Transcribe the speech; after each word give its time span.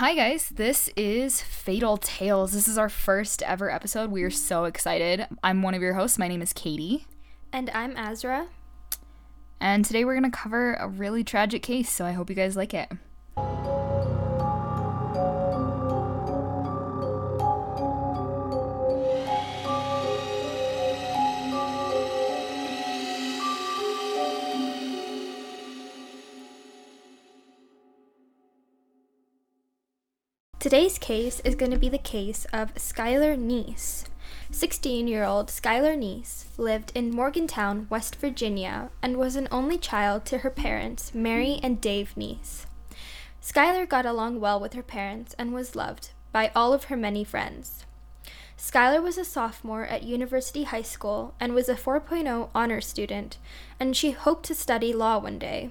Hi, 0.00 0.14
guys. 0.14 0.48
This 0.48 0.88
is 0.96 1.42
Fatal 1.42 1.98
Tales. 1.98 2.52
This 2.52 2.68
is 2.68 2.78
our 2.78 2.88
first 2.88 3.42
ever 3.42 3.70
episode. 3.70 4.10
We 4.10 4.22
are 4.22 4.30
so 4.30 4.64
excited. 4.64 5.26
I'm 5.42 5.60
one 5.60 5.74
of 5.74 5.82
your 5.82 5.92
hosts. 5.92 6.18
My 6.18 6.26
name 6.26 6.40
is 6.40 6.54
Katie. 6.54 7.06
And 7.52 7.68
I'm 7.74 7.94
Azra. 7.98 8.46
And 9.60 9.84
today 9.84 10.06
we're 10.06 10.18
going 10.18 10.32
to 10.32 10.34
cover 10.34 10.72
a 10.72 10.88
really 10.88 11.22
tragic 11.22 11.62
case, 11.62 11.90
so 11.90 12.06
I 12.06 12.12
hope 12.12 12.30
you 12.30 12.34
guys 12.34 12.56
like 12.56 12.72
it. 12.72 12.90
Today's 30.70 30.98
case 30.98 31.40
is 31.40 31.56
going 31.56 31.72
to 31.72 31.76
be 31.76 31.88
the 31.88 31.98
case 31.98 32.46
of 32.52 32.72
Skylar 32.76 33.36
Neese. 33.36 34.04
16 34.52 35.08
year 35.08 35.24
old 35.24 35.48
Skylar 35.48 35.98
Neese 35.98 36.44
lived 36.58 36.92
in 36.94 37.10
Morgantown, 37.10 37.88
West 37.90 38.14
Virginia, 38.14 38.90
and 39.02 39.16
was 39.16 39.34
an 39.34 39.48
only 39.50 39.76
child 39.76 40.24
to 40.26 40.38
her 40.38 40.48
parents, 40.48 41.12
Mary 41.12 41.58
and 41.60 41.80
Dave 41.80 42.14
Neese. 42.16 42.66
Skylar 43.42 43.88
got 43.88 44.06
along 44.06 44.38
well 44.38 44.60
with 44.60 44.74
her 44.74 44.82
parents 44.84 45.34
and 45.36 45.52
was 45.52 45.74
loved 45.74 46.10
by 46.30 46.52
all 46.54 46.72
of 46.72 46.84
her 46.84 46.96
many 46.96 47.24
friends. 47.24 47.84
Skylar 48.56 49.02
was 49.02 49.18
a 49.18 49.24
sophomore 49.24 49.86
at 49.86 50.04
University 50.04 50.62
High 50.62 50.82
School 50.82 51.34
and 51.40 51.52
was 51.52 51.68
a 51.68 51.74
4.0 51.74 52.48
honor 52.54 52.80
student, 52.80 53.38
and 53.80 53.96
she 53.96 54.12
hoped 54.12 54.46
to 54.46 54.54
study 54.54 54.92
law 54.92 55.18
one 55.18 55.40
day. 55.40 55.70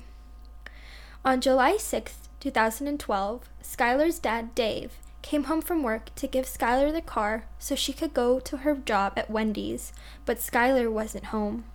On 1.24 1.40
July 1.40 1.78
6, 1.78 2.19
2012, 2.40 3.50
Skylar's 3.62 4.20
dad, 4.20 4.56
Dave, 4.56 4.94
came 5.22 5.46
home 5.46 5.62
from 5.62 5.84
work 5.84 6.14
to 6.16 6.28
give 6.28 6.46
Skylar 6.46 6.94
the 6.94 7.02
car 7.02 7.44
so 7.58 7.76
she 7.76 7.92
could 7.92 8.14
go 8.14 8.40
to 8.40 8.58
her 8.58 8.76
job 8.76 9.14
at 9.18 9.30
Wendy's, 9.30 9.92
but 10.26 10.38
Skylar 10.38 10.90
wasn't 10.90 11.26
home. 11.26 11.66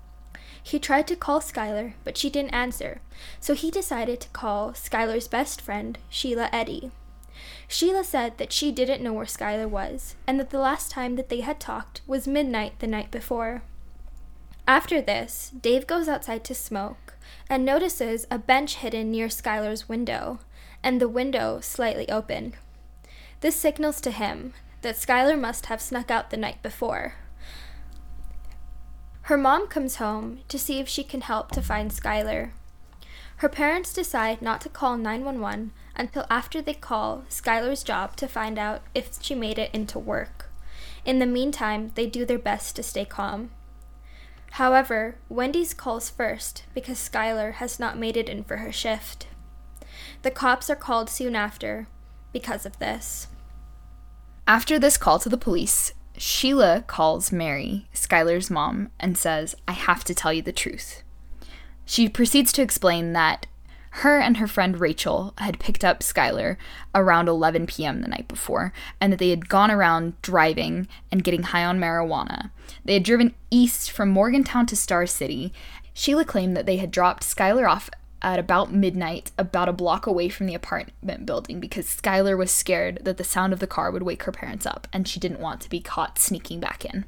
He 0.63 0.79
tried 0.79 1.07
to 1.09 1.17
call 1.17 1.41
Skylar, 1.41 1.93
but 2.05 2.17
she 2.17 2.31
didn't 2.31 2.55
answer, 2.55 3.03
so 3.39 3.55
he 3.55 3.71
decided 3.71 4.21
to 4.21 4.29
call 4.31 4.73
Skylar's 4.73 5.29
best 5.29 5.61
friend, 5.61 5.99
Sheila 6.09 6.49
Eddy. 6.53 6.91
Sheila 7.69 8.05
said 8.05 8.39
that 8.39 8.53
she 8.53 8.73
didn't 8.73 9.03
know 9.03 9.13
where 9.13 9.27
Skylar 9.27 9.69
was, 9.69 10.17
and 10.27 10.41
that 10.41 10.49
the 10.49 10.59
last 10.59 10.91
time 10.91 11.17
that 11.17 11.29
they 11.29 11.41
had 11.41 11.61
talked 11.61 12.01
was 12.07 12.27
midnight 12.27 12.79
the 12.79 12.87
night 12.87 13.11
before. 13.11 13.63
After 14.67 15.03
this, 15.03 15.53
Dave 15.61 15.87
goes 15.87 16.09
outside 16.09 16.45
to 16.45 16.55
smoke 16.55 17.15
and 17.51 17.65
notices 17.65 18.27
a 18.31 18.39
bench 18.39 18.77
hidden 18.77 19.11
near 19.11 19.29
Skylar's 19.29 19.89
window, 19.89 20.39
and 20.85 21.01
the 21.01 21.09
window 21.09 21.59
slightly 21.61 22.09
open. 22.11 22.55
This 23.41 23.57
signals 23.57 24.01
to 24.03 24.11
him 24.13 24.53
that 24.83 24.97
Skylar 24.97 25.41
must 25.41 25.67
have 25.67 25.81
snuck 25.81 26.11
out 26.11 26.31
the 26.31 26.37
night 26.37 26.63
before. 26.63 27.15
Her 29.23 29.39
mom 29.39 29.67
comes 29.67 29.97
home 29.97 30.41
to 30.49 30.59
see 30.59 30.79
if 30.79 30.89
she 30.89 31.03
can 31.03 31.23
help 31.23 31.51
to 31.53 31.63
find 31.63 31.91
Skylar. 31.91 32.51
Her 33.39 33.49
parents 33.49 33.95
decide 33.95 34.43
not 34.43 34.61
to 34.61 34.69
call 34.69 34.99
911 34.99 35.73
until 35.97 36.27
after 36.29 36.61
they 36.61 36.75
call 36.75 37.25
Skylar's 37.31 37.83
job 37.83 38.15
to 38.17 38.29
find 38.29 38.59
out 38.59 38.83
if 38.95 39.19
she 39.23 39.35
made 39.35 39.59
it 39.59 39.75
into 39.75 39.99
work. 39.99 40.51
In 41.07 41.19
the 41.19 41.27
meantime, 41.27 41.93
they 41.95 42.07
do 42.07 42.27
their 42.27 42.39
best 42.39 42.77
to 42.77 42.83
stay 42.83 43.07
calm. 43.07 43.51
However, 44.53 45.17
Wendy's 45.31 45.73
calls 45.73 46.11
first 46.11 46.65
because 46.75 46.99
Skylar 46.99 47.55
has 47.55 47.81
not 47.81 47.99
made 47.99 48.19
it 48.19 48.29
in 48.29 48.45
for 48.45 48.59
her 48.59 48.71
shift. 48.71 49.27
The 50.25 50.31
cops 50.31 50.71
are 50.71 50.77
called 50.77 51.11
soon 51.11 51.37
after 51.37 51.87
because 52.33 52.65
of 52.65 52.79
this. 52.79 53.29
After 54.49 54.79
this 54.79 54.97
call 54.97 55.19
to 55.19 55.29
the 55.29 55.37
police, 55.37 55.93
Sheila 56.17 56.83
calls 56.87 57.31
Mary, 57.31 57.89
Skylar's 57.95 58.51
mom, 58.51 58.91
and 58.99 59.19
says, 59.19 59.55
I 59.69 59.73
have 59.73 60.03
to 60.05 60.15
tell 60.15 60.33
you 60.33 60.41
the 60.41 60.51
truth. 60.51 61.03
She 61.85 62.09
proceeds 62.09 62.53
to 62.53 62.63
explain 62.63 63.13
that 63.13 63.47
her 63.99 64.19
and 64.19 64.39
her 64.39 64.47
friend 64.47 64.81
Rachel 64.81 65.35
had 65.37 65.61
picked 65.61 65.85
up 65.85 66.01
Skylar 66.01 66.57
around 66.95 67.29
11 67.29 67.67
p.m. 67.67 68.01
the 68.01 68.09
night 68.09 68.27
before, 68.27 68.73
and 69.03 69.13
that 69.13 69.19
they 69.19 69.29
had 69.29 69.51
gone 69.51 69.71
around 69.71 70.21
driving 70.23 70.89
and 71.13 71.23
getting 71.23 71.43
high 71.43 71.67
on 71.67 71.79
marijuana. 71.79 72.51
They 72.83 72.95
had 72.95 73.03
driven 73.03 73.35
east 73.51 73.91
from 73.91 74.09
Morgantown 74.09 74.65
to 74.67 74.77
Star 74.77 75.07
City. 75.07 75.53
Sheila 75.93 76.25
claimed 76.25 76.57
that 76.57 76.65
they 76.65 76.79
had 76.79 76.91
dropped 76.91 77.25
Skylar 77.25 77.69
off 77.71 77.91
at 78.25 78.39
about 78.39 78.73
midnight, 78.73 79.31
about 79.37 79.69
a 79.69 79.73
block 79.73 80.07
away 80.07 80.31
from 80.31 80.47
the 80.47 80.55
apartment 80.55 81.27
building, 81.27 81.61
because 81.61 81.87
Skylar 81.87 82.37
was 82.39 82.51
scared 82.51 83.01
that 83.03 83.19
the 83.19 83.23
sound 83.23 83.53
of 83.53 83.61
the 83.61 83.67
car 83.67 83.91
would 83.91 84.03
wake 84.03 84.23
her 84.23 84.33
parents 84.33 84.65
up, 84.65 84.89
and 84.93 85.07
she 85.07 85.21
didn't 85.21 85.41
want 85.41 85.61
to 85.61 85.71
be 85.71 85.79
caught 85.79 86.19
sneaking 86.19 86.59
back 86.59 86.87
in. 86.87 87.05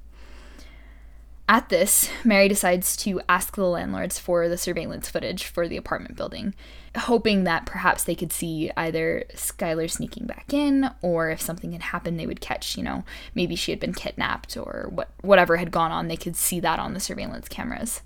At 1.48 1.68
this, 1.68 2.10
Mary 2.24 2.48
decides 2.48 2.96
to 2.98 3.20
ask 3.28 3.54
the 3.54 3.64
landlords 3.64 4.18
for 4.18 4.48
the 4.48 4.58
surveillance 4.58 5.08
footage 5.08 5.44
for 5.44 5.66
the 5.66 5.76
apartment 5.76 6.16
building, 6.16 6.54
hoping 6.96 7.44
that 7.44 7.66
perhaps 7.66 8.04
they 8.04 8.16
could 8.16 8.32
see 8.32 8.70
either 8.76 9.24
Skylar 9.32 9.88
sneaking 9.88 10.26
back 10.26 10.52
in, 10.52 10.90
or 11.02 11.30
if 11.30 11.40
something 11.40 11.72
had 11.72 11.82
happened, 11.82 12.20
they 12.20 12.26
would 12.26 12.40
catch, 12.40 12.76
you 12.76 12.82
know, 12.82 13.04
maybe 13.34 13.56
she 13.56 13.70
had 13.70 13.80
been 13.80 13.94
kidnapped 13.94 14.56
or 14.56 14.88
what 14.90 15.08
whatever 15.22 15.56
had 15.56 15.70
gone 15.70 15.92
on, 15.92 16.08
they 16.08 16.16
could 16.16 16.36
see 16.36 16.60
that 16.60 16.78
on 16.78 16.94
the 16.94 17.00
surveillance 17.00 17.48
cameras. 17.48 18.02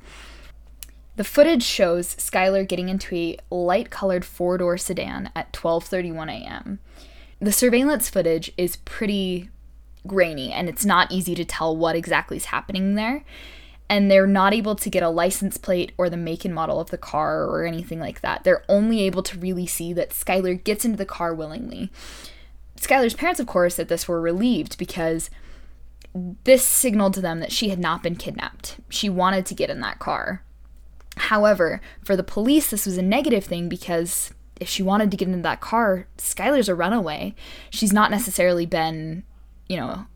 The 1.20 1.24
footage 1.24 1.62
shows 1.62 2.14
Skylar 2.14 2.66
getting 2.66 2.88
into 2.88 3.14
a 3.14 3.36
light-colored 3.50 4.24
four-door 4.24 4.78
sedan 4.78 5.30
at 5.36 5.52
12:31 5.52 6.30
a.m. 6.30 6.78
The 7.40 7.52
surveillance 7.52 8.08
footage 8.08 8.50
is 8.56 8.76
pretty 8.76 9.50
grainy 10.06 10.50
and 10.50 10.66
it's 10.66 10.86
not 10.86 11.12
easy 11.12 11.34
to 11.34 11.44
tell 11.44 11.76
what 11.76 11.94
exactly 11.94 12.38
is 12.38 12.46
happening 12.46 12.94
there. 12.94 13.22
And 13.86 14.10
they're 14.10 14.26
not 14.26 14.54
able 14.54 14.74
to 14.76 14.88
get 14.88 15.02
a 15.02 15.10
license 15.10 15.58
plate 15.58 15.92
or 15.98 16.08
the 16.08 16.16
make 16.16 16.46
and 16.46 16.54
model 16.54 16.80
of 16.80 16.88
the 16.88 16.96
car 16.96 17.44
or 17.44 17.66
anything 17.66 18.00
like 18.00 18.22
that. 18.22 18.44
They're 18.44 18.64
only 18.66 19.02
able 19.02 19.22
to 19.24 19.38
really 19.38 19.66
see 19.66 19.92
that 19.92 20.12
Skylar 20.12 20.64
gets 20.64 20.86
into 20.86 20.96
the 20.96 21.04
car 21.04 21.34
willingly. 21.34 21.92
Skylar's 22.78 23.12
parents, 23.12 23.40
of 23.40 23.46
course, 23.46 23.78
at 23.78 23.88
this 23.88 24.08
were 24.08 24.22
relieved 24.22 24.78
because 24.78 25.28
this 26.44 26.64
signaled 26.64 27.12
to 27.12 27.20
them 27.20 27.40
that 27.40 27.52
she 27.52 27.68
had 27.68 27.78
not 27.78 28.02
been 28.02 28.16
kidnapped. 28.16 28.78
She 28.88 29.10
wanted 29.10 29.44
to 29.44 29.54
get 29.54 29.68
in 29.68 29.80
that 29.80 29.98
car. 29.98 30.44
However, 31.20 31.80
for 32.02 32.16
the 32.16 32.22
police, 32.22 32.70
this 32.70 32.86
was 32.86 32.96
a 32.96 33.02
negative 33.02 33.44
thing 33.44 33.68
because 33.68 34.32
if 34.58 34.68
she 34.68 34.82
wanted 34.82 35.10
to 35.10 35.16
get 35.16 35.28
into 35.28 35.42
that 35.42 35.60
car, 35.60 36.06
Skylar's 36.18 36.68
a 36.68 36.74
runaway. 36.74 37.34
She's 37.70 37.92
not 37.92 38.10
necessarily 38.10 38.66
been, 38.66 39.24
you 39.68 39.76
know, 39.76 40.06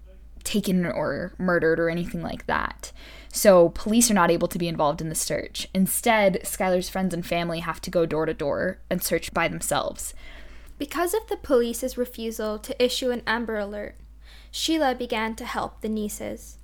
taken 0.44 0.84
or 0.86 1.34
murdered 1.38 1.78
or 1.80 1.88
anything 1.88 2.22
like 2.22 2.46
that. 2.46 2.92
So 3.32 3.70
police 3.70 4.10
are 4.10 4.14
not 4.14 4.30
able 4.30 4.48
to 4.48 4.58
be 4.58 4.68
involved 4.68 5.00
in 5.00 5.08
the 5.08 5.14
search. 5.14 5.68
Instead, 5.74 6.40
Skylar's 6.44 6.88
friends 6.88 7.12
and 7.12 7.26
family 7.26 7.60
have 7.60 7.80
to 7.82 7.90
go 7.90 8.06
door 8.06 8.26
to 8.26 8.34
door 8.34 8.78
and 8.88 9.02
search 9.02 9.32
by 9.34 9.48
themselves. 9.48 10.14
Because 10.78 11.14
of 11.14 11.26
the 11.28 11.36
police's 11.36 11.98
refusal 11.98 12.58
to 12.58 12.84
issue 12.84 13.10
an 13.10 13.22
Amber 13.26 13.58
Alert, 13.58 13.96
Sheila 14.50 14.94
began 14.94 15.34
to 15.36 15.44
help 15.44 15.80
the 15.80 15.88
Neeses. 15.88 16.56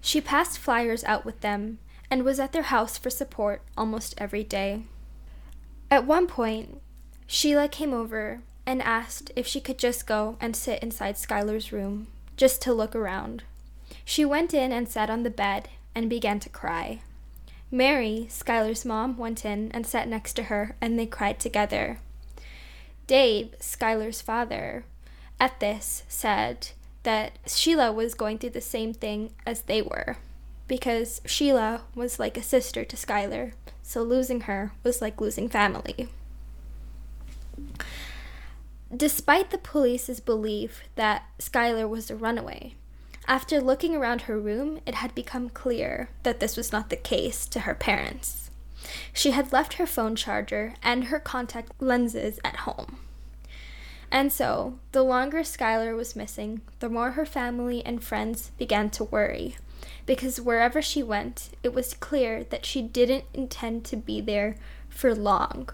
She 0.00 0.20
passed 0.20 0.58
flyers 0.58 1.04
out 1.04 1.24
with 1.24 1.40
them 1.40 1.78
and 2.10 2.24
was 2.24 2.40
at 2.40 2.52
their 2.52 2.62
house 2.62 2.98
for 2.98 3.08
support 3.08 3.62
almost 3.76 4.14
every 4.18 4.42
day. 4.42 4.82
At 5.90 6.06
one 6.06 6.26
point, 6.26 6.80
Sheila 7.26 7.68
came 7.68 7.94
over 7.94 8.42
and 8.66 8.82
asked 8.82 9.30
if 9.36 9.46
she 9.46 9.60
could 9.60 9.78
just 9.78 10.06
go 10.06 10.36
and 10.40 10.56
sit 10.56 10.82
inside 10.82 11.16
Skylar's 11.16 11.72
room, 11.72 12.08
just 12.36 12.60
to 12.62 12.72
look 12.72 12.96
around. 12.96 13.44
She 14.04 14.24
went 14.24 14.52
in 14.52 14.72
and 14.72 14.88
sat 14.88 15.10
on 15.10 15.22
the 15.22 15.30
bed 15.30 15.68
and 15.94 16.10
began 16.10 16.40
to 16.40 16.48
cry. 16.48 17.00
Mary, 17.70 18.26
Skylar's 18.28 18.84
mom, 18.84 19.16
went 19.16 19.44
in 19.44 19.70
and 19.72 19.86
sat 19.86 20.08
next 20.08 20.34
to 20.34 20.44
her, 20.44 20.74
and 20.80 20.98
they 20.98 21.06
cried 21.06 21.38
together. 21.38 21.98
Dave, 23.06 23.54
Skylar's 23.60 24.20
father, 24.20 24.84
at 25.38 25.60
this 25.60 26.02
said 26.08 26.68
that 27.04 27.38
Sheila 27.46 27.92
was 27.92 28.14
going 28.14 28.38
through 28.38 28.50
the 28.50 28.60
same 28.60 28.92
thing 28.92 29.32
as 29.46 29.62
they 29.62 29.82
were 29.82 30.16
because 30.70 31.20
Sheila 31.26 31.82
was 31.96 32.20
like 32.20 32.36
a 32.36 32.44
sister 32.44 32.84
to 32.84 32.96
Skylar, 32.96 33.54
so 33.82 34.04
losing 34.04 34.42
her 34.42 34.70
was 34.84 35.02
like 35.02 35.20
losing 35.20 35.48
family. 35.48 36.08
Despite 38.96 39.50
the 39.50 39.58
police's 39.58 40.20
belief 40.20 40.84
that 40.94 41.24
Skylar 41.40 41.88
was 41.88 42.08
a 42.08 42.14
runaway, 42.14 42.74
after 43.26 43.60
looking 43.60 43.96
around 43.96 44.22
her 44.22 44.38
room, 44.38 44.78
it 44.86 44.94
had 44.94 45.12
become 45.12 45.50
clear 45.50 46.08
that 46.22 46.38
this 46.38 46.56
was 46.56 46.70
not 46.70 46.88
the 46.88 46.94
case 46.94 47.46
to 47.46 47.60
her 47.60 47.74
parents. 47.74 48.48
She 49.12 49.32
had 49.32 49.52
left 49.52 49.74
her 49.74 49.88
phone 49.88 50.14
charger 50.14 50.74
and 50.84 51.06
her 51.06 51.18
contact 51.18 51.72
lenses 51.82 52.38
at 52.44 52.58
home. 52.58 52.98
And 54.08 54.32
so, 54.32 54.78
the 54.92 55.02
longer 55.02 55.40
Skylar 55.40 55.96
was 55.96 56.14
missing, 56.14 56.60
the 56.78 56.88
more 56.88 57.12
her 57.12 57.26
family 57.26 57.84
and 57.84 58.04
friends 58.04 58.52
began 58.56 58.88
to 58.90 59.04
worry 59.04 59.56
because 60.06 60.40
wherever 60.40 60.80
she 60.80 61.02
went, 61.02 61.50
it 61.62 61.74
was 61.74 61.94
clear 61.94 62.44
that 62.44 62.66
she 62.66 62.82
didn't 62.82 63.24
intend 63.34 63.84
to 63.86 63.96
be 63.96 64.20
there 64.20 64.56
for 64.88 65.14
long. 65.14 65.68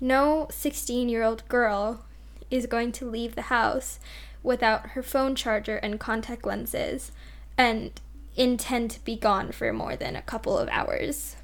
No 0.00 0.48
16 0.50 1.08
year 1.08 1.22
old 1.22 1.48
girl, 1.48 2.06
is 2.50 2.66
going 2.66 2.92
to 2.92 3.08
leave 3.10 3.34
the 3.34 3.42
house 3.42 3.98
without 4.42 4.88
her 4.90 5.02
phone 5.02 5.34
charger 5.34 5.76
and 5.76 5.98
contact 5.98 6.46
lenses 6.46 7.10
and 7.58 8.00
intend 8.36 8.90
to 8.90 9.04
be 9.04 9.16
gone 9.16 9.50
for 9.50 9.72
more 9.72 9.96
than 9.96 10.14
a 10.14 10.22
couple 10.22 10.58
of 10.58 10.68
hours. 10.68 11.36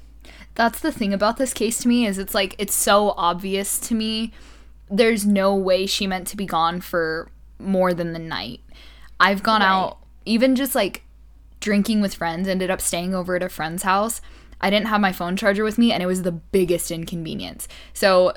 That's 0.55 0.79
the 0.79 0.91
thing 0.91 1.13
about 1.13 1.37
this 1.37 1.53
case 1.53 1.79
to 1.79 1.87
me 1.87 2.05
is 2.05 2.17
it's 2.17 2.35
like 2.35 2.55
it's 2.57 2.75
so 2.75 3.13
obvious 3.17 3.79
to 3.81 3.95
me. 3.95 4.31
There's 4.89 5.25
no 5.25 5.55
way 5.55 5.85
she 5.85 6.07
meant 6.07 6.27
to 6.27 6.37
be 6.37 6.45
gone 6.45 6.81
for 6.81 7.29
more 7.59 7.93
than 7.93 8.13
the 8.13 8.19
night. 8.19 8.61
I've 9.19 9.43
gone 9.43 9.61
right. 9.61 9.67
out 9.67 9.97
even 10.25 10.55
just 10.55 10.75
like 10.75 11.03
drinking 11.63 12.01
with 12.01 12.13
friends, 12.13 12.47
ended 12.47 12.69
up 12.69 12.81
staying 12.81 13.15
over 13.15 13.35
at 13.35 13.41
a 13.41 13.49
friend's 13.49 13.83
house. 13.83 14.21
I 14.61 14.69
didn't 14.69 14.87
have 14.87 15.01
my 15.01 15.11
phone 15.11 15.35
charger 15.35 15.63
with 15.63 15.77
me 15.77 15.91
and 15.91 16.03
it 16.03 16.05
was 16.05 16.21
the 16.21 16.31
biggest 16.31 16.91
inconvenience. 16.91 17.67
So 17.93 18.33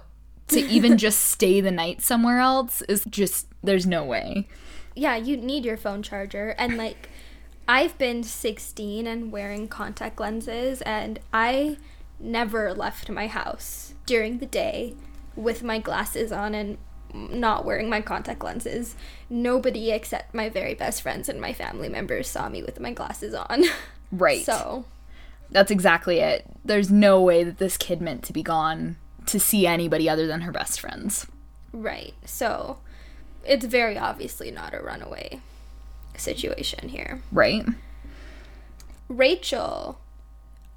to 0.48 0.60
even 0.60 0.96
just 1.06 1.20
stay 1.22 1.60
the 1.60 1.70
night 1.70 2.00
somewhere 2.00 2.38
else 2.38 2.82
is 2.82 3.04
just 3.10 3.48
there's 3.62 3.86
no 3.86 4.04
way. 4.04 4.48
Yeah, 4.94 5.16
you 5.16 5.36
need 5.36 5.64
your 5.64 5.76
phone 5.76 6.02
charger 6.02 6.54
and 6.58 6.78
like 6.78 7.10
I've 7.68 7.98
been 7.98 8.22
16 8.22 9.06
and 9.06 9.32
wearing 9.32 9.68
contact 9.68 10.20
lenses 10.20 10.82
and 10.82 11.18
I 11.32 11.78
never 12.20 12.72
left 12.72 13.10
my 13.10 13.26
house 13.26 13.94
during 14.06 14.38
the 14.38 14.46
day 14.46 14.94
with 15.34 15.62
my 15.62 15.78
glasses 15.78 16.32
on 16.32 16.54
and 16.54 16.78
not 17.30 17.64
wearing 17.64 17.88
my 17.88 18.00
contact 18.00 18.44
lenses. 18.44 18.94
Nobody 19.28 19.90
except 19.90 20.34
my 20.34 20.48
very 20.48 20.74
best 20.74 21.02
friends 21.02 21.28
and 21.28 21.40
my 21.40 21.52
family 21.52 21.88
members 21.88 22.28
saw 22.28 22.48
me 22.48 22.62
with 22.62 22.80
my 22.80 22.92
glasses 22.92 23.34
on. 23.34 23.64
Right. 24.12 24.44
So 24.44 24.84
that's 25.50 25.72
exactly 25.72 26.20
it. 26.20 26.46
There's 26.64 26.92
no 26.92 27.20
way 27.20 27.42
that 27.42 27.58
this 27.58 27.76
kid 27.76 28.00
meant 28.00 28.22
to 28.22 28.32
be 28.32 28.42
gone 28.42 28.96
to 29.26 29.40
see 29.40 29.66
anybody 29.66 30.08
other 30.08 30.28
than 30.28 30.42
her 30.42 30.52
best 30.52 30.80
friends. 30.80 31.26
Right. 31.72 32.14
So 32.24 32.78
it's 33.44 33.64
very 33.64 33.98
obviously 33.98 34.52
not 34.52 34.74
a 34.74 34.80
runaway 34.80 35.40
situation 36.16 36.88
here. 36.88 37.20
Right. 37.32 37.64
Rachel, 39.08 39.98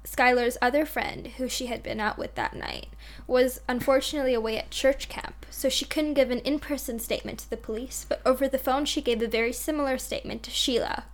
Skylar's 0.04 0.56
other 0.62 0.86
friend, 0.86 1.26
who 1.36 1.48
she 1.48 1.66
had 1.66 1.82
been 1.82 2.00
out 2.00 2.18
with 2.18 2.34
that 2.34 2.56
night, 2.56 2.88
was 3.26 3.60
unfortunately 3.68 4.34
away 4.34 4.58
at 4.58 4.70
church 4.70 5.08
camp, 5.08 5.46
so 5.50 5.68
she 5.68 5.84
couldn't 5.84 6.14
give 6.14 6.30
an 6.30 6.38
in 6.40 6.58
person 6.58 6.98
statement 6.98 7.38
to 7.40 7.50
the 7.50 7.56
police, 7.56 8.06
but 8.08 8.22
over 8.24 8.48
the 8.48 8.58
phone 8.58 8.84
she 8.84 9.02
gave 9.02 9.20
a 9.20 9.28
very 9.28 9.52
similar 9.52 9.98
statement 9.98 10.42
to 10.44 10.50
Sheila 10.50 11.04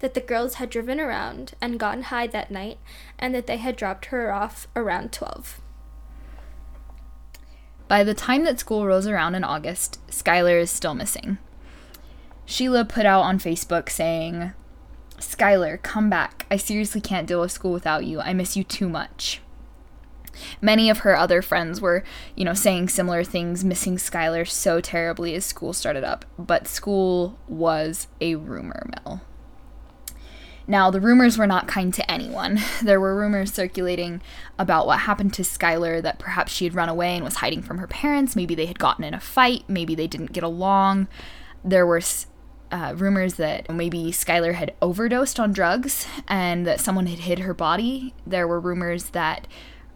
that 0.00 0.14
the 0.14 0.20
girls 0.20 0.54
had 0.54 0.70
driven 0.70 0.98
around 0.98 1.52
and 1.60 1.78
gotten 1.78 2.04
high 2.04 2.26
that 2.26 2.50
night, 2.50 2.78
and 3.18 3.34
that 3.34 3.46
they 3.46 3.58
had 3.58 3.76
dropped 3.76 4.06
her 4.06 4.32
off 4.32 4.66
around 4.74 5.12
12. 5.12 5.60
By 7.86 8.02
the 8.02 8.14
time 8.14 8.44
that 8.44 8.58
school 8.58 8.86
rolls 8.86 9.06
around 9.06 9.34
in 9.34 9.44
August, 9.44 10.00
Skylar 10.08 10.60
is 10.60 10.70
still 10.70 10.94
missing. 10.94 11.38
Sheila 12.46 12.84
put 12.84 13.06
out 13.06 13.22
on 13.22 13.38
Facebook 13.38 13.88
saying, 13.88 14.52
Skylar, 15.22 15.82
come 15.82 16.10
back. 16.10 16.46
I 16.50 16.56
seriously 16.56 17.00
can't 17.00 17.26
deal 17.26 17.40
with 17.40 17.52
school 17.52 17.72
without 17.72 18.04
you. 18.04 18.20
I 18.20 18.32
miss 18.32 18.56
you 18.56 18.64
too 18.64 18.88
much. 18.88 19.40
Many 20.60 20.88
of 20.90 20.98
her 20.98 21.16
other 21.16 21.42
friends 21.42 21.80
were, 21.80 22.02
you 22.34 22.44
know, 22.44 22.54
saying 22.54 22.88
similar 22.88 23.24
things, 23.24 23.64
missing 23.64 23.96
Skylar 23.96 24.48
so 24.48 24.80
terribly 24.80 25.34
as 25.34 25.44
school 25.44 25.72
started 25.72 26.04
up, 26.04 26.24
but 26.38 26.66
school 26.66 27.38
was 27.48 28.08
a 28.20 28.34
rumor 28.36 28.88
mill. 29.04 29.20
Now, 30.66 30.90
the 30.90 31.00
rumors 31.00 31.36
were 31.36 31.46
not 31.46 31.66
kind 31.66 31.92
to 31.94 32.10
anyone. 32.10 32.60
There 32.82 33.00
were 33.00 33.16
rumors 33.16 33.52
circulating 33.52 34.22
about 34.58 34.86
what 34.86 35.00
happened 35.00 35.34
to 35.34 35.42
Skylar 35.42 36.02
that 36.02 36.18
perhaps 36.18 36.52
she 36.52 36.64
had 36.64 36.74
run 36.74 36.88
away 36.88 37.14
and 37.14 37.24
was 37.24 37.36
hiding 37.36 37.62
from 37.62 37.78
her 37.78 37.86
parents. 37.86 38.36
Maybe 38.36 38.54
they 38.54 38.66
had 38.66 38.78
gotten 38.78 39.04
in 39.04 39.14
a 39.14 39.20
fight. 39.20 39.64
Maybe 39.68 39.94
they 39.94 40.06
didn't 40.06 40.32
get 40.32 40.42
along. 40.42 41.08
There 41.64 41.86
were 41.86 42.00
uh, 42.72 42.94
rumors 42.96 43.34
that 43.34 43.70
maybe 43.70 44.04
Skylar 44.06 44.54
had 44.54 44.74
overdosed 44.80 45.38
on 45.38 45.52
drugs 45.52 46.06
and 46.26 46.66
that 46.66 46.80
someone 46.80 47.06
had 47.06 47.20
hid 47.20 47.40
her 47.40 47.54
body. 47.54 48.14
There 48.26 48.48
were 48.48 48.58
rumors 48.58 49.10
that, 49.10 49.46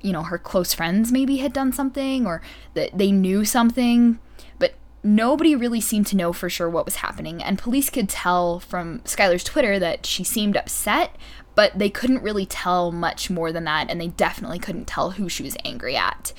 you 0.03 0.13
know, 0.13 0.23
her 0.23 0.39
close 0.39 0.75
friends 0.75 1.11
maybe 1.11 1.39
had 1.39 1.53
done 1.53 1.73
something 1.73 2.27
or 2.27 2.43
that 2.75 2.97
they 2.97 3.11
knew 3.11 3.45
something. 3.45 4.19
But 4.59 4.75
nobody 5.03 5.57
really 5.57 5.81
seemed 5.81 6.07
to 6.09 6.17
know 6.17 6.33
for 6.35 6.51
sure 6.51 6.69
what 6.69 6.85
was 6.85 6.97
happening. 6.97 7.43
And 7.43 7.59
police 7.59 7.89
could 7.89 8.11
tell 8.11 8.61
from 8.61 9.01
Skylar's 9.01 9.45
Twitter 9.45 9.79
that 9.79 10.05
she 10.05 10.23
seemed 10.23 10.57
upset, 10.57 11.17
but 11.55 11.79
they 11.79 11.89
couldn't 11.89 12.23
really 12.23 12.45
tell 12.45 12.93
much 12.93 13.31
more 13.31 13.53
than 13.53 13.65
that. 13.65 13.91
And 13.91 13.99
they 13.99 14.09
definitely 14.09 14.59
couldn't 14.59 14.87
tell 14.87 15.13
who 15.13 15.31
she 15.31 15.43
was 15.43 15.57
angry 15.65 15.97
at. 15.97 16.35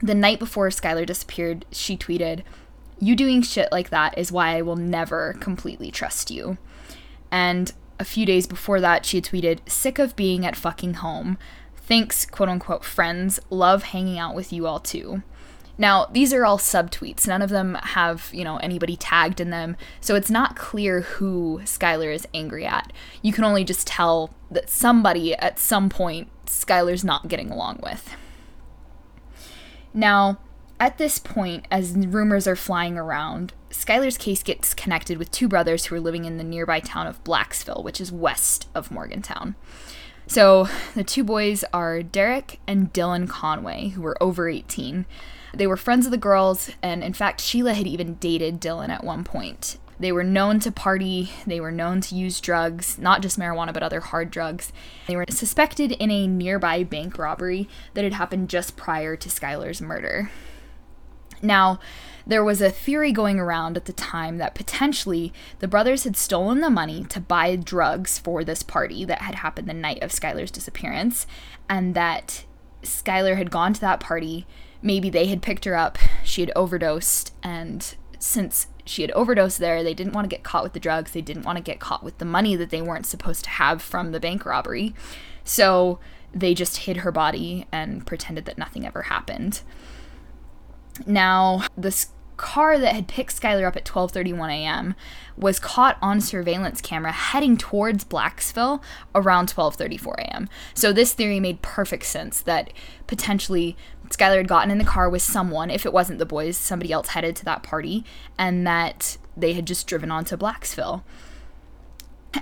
The 0.00 0.14
night 0.14 0.38
before 0.38 0.68
Skylar 0.70 1.06
disappeared, 1.06 1.66
she 1.70 1.96
tweeted, 1.96 2.42
you 3.02 3.16
doing 3.16 3.42
shit 3.42 3.68
like 3.72 3.90
that 3.90 4.16
is 4.16 4.30
why 4.30 4.56
I 4.56 4.62
will 4.62 4.76
never 4.76 5.32
completely 5.40 5.90
trust 5.90 6.30
you. 6.30 6.56
And 7.32 7.72
a 7.98 8.04
few 8.04 8.24
days 8.24 8.46
before 8.46 8.80
that, 8.80 9.04
she 9.04 9.16
had 9.16 9.24
tweeted, 9.24 9.68
Sick 9.68 9.98
of 9.98 10.14
being 10.14 10.46
at 10.46 10.54
fucking 10.54 10.94
home. 10.94 11.36
Thanks, 11.74 12.24
quote 12.24 12.48
unquote, 12.48 12.84
friends. 12.84 13.40
Love 13.50 13.82
hanging 13.82 14.20
out 14.20 14.36
with 14.36 14.52
you 14.52 14.68
all 14.68 14.78
too. 14.78 15.24
Now, 15.76 16.06
these 16.12 16.32
are 16.32 16.46
all 16.46 16.58
subtweets. 16.58 17.26
None 17.26 17.42
of 17.42 17.50
them 17.50 17.76
have, 17.82 18.30
you 18.32 18.44
know, 18.44 18.58
anybody 18.58 18.96
tagged 18.96 19.40
in 19.40 19.50
them. 19.50 19.76
So 20.00 20.14
it's 20.14 20.30
not 20.30 20.54
clear 20.54 21.00
who 21.00 21.60
Skylar 21.64 22.14
is 22.14 22.28
angry 22.32 22.64
at. 22.64 22.92
You 23.20 23.32
can 23.32 23.42
only 23.42 23.64
just 23.64 23.84
tell 23.84 24.32
that 24.48 24.70
somebody 24.70 25.34
at 25.34 25.58
some 25.58 25.88
point 25.88 26.28
Skylar's 26.46 27.04
not 27.04 27.26
getting 27.26 27.50
along 27.50 27.80
with. 27.82 28.14
Now, 29.92 30.38
at 30.82 30.98
this 30.98 31.20
point, 31.20 31.64
as 31.70 31.92
rumors 31.92 32.48
are 32.48 32.56
flying 32.56 32.98
around, 32.98 33.52
Skylar's 33.70 34.18
case 34.18 34.42
gets 34.42 34.74
connected 34.74 35.16
with 35.16 35.30
two 35.30 35.46
brothers 35.46 35.84
who 35.84 35.94
are 35.94 36.00
living 36.00 36.24
in 36.24 36.38
the 36.38 36.44
nearby 36.44 36.80
town 36.80 37.06
of 37.06 37.22
Blacksville, 37.22 37.84
which 37.84 38.00
is 38.00 38.10
west 38.10 38.66
of 38.74 38.90
Morgantown. 38.90 39.54
So 40.26 40.68
the 40.96 41.04
two 41.04 41.22
boys 41.22 41.64
are 41.72 42.02
Derek 42.02 42.58
and 42.66 42.92
Dylan 42.92 43.28
Conway, 43.28 43.90
who 43.90 44.02
were 44.02 44.20
over 44.20 44.48
18. 44.48 45.06
They 45.54 45.68
were 45.68 45.76
friends 45.76 46.04
of 46.04 46.10
the 46.10 46.18
girls, 46.18 46.72
and 46.82 47.04
in 47.04 47.12
fact, 47.12 47.40
Sheila 47.40 47.74
had 47.74 47.86
even 47.86 48.14
dated 48.14 48.60
Dylan 48.60 48.88
at 48.88 49.04
one 49.04 49.22
point. 49.22 49.78
They 50.00 50.10
were 50.10 50.24
known 50.24 50.58
to 50.60 50.72
party, 50.72 51.30
they 51.46 51.60
were 51.60 51.70
known 51.70 52.00
to 52.00 52.16
use 52.16 52.40
drugs, 52.40 52.98
not 52.98 53.22
just 53.22 53.38
marijuana, 53.38 53.72
but 53.72 53.84
other 53.84 54.00
hard 54.00 54.32
drugs. 54.32 54.72
They 55.06 55.14
were 55.14 55.26
suspected 55.30 55.92
in 55.92 56.10
a 56.10 56.26
nearby 56.26 56.82
bank 56.82 57.18
robbery 57.18 57.68
that 57.94 58.02
had 58.02 58.14
happened 58.14 58.50
just 58.50 58.76
prior 58.76 59.14
to 59.14 59.28
Skylar's 59.28 59.80
murder. 59.80 60.32
Now, 61.42 61.80
there 62.26 62.44
was 62.44 62.62
a 62.62 62.70
theory 62.70 63.10
going 63.10 63.40
around 63.40 63.76
at 63.76 63.86
the 63.86 63.92
time 63.92 64.38
that 64.38 64.54
potentially 64.54 65.32
the 65.58 65.68
brothers 65.68 66.04
had 66.04 66.16
stolen 66.16 66.60
the 66.60 66.70
money 66.70 67.04
to 67.04 67.20
buy 67.20 67.56
drugs 67.56 68.18
for 68.18 68.44
this 68.44 68.62
party 68.62 69.04
that 69.04 69.22
had 69.22 69.36
happened 69.36 69.68
the 69.68 69.74
night 69.74 70.02
of 70.02 70.12
Skylar's 70.12 70.52
disappearance, 70.52 71.26
and 71.68 71.94
that 71.94 72.44
Skylar 72.82 73.36
had 73.36 73.50
gone 73.50 73.72
to 73.72 73.80
that 73.80 74.00
party. 74.00 74.46
Maybe 74.80 75.10
they 75.10 75.26
had 75.26 75.42
picked 75.42 75.64
her 75.64 75.76
up, 75.76 75.98
she 76.24 76.40
had 76.40 76.52
overdosed, 76.54 77.32
and 77.42 77.94
since 78.18 78.68
she 78.84 79.02
had 79.02 79.10
overdosed 79.12 79.58
there, 79.58 79.82
they 79.82 79.94
didn't 79.94 80.12
want 80.12 80.24
to 80.24 80.34
get 80.34 80.44
caught 80.44 80.62
with 80.62 80.72
the 80.72 80.80
drugs, 80.80 81.12
they 81.12 81.20
didn't 81.20 81.44
want 81.44 81.56
to 81.56 81.62
get 81.62 81.80
caught 81.80 82.04
with 82.04 82.18
the 82.18 82.24
money 82.24 82.56
that 82.56 82.70
they 82.70 82.82
weren't 82.82 83.06
supposed 83.06 83.44
to 83.44 83.50
have 83.50 83.82
from 83.82 84.12
the 84.12 84.20
bank 84.20 84.44
robbery. 84.44 84.94
So 85.44 85.98
they 86.32 86.54
just 86.54 86.78
hid 86.78 86.98
her 86.98 87.12
body 87.12 87.66
and 87.72 88.06
pretended 88.06 88.44
that 88.46 88.58
nothing 88.58 88.86
ever 88.86 89.02
happened. 89.02 89.62
Now, 91.06 91.64
this 91.76 92.08
car 92.36 92.76
that 92.76 92.94
had 92.94 93.06
picked 93.06 93.40
Skylar 93.40 93.66
up 93.66 93.76
at 93.76 93.84
12:31 93.84 94.50
a.m. 94.50 94.94
was 95.36 95.60
caught 95.60 95.96
on 96.02 96.20
surveillance 96.20 96.80
camera 96.80 97.12
heading 97.12 97.56
towards 97.56 98.04
Blacksville 98.04 98.82
around 99.14 99.48
12:34 99.52 100.14
a.m. 100.18 100.48
So 100.74 100.92
this 100.92 101.12
theory 101.12 101.40
made 101.40 101.62
perfect 101.62 102.04
sense 102.04 102.40
that 102.40 102.72
potentially 103.06 103.76
Skylar 104.08 104.38
had 104.38 104.48
gotten 104.48 104.70
in 104.70 104.78
the 104.78 104.84
car 104.84 105.08
with 105.08 105.22
someone, 105.22 105.70
if 105.70 105.86
it 105.86 105.92
wasn't 105.92 106.18
the 106.18 106.26
boys, 106.26 106.56
somebody 106.56 106.92
else 106.92 107.08
headed 107.08 107.36
to 107.36 107.44
that 107.44 107.62
party, 107.62 108.04
and 108.36 108.66
that 108.66 109.16
they 109.36 109.52
had 109.52 109.66
just 109.66 109.86
driven 109.86 110.10
on 110.10 110.24
to 110.26 110.36
Blacksville. 110.36 111.02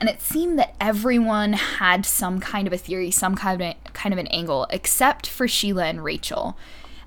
And 0.00 0.08
it 0.08 0.22
seemed 0.22 0.58
that 0.58 0.74
everyone 0.80 1.52
had 1.52 2.06
some 2.06 2.40
kind 2.40 2.66
of 2.66 2.72
a 2.72 2.78
theory, 2.78 3.10
some 3.10 3.34
kind 3.34 3.60
of 3.60 3.92
kind 3.92 4.12
of 4.12 4.18
an 4.18 4.28
angle, 4.28 4.66
except 4.70 5.26
for 5.26 5.46
Sheila 5.46 5.86
and 5.86 6.02
Rachel 6.02 6.56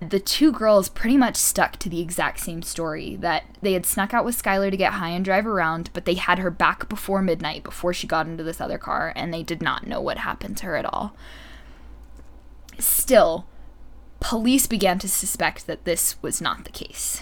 the 0.09 0.19
two 0.19 0.51
girls 0.51 0.89
pretty 0.89 1.17
much 1.17 1.35
stuck 1.35 1.77
to 1.77 1.89
the 1.89 2.01
exact 2.01 2.39
same 2.39 2.61
story 2.61 3.15
that 3.17 3.43
they 3.61 3.73
had 3.73 3.85
snuck 3.85 4.13
out 4.13 4.25
with 4.25 4.41
Skylar 4.41 4.71
to 4.71 4.77
get 4.77 4.93
high 4.93 5.09
and 5.09 5.23
drive 5.23 5.45
around, 5.45 5.89
but 5.93 6.05
they 6.05 6.15
had 6.15 6.39
her 6.39 6.49
back 6.49 6.89
before 6.89 7.21
midnight 7.21 7.63
before 7.63 7.93
she 7.93 8.07
got 8.07 8.27
into 8.27 8.43
this 8.43 8.61
other 8.61 8.77
car, 8.77 9.13
and 9.15 9.33
they 9.33 9.43
did 9.43 9.61
not 9.61 9.87
know 9.87 10.01
what 10.01 10.19
happened 10.19 10.57
to 10.57 10.65
her 10.67 10.75
at 10.75 10.85
all. 10.85 11.15
Still, 12.79 13.45
police 14.19 14.67
began 14.67 14.99
to 14.99 15.09
suspect 15.09 15.67
that 15.67 15.85
this 15.85 16.15
was 16.21 16.41
not 16.41 16.63
the 16.63 16.71
case. 16.71 17.21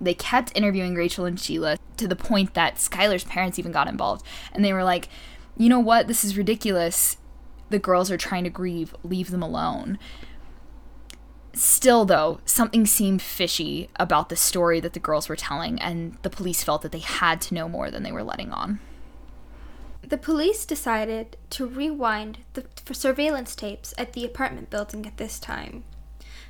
They 0.00 0.14
kept 0.14 0.56
interviewing 0.56 0.94
Rachel 0.94 1.24
and 1.24 1.40
Sheila 1.40 1.78
to 1.96 2.06
the 2.06 2.16
point 2.16 2.54
that 2.54 2.76
Skylar's 2.76 3.24
parents 3.24 3.58
even 3.58 3.72
got 3.72 3.88
involved, 3.88 4.24
and 4.52 4.64
they 4.64 4.72
were 4.72 4.84
like, 4.84 5.08
you 5.56 5.68
know 5.68 5.80
what, 5.80 6.06
this 6.06 6.24
is 6.24 6.36
ridiculous. 6.36 7.16
The 7.70 7.78
girls 7.78 8.10
are 8.10 8.18
trying 8.18 8.44
to 8.44 8.50
grieve, 8.50 8.94
leave 9.02 9.30
them 9.30 9.42
alone 9.42 9.98
Still, 11.54 12.04
though, 12.04 12.40
something 12.44 12.84
seemed 12.84 13.22
fishy 13.22 13.88
about 13.96 14.28
the 14.28 14.36
story 14.36 14.80
that 14.80 14.92
the 14.92 15.00
girls 15.00 15.28
were 15.28 15.36
telling, 15.36 15.80
and 15.80 16.18
the 16.22 16.30
police 16.30 16.64
felt 16.64 16.82
that 16.82 16.92
they 16.92 16.98
had 16.98 17.40
to 17.42 17.54
know 17.54 17.68
more 17.68 17.90
than 17.90 18.02
they 18.02 18.12
were 18.12 18.24
letting 18.24 18.52
on. 18.52 18.80
The 20.02 20.18
police 20.18 20.66
decided 20.66 21.36
to 21.50 21.66
rewind 21.66 22.38
the 22.52 22.66
surveillance 22.92 23.54
tapes 23.54 23.94
at 23.96 24.12
the 24.12 24.24
apartment 24.24 24.68
building 24.68 25.06
at 25.06 25.16
this 25.16 25.38
time. 25.38 25.84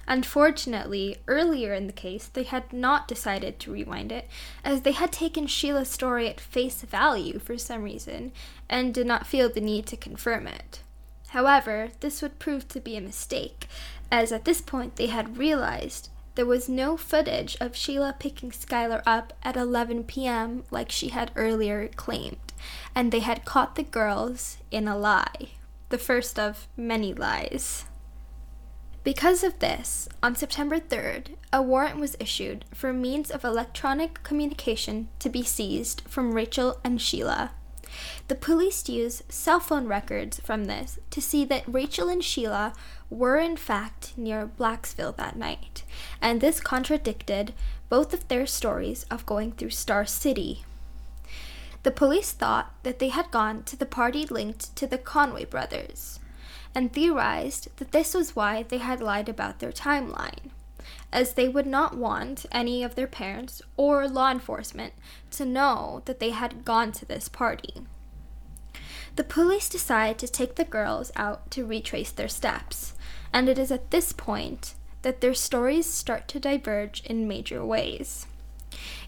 Unfortunately, 0.06 1.16
earlier 1.28 1.72
in 1.72 1.86
the 1.86 1.92
case, 1.92 2.26
they 2.26 2.42
had 2.42 2.72
not 2.72 3.08
decided 3.08 3.58
to 3.60 3.72
rewind 3.72 4.12
it, 4.12 4.28
as 4.64 4.82
they 4.82 4.92
had 4.92 5.12
taken 5.12 5.46
Sheila's 5.46 5.88
story 5.88 6.28
at 6.28 6.40
face 6.40 6.82
value 6.82 7.38
for 7.38 7.56
some 7.56 7.82
reason 7.82 8.32
and 8.68 8.92
did 8.92 9.06
not 9.06 9.26
feel 9.26 9.48
the 9.48 9.60
need 9.60 9.86
to 9.86 9.96
confirm 9.96 10.46
it. 10.46 10.80
However, 11.28 11.90
this 12.00 12.22
would 12.22 12.38
prove 12.38 12.68
to 12.68 12.80
be 12.80 12.96
a 12.96 13.00
mistake, 13.00 13.66
as 14.10 14.32
at 14.32 14.44
this 14.44 14.60
point 14.60 14.96
they 14.96 15.06
had 15.06 15.38
realized 15.38 16.10
there 16.34 16.46
was 16.46 16.68
no 16.68 16.96
footage 16.96 17.56
of 17.60 17.76
Sheila 17.76 18.16
picking 18.18 18.50
Skylar 18.50 19.02
up 19.06 19.32
at 19.42 19.56
11 19.56 20.04
p.m. 20.04 20.64
like 20.70 20.90
she 20.90 21.08
had 21.08 21.30
earlier 21.36 21.88
claimed, 21.88 22.52
and 22.94 23.12
they 23.12 23.20
had 23.20 23.44
caught 23.44 23.76
the 23.76 23.84
girls 23.84 24.58
in 24.70 24.88
a 24.88 24.96
lie, 24.96 25.50
the 25.90 25.98
first 25.98 26.38
of 26.38 26.66
many 26.76 27.14
lies. 27.14 27.84
Because 29.04 29.44
of 29.44 29.58
this, 29.58 30.08
on 30.22 30.34
September 30.34 30.80
3rd, 30.80 31.36
a 31.52 31.62
warrant 31.62 32.00
was 32.00 32.16
issued 32.18 32.64
for 32.74 32.92
means 32.92 33.30
of 33.30 33.44
electronic 33.44 34.22
communication 34.22 35.08
to 35.18 35.28
be 35.28 35.42
seized 35.42 36.02
from 36.08 36.32
Rachel 36.32 36.80
and 36.82 37.00
Sheila. 37.00 37.52
The 38.28 38.34
police 38.34 38.88
used 38.88 39.30
cell 39.32 39.60
phone 39.60 39.86
records 39.86 40.40
from 40.40 40.64
this 40.64 40.98
to 41.10 41.20
see 41.20 41.44
that 41.44 41.64
Rachel 41.66 42.08
and 42.08 42.24
Sheila 42.24 42.72
were 43.10 43.36
in 43.36 43.56
fact 43.56 44.16
near 44.16 44.46
Blacksville 44.46 45.16
that 45.16 45.36
night, 45.36 45.84
and 46.20 46.40
this 46.40 46.60
contradicted 46.60 47.52
both 47.88 48.14
of 48.14 48.28
their 48.28 48.46
stories 48.46 49.04
of 49.10 49.26
going 49.26 49.52
through 49.52 49.70
Star 49.70 50.04
City. 50.06 50.64
The 51.82 51.90
police 51.90 52.32
thought 52.32 52.72
that 52.82 52.98
they 52.98 53.10
had 53.10 53.30
gone 53.30 53.62
to 53.64 53.76
the 53.76 53.86
party 53.86 54.26
linked 54.26 54.74
to 54.76 54.86
the 54.86 54.98
Conway 54.98 55.44
brothers 55.44 56.18
and 56.74 56.92
theorized 56.92 57.68
that 57.76 57.92
this 57.92 58.14
was 58.14 58.34
why 58.34 58.62
they 58.62 58.78
had 58.78 59.00
lied 59.00 59.28
about 59.28 59.58
their 59.58 59.70
timeline, 59.70 60.50
as 61.14 61.34
they 61.34 61.48
would 61.48 61.66
not 61.66 61.96
want 61.96 62.44
any 62.50 62.82
of 62.82 62.96
their 62.96 63.06
parents 63.06 63.62
or 63.76 64.08
law 64.08 64.30
enforcement 64.30 64.92
to 65.30 65.46
know 65.46 66.02
that 66.04 66.18
they 66.18 66.30
had 66.30 66.64
gone 66.64 66.90
to 66.90 67.06
this 67.06 67.28
party. 67.28 67.82
The 69.14 69.22
police 69.22 69.68
decide 69.68 70.18
to 70.18 70.28
take 70.28 70.56
the 70.56 70.64
girls 70.64 71.12
out 71.14 71.50
to 71.52 71.64
retrace 71.64 72.10
their 72.10 72.28
steps, 72.28 72.94
and 73.32 73.48
it 73.48 73.58
is 73.58 73.70
at 73.70 73.92
this 73.92 74.12
point 74.12 74.74
that 75.02 75.20
their 75.20 75.34
stories 75.34 75.88
start 75.88 76.26
to 76.28 76.40
diverge 76.40 77.04
in 77.04 77.28
major 77.28 77.64
ways. 77.64 78.26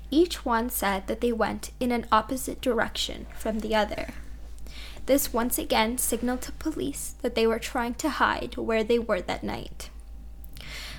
Each 0.09 0.45
one 0.45 0.71
said 0.71 1.09
that 1.09 1.21
they 1.21 1.33
went 1.33 1.73
in 1.81 1.91
an 1.91 2.07
opposite 2.13 2.61
direction 2.61 3.27
from 3.37 3.59
the 3.59 3.75
other. 3.75 4.11
This 5.07 5.33
once 5.33 5.59
again 5.59 5.99
signaled 5.99 6.43
to 6.43 6.53
police 6.53 7.17
that 7.23 7.35
they 7.35 7.47
were 7.47 7.59
trying 7.59 7.95
to 7.95 8.11
hide 8.11 8.57
where 8.57 8.85
they 8.85 9.01
were 9.01 9.21
that 9.23 9.43
night. 9.43 9.91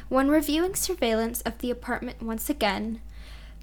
When 0.09 0.29
reviewing 0.29 0.75
surveillance 0.75 1.41
of 1.41 1.57
the 1.57 1.71
apartment 1.71 2.21
once 2.21 2.49
again, 2.49 3.01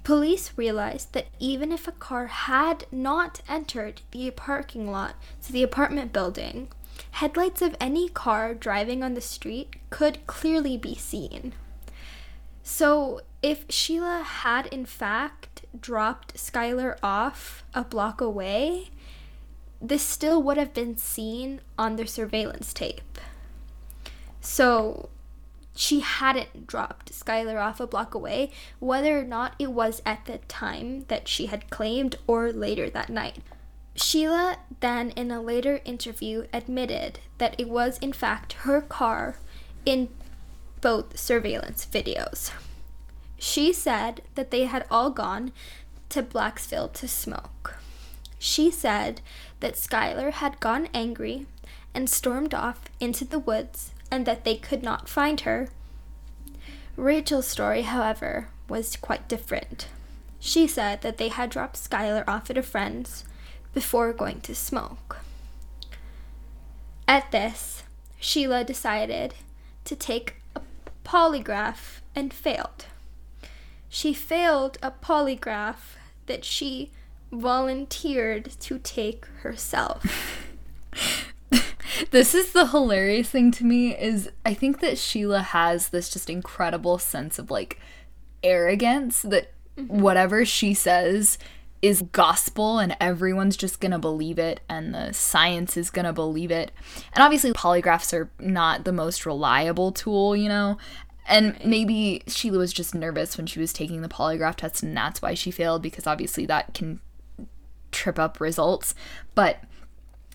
police 0.03 0.51
realized 0.55 1.13
that 1.13 1.27
even 1.39 1.71
if 1.71 1.87
a 1.87 1.91
car 1.91 2.27
had 2.27 2.85
not 2.91 3.41
entered 3.49 4.01
the 4.11 4.29
parking 4.31 4.91
lot 4.91 5.15
to 5.45 5.51
the 5.51 5.63
apartment 5.63 6.13
building, 6.13 6.67
headlights 7.11 7.61
of 7.61 7.75
any 7.79 8.09
car 8.09 8.53
driving 8.53 9.03
on 9.03 9.15
the 9.15 9.21
street 9.21 9.75
could 9.89 10.25
clearly 10.27 10.77
be 10.77 10.95
seen. 10.95 11.53
So, 12.61 13.21
if 13.41 13.65
Sheila 13.69 14.23
had 14.23 14.67
in 14.67 14.85
fact 14.85 15.65
dropped 15.79 16.35
Skylar 16.35 16.97
off 17.03 17.63
a 17.73 17.83
block 17.83 18.21
away, 18.21 18.89
this 19.81 20.01
still 20.01 20.41
would 20.41 20.57
have 20.57 20.73
been 20.73 20.97
seen 20.97 21.61
on 21.77 21.95
the 21.95 22.07
surveillance 22.07 22.73
tape. 22.73 23.19
So 24.41 25.09
she 25.75 25.99
hadn't 25.99 26.65
dropped 26.65 27.11
Skylar 27.11 27.61
off 27.61 27.81
a 27.81 27.87
block 27.87 28.15
away, 28.15 28.51
whether 28.79 29.19
or 29.19 29.25
not 29.25 29.55
it 29.59 29.71
was 29.71 30.01
at 30.05 30.25
the 30.25 30.37
time 30.47 31.03
that 31.09 31.27
she 31.27 31.47
had 31.47 31.69
claimed 31.69 32.15
or 32.25 32.51
later 32.51 32.89
that 32.89 33.09
night. 33.09 33.39
Sheila 33.95 34.57
then, 34.79 35.11
in 35.11 35.31
a 35.31 35.41
later 35.41 35.81
interview, 35.85 36.47
admitted 36.53 37.19
that 37.37 37.55
it 37.57 37.69
was 37.69 37.97
in 37.99 38.13
fact 38.13 38.53
her 38.63 38.81
car 38.81 39.37
in 39.85 40.09
both 40.81 41.17
surveillance 41.17 41.85
videos. 41.91 42.51
She 43.37 43.73
said 43.73 44.21
that 44.35 44.51
they 44.51 44.65
had 44.65 44.85
all 44.89 45.09
gone 45.09 45.51
to 46.09 46.23
Blacksville 46.23 46.91
to 46.93 47.07
smoke. 47.07 47.77
She 48.39 48.71
said 48.71 49.21
that 49.59 49.75
Skylar 49.75 50.31
had 50.31 50.59
gone 50.59 50.87
angry 50.93 51.47
and 51.93 52.09
stormed 52.09 52.53
off 52.53 52.83
into 52.99 53.25
the 53.25 53.39
woods 53.39 53.91
and 54.11 54.25
that 54.25 54.43
they 54.43 54.55
could 54.55 54.83
not 54.83 55.09
find 55.09 55.41
her. 55.41 55.69
Rachel's 56.95 57.47
story, 57.47 57.83
however, 57.83 58.47
was 58.69 58.95
quite 58.95 59.27
different. 59.27 59.87
She 60.39 60.67
said 60.67 61.01
that 61.01 61.17
they 61.17 61.29
had 61.29 61.49
dropped 61.49 61.77
Skylar 61.77 62.23
off 62.27 62.49
at 62.49 62.57
a 62.57 62.63
friend's 62.63 63.25
before 63.73 64.13
going 64.13 64.41
to 64.41 64.55
smoke. 64.55 65.17
At 67.07 67.31
this, 67.31 67.83
Sheila 68.19 68.63
decided 68.63 69.35
to 69.83 69.95
take 69.95 70.35
a 70.55 70.61
polygraph 71.03 72.01
and 72.15 72.33
failed. 72.33 72.85
She 73.89 74.13
failed 74.13 74.77
a 74.81 74.91
polygraph 74.91 75.97
that 76.25 76.43
she 76.43 76.91
volunteered 77.31 78.51
to 78.61 78.79
take 78.79 79.25
herself. 79.41 80.47
this 82.11 82.33
is 82.33 82.51
the 82.51 82.67
hilarious 82.67 83.29
thing 83.29 83.51
to 83.51 83.65
me 83.65 83.95
is 83.95 84.29
I 84.45 84.53
think 84.53 84.79
that 84.79 84.97
Sheila 84.97 85.41
has 85.41 85.89
this 85.89 86.09
just 86.09 86.29
incredible 86.29 86.97
sense 86.97 87.39
of 87.39 87.51
like 87.51 87.79
arrogance 88.43 89.21
that 89.23 89.51
mm-hmm. 89.77 90.01
whatever 90.01 90.45
she 90.45 90.73
says 90.73 91.37
is 91.81 92.01
gospel 92.13 92.79
and 92.79 92.95
everyone's 92.99 93.57
just 93.57 93.79
gonna 93.79 93.99
believe 93.99 94.39
it 94.39 94.59
and 94.67 94.93
the 94.93 95.11
science 95.13 95.77
is 95.77 95.89
gonna 95.89 96.13
believe 96.13 96.51
it. 96.51 96.71
And 97.13 97.23
obviously 97.23 97.53
polygraphs 97.53 98.13
are 98.13 98.29
not 98.39 98.85
the 98.85 98.93
most 98.93 99.25
reliable 99.25 99.91
tool, 99.91 100.35
you 100.35 100.49
know. 100.49 100.77
And 101.27 101.57
maybe 101.65 102.23
Sheila 102.27 102.59
was 102.59 102.73
just 102.73 102.93
nervous 102.93 103.35
when 103.37 103.47
she 103.47 103.59
was 103.59 103.73
taking 103.73 104.01
the 104.01 104.09
polygraph 104.09 104.57
test 104.57 104.83
and 104.83 104.95
that's 104.95 105.21
why 105.21 105.33
she 105.33 105.51
failed 105.51 105.81
because 105.81 106.07
obviously 106.07 106.45
that 106.45 106.73
can 106.73 107.01
trip 107.91 108.19
up 108.19 108.39
results. 108.39 108.93
But 109.33 109.63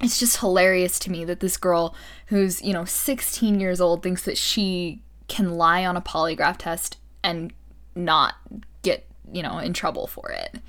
it's 0.01 0.19
just 0.19 0.39
hilarious 0.39 0.99
to 1.01 1.11
me 1.11 1.25
that 1.27 1.41
this 1.41 1.57
girl 1.57 1.95
who's, 2.27 2.63
you 2.63 2.73
know, 2.73 2.85
16 2.85 3.61
years 3.61 3.81
old 3.81 4.03
thinks 4.03 4.23
that 4.25 4.39
she 4.39 5.03
can 5.29 5.55
lie 5.55 5.85
on 5.85 5.97
a 5.97 6.01
polygraph 6.01 6.57
test 6.59 6.97
and 7.23 7.53
not 7.95 8.35
get, 8.83 9.07
you 9.33 9.43
know, 9.43 9.59
in 9.59 9.73
trouble 9.73 10.07
for 10.07 10.31
it. 10.31 10.61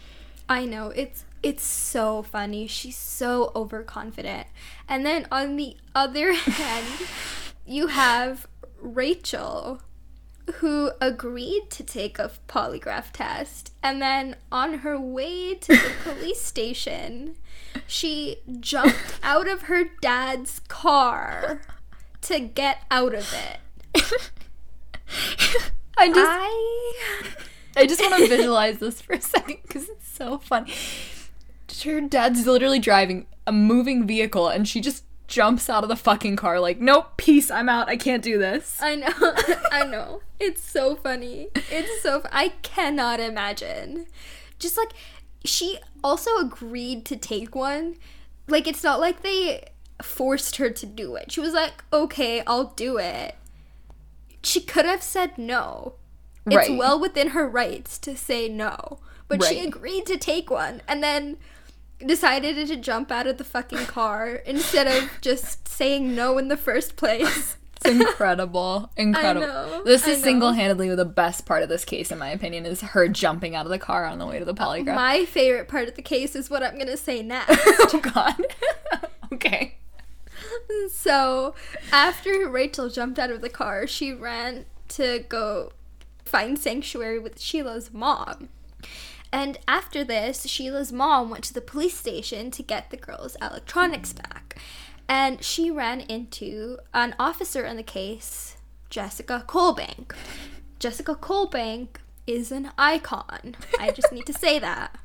I 0.49 0.65
know. 0.65 0.89
It's 0.89 1.23
it's 1.43 1.63
so 1.63 2.21
funny. 2.21 2.67
She's 2.67 2.97
so 2.97 3.51
overconfident. 3.55 4.47
And 4.87 5.05
then 5.05 5.27
on 5.31 5.55
the 5.55 5.77
other 5.95 6.33
hand, 6.35 6.85
you 7.65 7.87
have 7.87 8.47
Rachel 8.79 9.81
who 10.55 10.91
agreed 10.99 11.69
to 11.71 11.83
take 11.83 12.19
a 12.19 12.31
polygraph 12.47 13.11
test. 13.11 13.73
And 13.81 14.01
then 14.01 14.35
on 14.51 14.79
her 14.79 14.99
way 14.99 15.55
to 15.55 15.67
the 15.73 15.91
police 16.03 16.41
station, 16.41 17.35
she 17.87 18.37
jumped 18.59 19.19
out 19.23 19.47
of 19.47 19.63
her 19.63 19.85
dad's 20.01 20.59
car 20.67 21.61
to 22.21 22.39
get 22.39 22.83
out 22.91 23.13
of 23.13 23.33
it. 23.33 23.59
I 25.97 26.07
just 26.07 26.19
I, 26.19 27.23
I 27.75 27.85
just 27.85 28.01
want 28.01 28.15
to 28.15 28.27
visualize 28.27 28.79
this 28.79 29.01
for 29.01 29.13
a 29.13 29.21
second 29.21 29.57
because 29.63 29.89
it's 29.89 30.07
so 30.07 30.37
funny. 30.37 30.73
Her 31.83 32.01
dad's 32.01 32.45
literally 32.45 32.79
driving 32.79 33.27
a 33.47 33.51
moving 33.51 34.05
vehicle 34.05 34.47
and 34.47 34.67
she 34.67 34.81
just 34.81 35.03
jumps 35.31 35.69
out 35.69 35.83
of 35.83 35.89
the 35.89 35.95
fucking 35.95 36.35
car 36.35 36.59
like, 36.59 36.79
nope, 36.79 37.13
peace, 37.15 37.49
I'm 37.49 37.69
out. 37.69 37.87
I 37.87 37.95
can't 37.95 38.21
do 38.21 38.37
this. 38.37 38.77
I 38.81 38.95
know. 38.97 39.07
I 39.71 39.85
know. 39.85 40.21
It's 40.39 40.61
so 40.61 40.95
funny. 40.95 41.47
It's 41.55 42.03
so. 42.03 42.21
I 42.31 42.49
cannot 42.61 43.19
imagine. 43.19 44.07
Just 44.59 44.77
like 44.77 44.91
she 45.45 45.79
also 46.03 46.37
agreed 46.37 47.05
to 47.05 47.15
take 47.15 47.55
one. 47.55 47.95
Like 48.47 48.67
it's 48.67 48.83
not 48.83 48.99
like 48.99 49.21
they 49.21 49.69
forced 50.03 50.57
her 50.57 50.69
to 50.69 50.85
do 50.85 51.15
it. 51.15 51.31
She 51.31 51.39
was 51.39 51.53
like, 51.53 51.83
"Okay, 51.93 52.43
I'll 52.45 52.73
do 52.75 52.97
it." 52.97 53.35
She 54.43 54.59
could 54.59 54.85
have 54.85 55.01
said 55.01 55.37
no. 55.37 55.95
Right. 56.45 56.69
It's 56.69 56.77
well 56.77 56.99
within 56.99 57.29
her 57.29 57.47
rights 57.47 57.97
to 57.99 58.17
say 58.17 58.49
no. 58.49 58.99
But 59.27 59.41
right. 59.41 59.49
she 59.49 59.65
agreed 59.65 60.05
to 60.07 60.17
take 60.17 60.49
one 60.49 60.81
and 60.87 61.01
then 61.01 61.37
decided 62.05 62.67
to 62.67 62.75
jump 62.75 63.11
out 63.11 63.27
of 63.27 63.37
the 63.37 63.43
fucking 63.43 63.85
car 63.85 64.35
instead 64.45 64.87
of 64.87 65.09
just 65.21 65.67
saying 65.67 66.15
no 66.15 66.37
in 66.37 66.47
the 66.47 66.57
first 66.57 66.95
place. 66.95 67.57
It's 67.83 67.95
incredible. 67.95 68.91
Incredible. 68.95 69.47
know, 69.47 69.83
This 69.83 70.07
is 70.07 70.21
single 70.21 70.51
handedly 70.51 70.93
the 70.93 71.05
best 71.05 71.45
part 71.45 71.63
of 71.63 71.69
this 71.69 71.83
case, 71.83 72.11
in 72.11 72.19
my 72.19 72.29
opinion, 72.29 72.65
is 72.65 72.81
her 72.81 73.07
jumping 73.07 73.55
out 73.55 73.65
of 73.65 73.71
the 73.71 73.79
car 73.79 74.05
on 74.05 74.19
the 74.19 74.27
way 74.27 74.37
to 74.37 74.45
the 74.45 74.53
polygraph. 74.53 74.95
My 74.95 75.25
favorite 75.25 75.67
part 75.67 75.87
of 75.87 75.95
the 75.95 76.01
case 76.01 76.35
is 76.35 76.49
what 76.49 76.61
I'm 76.61 76.77
gonna 76.77 76.97
say 76.97 77.21
next. 77.23 77.59
oh, 77.59 77.99
God. 78.13 78.35
okay. 79.33 79.77
so, 80.91 81.55
after 81.91 82.47
Rachel 82.47 82.89
jumped 82.89 83.17
out 83.17 83.31
of 83.31 83.41
the 83.41 83.49
car, 83.49 83.87
she 83.87 84.13
ran 84.13 84.65
to 84.89 85.25
go 85.27 85.71
find 86.23 86.59
sanctuary 86.59 87.17
with 87.19 87.39
Sheila's 87.39 87.91
mom. 87.91 88.49
And 89.31 89.59
after 89.67 90.03
this, 90.03 90.45
Sheila's 90.45 90.91
mom 90.91 91.29
went 91.29 91.43
to 91.45 91.53
the 91.53 91.61
police 91.61 91.97
station 91.97 92.51
to 92.51 92.63
get 92.63 92.89
the 92.89 92.97
girl's 92.97 93.37
electronics 93.41 94.13
back. 94.13 94.57
And 95.07 95.43
she 95.43 95.71
ran 95.71 96.01
into 96.01 96.79
an 96.93 97.15
officer 97.19 97.65
in 97.65 97.77
the 97.77 97.83
case, 97.83 98.57
Jessica 98.89 99.43
Colebank. 99.47 100.13
Jessica 100.79 101.15
Colebank 101.15 101.97
is 102.27 102.51
an 102.51 102.71
icon. 102.77 103.55
I 103.79 103.91
just 103.91 104.11
need 104.11 104.25
to 104.25 104.33
say 104.33 104.59
that. 104.59 104.97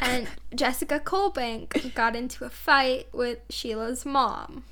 And 0.00 0.28
Jessica 0.54 1.00
Colebank 1.00 1.94
got 1.94 2.16
into 2.16 2.44
a 2.44 2.50
fight 2.50 3.08
with 3.12 3.38
Sheila's 3.48 4.04
mom. 4.04 4.64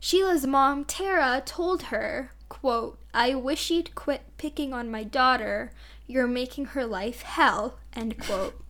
Sheila's 0.00 0.46
mom, 0.46 0.84
Tara, 0.84 1.42
told 1.44 1.84
her, 1.84 2.32
quote, 2.48 2.98
I 3.12 3.34
wish 3.34 3.70
you'd 3.70 3.94
quit 3.94 4.22
picking 4.38 4.72
on 4.72 4.90
my 4.90 5.04
daughter. 5.04 5.72
You're 6.08 6.26
making 6.26 6.66
her 6.66 6.84
life 6.84 7.22
hell, 7.22 7.78
end 7.92 8.18
quote. 8.18 8.60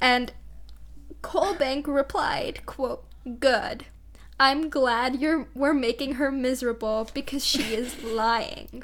And 0.00 0.32
Colebank 1.20 1.86
replied, 1.86 2.64
quote, 2.64 3.04
Good. 3.38 3.84
I'm 4.40 4.70
glad 4.70 5.16
you're 5.20 5.48
we're 5.54 5.74
making 5.74 6.14
her 6.14 6.30
miserable 6.30 7.10
because 7.12 7.44
she 7.44 7.74
is 7.74 8.02
lying. 8.02 8.82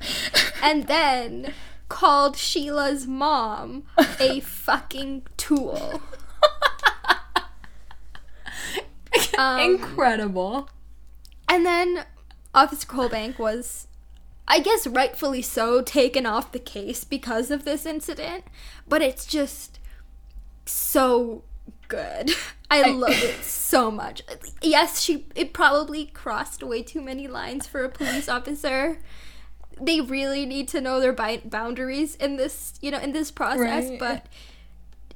And 0.61 0.89
then 0.89 1.55
called 1.89 2.37
Sheila's 2.37 3.07
mom 3.07 3.85
a 4.19 4.41
fucking 4.41 5.23
tool. 5.37 6.03
Um, 9.39 9.61
Incredible. 9.61 10.69
And 11.49 11.65
then 11.65 12.05
Officer 12.55 12.87
Colebank 12.87 13.39
was, 13.39 13.87
I 14.47 14.61
guess 14.61 14.87
rightfully 14.87 15.43
so, 15.43 15.81
taken 15.83 16.27
off 16.27 16.53
the 16.53 16.59
case 16.59 17.03
because 17.05 17.51
of 17.51 17.65
this 17.65 17.87
incident. 17.87 18.45
But 18.87 19.01
it's 19.03 19.25
just 19.27 19.79
so 20.67 21.43
good. 21.89 22.31
I 22.71 22.83
I- 22.83 22.91
love 22.91 23.11
it 23.23 23.37
so 23.45 23.91
much. 23.91 24.23
Yes, 24.63 25.01
she 25.01 25.27
it 25.35 25.53
probably 25.53 26.07
crossed 26.07 26.63
way 26.63 26.83
too 26.83 27.01
many 27.01 27.29
lines 27.29 27.67
for 27.67 27.85
a 27.85 27.89
police 27.89 28.29
officer. 28.29 28.99
They 29.81 30.01
really 30.01 30.47
need 30.47 30.69
to 30.69 30.81
know 30.81 31.01
their 31.01 31.13
bi- 31.13 31.43
boundaries 31.45 32.15
in 32.17 32.37
this, 32.37 32.75
you 32.81 32.91
know, 32.91 32.99
in 32.99 33.13
this 33.13 33.31
process, 33.33 33.91
Right. 33.91 33.99
but 33.99 34.27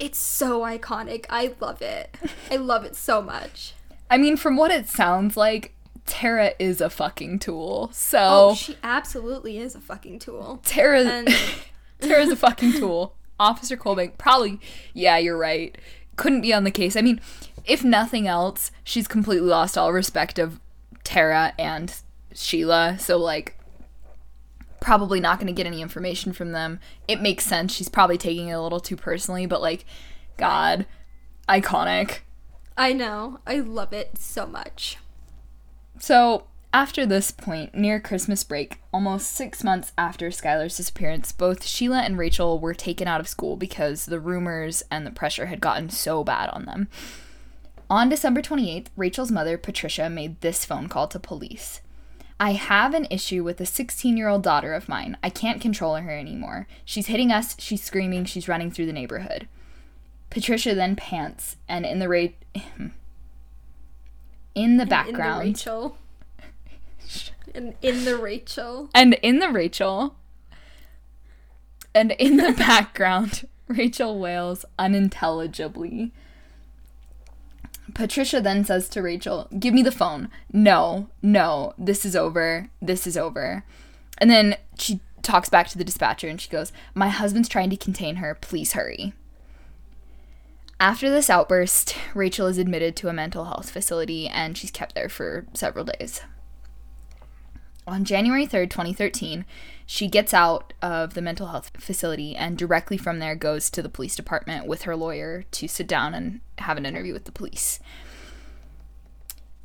it's 0.01 0.19
so 0.19 0.61
iconic. 0.63 1.27
I 1.31 1.55
love 1.61 1.81
it. 1.81 2.17
I 2.51 2.57
love 2.57 2.85
it 2.85 2.97
so 2.97 3.23
much. 3.23 3.75
I 4.11 4.17
mean, 4.19 4.37
from 4.37 4.57
what 4.57 4.71
it 4.71 4.89
sounds 4.89 5.37
like, 5.37 5.75
Tara 6.09 6.53
is 6.59 6.81
a 6.81 6.91
fucking 6.91 7.39
tool. 7.39 7.91
So, 7.93 8.19
Oh, 8.21 8.55
she 8.55 8.77
absolutely 8.83 9.59
is 9.59 9.75
a 9.75 9.81
fucking 9.81 10.19
tool. 10.19 10.61
Tara, 10.65 11.03
And 11.05 11.29
Tara's 12.01 12.31
a 12.31 12.37
fucking 12.37 12.73
tool. 12.73 13.15
Officer 13.39 13.77
Colebank, 13.77 14.19
probably, 14.19 14.59
yeah, 14.95 15.17
you're 15.19 15.37
right. 15.39 15.77
Couldn't 16.17 16.41
be 16.41 16.53
on 16.53 16.65
the 16.65 16.71
case. 16.73 16.97
I 16.97 17.03
mean, 17.03 17.21
if 17.65 17.85
nothing 17.85 18.27
else, 18.27 18.73
she's 18.83 19.07
completely 19.07 19.49
lost 19.49 19.79
all 19.79 19.93
respect 19.93 20.39
of 20.39 20.59
Tara 21.05 21.53
and 21.59 21.95
Sheila. 22.35 22.97
So, 22.99 23.17
like, 23.17 23.57
probably 24.81 25.21
not 25.21 25.39
going 25.39 25.47
to 25.47 25.53
get 25.53 25.67
any 25.67 25.83
information 25.83 26.33
from 26.33 26.53
them. 26.53 26.81
It 27.07 27.21
makes 27.21 27.45
sense. 27.45 27.73
She's 27.73 27.89
probably 27.89 28.19
taking 28.19 28.49
it 28.49 28.53
a 28.53 28.61
little 28.63 28.81
too 28.81 28.97
personally, 28.97 29.47
but, 29.47 29.61
like, 29.63 29.85
God, 30.37 30.87
iconic. 31.49 32.19
I 32.77 32.93
know. 32.93 33.39
I 33.47 33.57
love 33.61 33.93
it 33.93 34.19
so 34.19 34.47
much. 34.47 34.97
So, 35.99 36.45
after 36.73 37.07
this 37.07 37.31
point, 37.31 37.75
near 37.75 37.99
Christmas 37.99 38.45
break, 38.45 38.79
almost 38.93 39.31
six 39.31 39.65
months 39.65 39.93
after 39.97 40.29
Skylar's 40.29 40.77
disappearance, 40.77 41.33
both 41.33 41.65
Sheila 41.65 42.01
and 42.01 42.19
Rachel 42.19 42.59
were 42.59 42.75
taken 42.75 43.09
out 43.09 43.21
of 43.21 43.29
school 43.29 43.57
because 43.57 44.07
the 44.07 44.21
rumors 44.21 44.83
and 44.91 45.07
the 45.07 45.11
pressure 45.11 45.47
had 45.47 45.61
gotten 45.61 45.89
so 45.89 46.23
bad 46.23 46.51
on 46.51 46.67
them. 46.67 46.89
On 47.91 48.11
December 48.11 48.43
28th, 48.43 48.89
Rachel's 48.97 49.33
mother, 49.33 49.57
Patricia, 49.57 50.11
made 50.11 50.41
this 50.43 50.67
phone 50.67 50.89
call 50.89 51.09
to 51.09 51.19
police. 51.19 51.81
I 52.39 52.53
have 52.53 52.93
an 52.95 53.07
issue 53.11 53.43
with 53.43 53.61
a 53.61 53.67
16 53.67 54.17
year 54.17 54.29
old 54.29 54.43
daughter 54.43 54.75
of 54.75 54.89
mine. 54.89 55.17
I 55.23 55.31
can't 55.31 55.61
control 55.61 55.97
her 55.97 56.11
anymore. 56.11 56.69
She's 56.85 57.07
hitting 57.07 57.33
us, 57.33 57.57
she's 57.59 57.83
screaming, 57.83 58.27
she's 58.27 58.47
running 58.47 58.71
through 58.71 58.87
the 58.87 58.93
neighborhood. 58.93 59.49
Patricia 60.31 60.75
then 60.75 60.97
pants, 60.97 61.57
and 61.67 61.87
in 61.87 61.99
the 61.99 62.09
ra- 62.09 62.27
in 64.59 64.77
the 64.77 64.87
background, 64.87 65.43
In 65.43 65.53
the 65.53 65.59
Rachel. 65.59 65.99
in, 67.55 67.75
in 67.83 68.05
the 68.05 68.17
Rachel. 68.17 68.91
And 68.95 69.15
in 69.15 69.39
the 69.39 69.49
Rachel, 69.49 70.17
and 71.95 72.13
in 72.13 72.37
the 72.37 72.53
background, 72.59 73.47
Rachel 73.67 74.19
wails 74.19 74.65
unintelligibly. 74.79 76.13
Patricia 77.95 78.41
then 78.41 78.65
says 78.65 78.89
to 78.91 79.03
Rachel, 79.03 79.49
Give 79.59 79.75
me 79.75 79.83
the 79.83 79.91
phone. 79.91 80.29
No, 80.53 81.09
no, 81.23 81.73
this 81.79 82.05
is 82.05 82.15
over. 82.15 82.69
This 82.81 83.07
is 83.07 83.17
over. 83.17 83.65
And 84.19 84.31
then 84.31 84.57
she 84.79 85.01
talks 85.23 85.49
back 85.49 85.69
to 85.69 85.79
the 85.79 85.85
dispatcher 85.85 86.29
and 86.29 86.41
she 86.41 86.51
goes, 86.51 86.73
My 86.95 87.09
husband's 87.09 87.49
trying 87.49 87.71
to 87.71 87.77
contain 87.77 88.17
her. 88.17 88.35
Please 88.35 88.73
hurry. 88.75 89.15
After 90.81 91.11
this 91.11 91.29
outburst, 91.29 91.97
Rachel 92.15 92.47
is 92.47 92.57
admitted 92.57 92.95
to 92.97 93.09
a 93.09 93.13
mental 93.13 93.47
health 93.47 93.69
facility 93.69 94.29
and 94.29 94.57
she's 94.57 94.71
kept 94.71 94.95
there 94.95 95.09
for 95.09 95.47
several 95.53 95.85
days. 95.85 96.21
On 97.85 98.05
January 98.05 98.47
3rd, 98.47 98.71
2013, 98.71 99.45
she 99.87 100.07
gets 100.07 100.33
out 100.33 100.73
of 100.81 101.15
the 101.15 101.23
mental 101.23 101.49
health 101.49 101.73
facility 101.79 102.37
and 102.37 102.57
directly 102.57 102.97
from 102.97 103.19
there 103.19 103.35
goes 103.35 103.71
to 103.71 103.83
the 103.83 103.89
police 103.89 104.15
department 104.15 104.69
with 104.69 104.83
her 104.83 104.95
lawyer 104.95 105.45
to 105.51 105.67
sit 105.67 105.89
down 105.89 106.15
and 106.15 106.41
have 106.59 106.77
an 106.77 106.87
interview 106.87 107.13
with 107.13 107.25
the 107.25 107.33
police. 107.33 107.81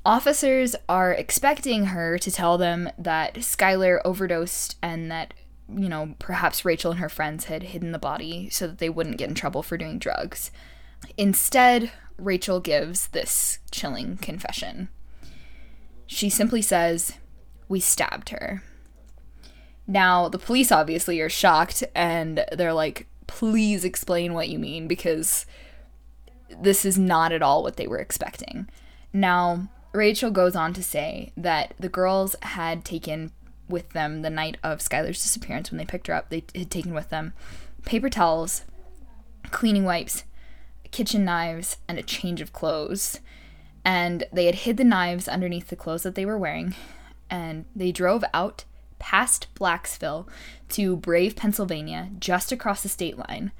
Officers 0.06 0.76
are 0.89 1.12
expecting 1.12 1.88
her 1.88 2.17
to 2.17 2.32
tell 2.32 2.58
them 2.58 2.89
that 2.97 3.36
Skylar 3.36 3.99
overdosed 4.04 4.78
and 4.82 5.12
that, 5.12 5.34
you 5.69 5.89
know, 5.89 6.15
perhaps 6.17 6.65
Rachel 6.65 6.91
and 6.91 6.99
her 6.99 7.10
friends 7.10 7.45
had 7.45 7.62
hidden 7.63 7.91
the 7.91 7.99
body 7.99 8.49
so 8.49 8.67
that 8.67 8.80
they 8.80 8.89
wouldn't 8.89 9.17
get 9.17 9.30
in 9.30 9.36
trouble 9.36 9.62
for 9.62 9.78
doing 9.78 9.99
drugs. 9.99 10.49
Instead, 11.18 11.92
Rachel 12.18 12.60
gives 12.60 13.08
this 13.08 13.60
chilling 13.72 14.18
confession. 14.18 14.89
She 16.06 16.30
simply 16.30 16.62
says, 16.62 17.13
We 17.68 17.80
stabbed 17.80 18.30
her. 18.30 18.63
Now, 19.86 20.30
the 20.30 20.39
police 20.39 20.72
obviously 20.72 21.20
are 21.22 21.30
shocked 21.30 21.84
and 21.96 22.46
they're 22.52 22.74
like, 22.74 23.08
Please 23.28 23.84
explain 23.84 24.34
what 24.34 24.50
you 24.50 24.60
mean 24.60 24.88
because 24.88 25.46
this 26.62 26.86
is 26.86 26.98
not 26.98 27.32
at 27.32 27.42
all 27.42 27.63
what 27.63 27.78
they 27.78 27.88
were 27.88 28.00
expecting. 28.00 28.70
Now, 29.12 29.70
Rachel 29.92 30.32
goes 30.32 30.56
on 30.56 30.74
to 30.74 30.84
say 30.84 31.32
that 31.38 31.74
the 31.80 31.89
girls 31.89 32.36
had 32.42 32.84
taken 32.84 33.32
with 33.70 33.89
them 33.89 34.22
the 34.22 34.30
night 34.30 34.58
of 34.63 34.80
Skylar's 34.80 35.22
disappearance 35.22 35.72
when 35.72 35.78
they 35.78 35.86
picked 35.86 36.08
her 36.08 36.13
up, 36.13 36.30
they 36.30 36.44
had 36.56 36.70
taken 36.72 36.94
with 36.94 37.10
them 37.10 37.34
paper 37.86 38.10
towels, 38.10 38.63
cleaning 39.52 39.84
wipes, 39.84 40.24
kitchen 40.94 41.26
knives, 41.26 41.78
and 41.90 41.98
a 41.98 42.04
change 42.04 42.40
of 42.40 42.54
clothes. 42.54 43.20
And 43.84 44.24
they 44.32 44.46
had 44.46 44.56
hid 44.56 44.78
the 44.78 44.86
knives 44.86 45.28
underneath 45.28 45.68
the 45.68 45.76
clothes 45.76 46.04
that 46.04 46.16
they 46.16 46.26
were 46.26 46.38
wearing. 46.38 46.76
And 47.30 47.66
they 47.76 47.92
drove 47.92 48.24
out 48.34 48.64
past 49.00 49.48
Blacksville 49.56 50.26
to 50.70 50.96
Brave, 50.96 51.36
Pennsylvania, 51.36 52.10
just 52.20 52.54
across 52.54 52.82
the 52.82 52.88
state 52.88 53.18
line. 53.18 53.52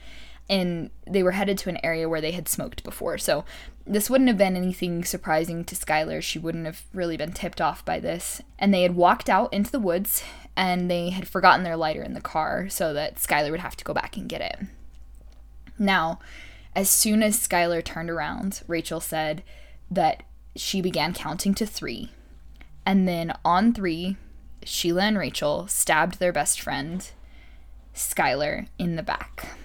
And 0.50 0.91
they 1.06 1.24
were 1.24 1.32
headed 1.32 1.58
to 1.60 1.69
an 1.69 1.84
area 1.84 2.08
where 2.08 2.22
they 2.22 2.32
had 2.32 2.48
smoked 2.48 2.84
before. 2.84 3.17
So 3.17 3.43
this 3.86 4.10
wouldn't 4.10 4.30
have 4.30 4.38
been 4.38 4.56
anything 4.56 5.04
surprising 5.04 5.65
to 5.65 5.76
Skylar. 5.76 6.22
She 6.22 6.39
wouldn't 6.39 6.65
have 6.65 6.84
really 6.93 7.17
been 7.17 7.34
tipped 7.34 7.60
off 7.60 7.84
by 7.84 8.00
this. 8.00 8.41
And 8.58 8.74
they 8.74 8.84
had 8.84 8.96
walked 8.96 9.30
out 9.30 9.52
into 9.52 9.72
the 9.72 9.80
woods 9.80 10.24
and 10.56 10.89
they 10.89 11.10
had 11.10 11.28
forgotten 11.28 11.63
their 11.63 11.78
lighter 11.78 12.04
in 12.04 12.13
the 12.13 12.22
car 12.22 12.69
so 12.69 12.93
that 12.93 13.15
Skylar 13.15 13.52
would 13.52 13.60
have 13.60 13.76
to 13.78 13.84
go 13.84 13.93
back 13.93 14.15
and 14.15 14.30
get 14.30 14.41
it. 14.41 14.60
Now, 15.80 16.19
as 16.75 16.89
soon 16.89 17.21
as 17.23 17.38
Skylar 17.38 17.83
turned 17.83 18.09
around, 18.09 18.62
Rachel 18.67 18.99
said 18.99 19.43
that 19.91 20.23
she 20.55 20.81
began 20.81 21.13
counting 21.13 21.53
to 21.55 21.65
three. 21.65 22.12
And 22.86 23.07
then 23.07 23.33
on 23.45 23.73
three, 23.73 24.17
Sheila 24.63 25.03
and 25.03 25.17
Rachel 25.17 25.67
stabbed 25.67 26.19
their 26.19 26.33
best 26.33 26.59
friend, 26.59 27.09
Skylar, 27.93 28.67
in 28.77 28.95
the 28.95 29.03
back. 29.03 29.57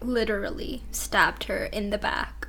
Literally 0.00 0.82
stabbed 0.90 1.44
her 1.44 1.66
in 1.66 1.90
the 1.90 1.98
back. 1.98 2.48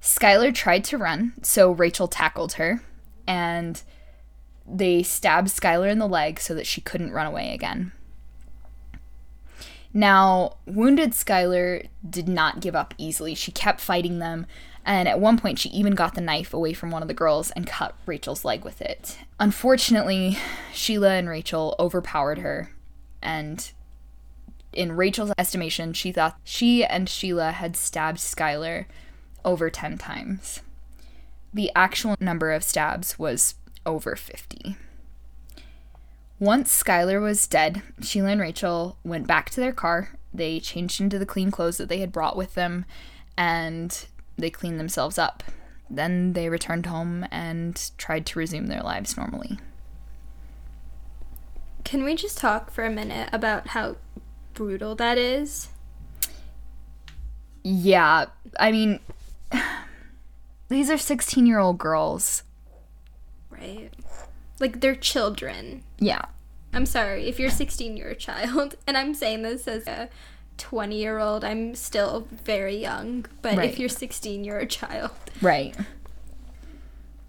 Skylar 0.00 0.54
tried 0.54 0.84
to 0.84 0.98
run, 0.98 1.32
so 1.42 1.72
Rachel 1.72 2.08
tackled 2.08 2.54
her. 2.54 2.82
And 3.26 3.82
they 4.66 5.02
stabbed 5.02 5.48
Skylar 5.48 5.90
in 5.90 5.98
the 5.98 6.06
leg 6.06 6.40
so 6.40 6.54
that 6.54 6.66
she 6.66 6.80
couldn't 6.80 7.12
run 7.12 7.26
away 7.26 7.54
again. 7.54 7.92
Now, 9.96 10.56
wounded 10.66 11.12
Skylar 11.12 11.88
did 12.08 12.28
not 12.28 12.58
give 12.58 12.74
up 12.74 12.94
easily. 12.98 13.36
She 13.36 13.52
kept 13.52 13.80
fighting 13.80 14.18
them, 14.18 14.46
and 14.84 15.08
at 15.08 15.20
one 15.20 15.38
point, 15.38 15.60
she 15.60 15.68
even 15.68 15.94
got 15.94 16.14
the 16.14 16.20
knife 16.20 16.52
away 16.52 16.72
from 16.72 16.90
one 16.90 17.00
of 17.00 17.06
the 17.06 17.14
girls 17.14 17.52
and 17.52 17.64
cut 17.64 17.94
Rachel's 18.04 18.44
leg 18.44 18.64
with 18.64 18.82
it. 18.82 19.16
Unfortunately, 19.38 20.36
Sheila 20.72 21.14
and 21.14 21.28
Rachel 21.28 21.76
overpowered 21.78 22.38
her, 22.38 22.72
and 23.22 23.70
in 24.72 24.92
Rachel's 24.92 25.32
estimation, 25.38 25.92
she 25.92 26.10
thought 26.10 26.40
she 26.42 26.84
and 26.84 27.08
Sheila 27.08 27.52
had 27.52 27.76
stabbed 27.76 28.18
Skylar 28.18 28.86
over 29.44 29.70
10 29.70 29.96
times. 29.98 30.60
The 31.52 31.70
actual 31.76 32.16
number 32.18 32.50
of 32.50 32.64
stabs 32.64 33.16
was 33.16 33.54
over 33.86 34.16
50. 34.16 34.76
Once 36.38 36.82
Skylar 36.82 37.20
was 37.20 37.46
dead, 37.46 37.82
Sheila 38.00 38.30
and 38.30 38.40
Rachel 38.40 38.98
went 39.04 39.26
back 39.26 39.50
to 39.50 39.60
their 39.60 39.72
car. 39.72 40.10
They 40.32 40.58
changed 40.58 41.00
into 41.00 41.18
the 41.18 41.26
clean 41.26 41.50
clothes 41.50 41.78
that 41.78 41.88
they 41.88 42.00
had 42.00 42.10
brought 42.12 42.36
with 42.36 42.54
them 42.54 42.84
and 43.36 44.06
they 44.36 44.50
cleaned 44.50 44.80
themselves 44.80 45.16
up. 45.16 45.44
Then 45.88 46.32
they 46.32 46.48
returned 46.48 46.86
home 46.86 47.26
and 47.30 47.90
tried 47.98 48.26
to 48.26 48.38
resume 48.38 48.66
their 48.66 48.82
lives 48.82 49.16
normally. 49.16 49.58
Can 51.84 52.02
we 52.02 52.16
just 52.16 52.38
talk 52.38 52.70
for 52.70 52.84
a 52.84 52.90
minute 52.90 53.28
about 53.32 53.68
how 53.68 53.96
brutal 54.54 54.94
that 54.96 55.18
is? 55.18 55.68
Yeah, 57.62 58.26
I 58.58 58.72
mean, 58.72 59.00
these 60.68 60.90
are 60.90 60.98
16 60.98 61.46
year 61.46 61.58
old 61.58 61.78
girls. 61.78 62.42
Right. 63.50 63.90
Like 64.60 64.80
they're 64.80 64.94
children. 64.94 65.82
Yeah. 65.98 66.22
I'm 66.72 66.86
sorry, 66.86 67.26
if 67.28 67.38
you're 67.38 67.50
16, 67.50 67.96
you're 67.96 68.08
a 68.08 68.14
child. 68.16 68.76
And 68.86 68.96
I'm 68.96 69.14
saying 69.14 69.42
this 69.42 69.66
as 69.68 69.86
a 69.86 70.08
20 70.58 70.96
year 70.96 71.18
old. 71.18 71.44
I'm 71.44 71.74
still 71.74 72.26
very 72.30 72.76
young. 72.76 73.26
But 73.42 73.56
Right. 73.56 73.70
if 73.70 73.78
you're 73.78 73.88
16, 73.88 74.44
you're 74.44 74.58
a 74.58 74.66
child. 74.66 75.10
Right. 75.40 75.74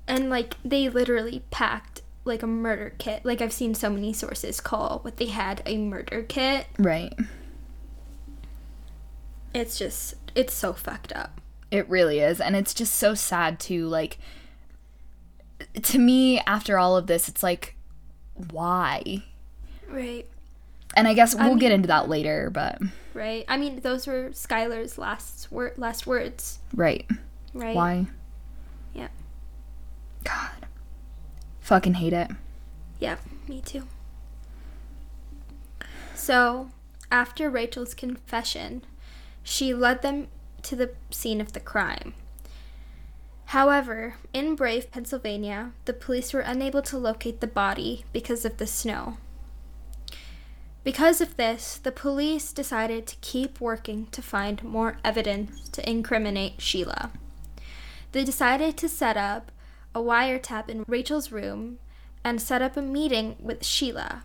And 0.08 0.30
like 0.30 0.56
they 0.64 0.90
literally 0.90 1.44
packed 1.52 2.02
like 2.26 2.42
a 2.44 2.48
murder 2.48 2.94
kit. 2.98 3.24
Like 3.26 3.42
I've 3.42 3.54
seen 3.54 3.74
so 3.76 3.90
many 3.90 4.14
sources 4.14 4.60
call 4.60 5.00
what 5.04 5.18
they 5.18 5.28
had 5.28 5.62
a 5.66 5.78
murder 5.78 6.24
kit. 6.24 6.68
Right. 6.80 7.14
It's 9.54 9.78
just, 9.78 10.16
it's 10.36 10.54
so 10.54 10.74
fucked 10.74 11.14
up. 11.14 11.40
It 11.72 11.90
really 11.90 12.20
is. 12.20 12.40
And 12.42 12.56
it's 12.56 12.74
just 12.74 12.96
so 12.96 13.14
sad 13.14 13.60
to 13.62 13.88
like 13.88 14.18
to 15.84 15.98
me 16.00 16.40
after 16.42 16.78
all 16.78 16.98
of 16.98 17.08
this 17.08 17.28
it's 17.30 17.44
like 17.44 17.76
why? 18.52 19.24
Right. 19.90 20.28
And 20.98 21.08
I 21.08 21.14
guess 21.14 21.36
we'll 21.36 21.50
mean- 21.50 21.58
get 21.60 21.72
into 21.72 21.88
that 21.88 22.10
later, 22.10 22.50
but 22.50 22.80
Right. 23.14 23.46
I 23.48 23.56
mean, 23.58 23.80
those 23.80 24.08
were 24.08 24.30
Skylar's 24.32 24.98
last 24.98 25.50
wor- 25.52 25.74
last 25.78 26.06
words. 26.06 26.60
right. 26.74 27.10
Right. 27.54 27.76
Why? 27.76 28.08
Yeah. 28.94 29.08
God. 30.26 30.68
Fucking 31.62 31.94
hate 31.96 32.12
it. 32.14 32.30
Yeah, 33.00 33.18
me 33.48 33.62
too. 33.62 33.84
So, 36.14 36.70
after 37.12 37.50
Rachel's 37.50 37.94
confession, 37.94 38.84
she 39.44 39.74
led 39.74 40.02
them 40.02 40.28
to 40.64 40.76
the 40.76 40.92
scene 41.12 41.40
of 41.42 41.54
the 41.54 41.60
crime. 41.60 42.14
However, 43.46 44.16
in 44.34 44.56
Brave, 44.56 44.92
Pennsylvania, 44.92 45.72
the 45.86 45.94
police 45.94 46.34
were 46.34 46.42
unable 46.42 46.82
to 46.84 46.98
locate 46.98 47.42
the 47.42 47.48
body 47.48 48.06
because 48.12 48.44
of 48.44 48.58
the 48.58 48.68
snow. 48.68 49.18
Because 50.84 51.20
of 51.20 51.36
this, 51.36 51.78
the 51.78 51.92
police 51.92 52.52
decided 52.52 53.08
to 53.08 53.16
keep 53.22 53.60
working 53.60 54.08
to 54.12 54.22
find 54.22 54.64
more 54.64 54.98
evidence 55.04 55.68
to 55.70 55.90
incriminate 55.90 56.62
Sheila. 56.62 57.12
They 58.12 58.24
decided 58.24 58.78
to 58.78 58.90
set 58.90 59.18
up 59.18 59.52
a 59.96 60.00
wiretap 60.00 60.70
in 60.70 60.86
Rachel's 60.88 61.32
room 61.32 61.80
and 62.24 62.42
set 62.42 62.62
up 62.62 62.78
a 62.78 62.82
meeting 62.82 63.36
with 63.40 63.66
Sheila. 63.66 64.24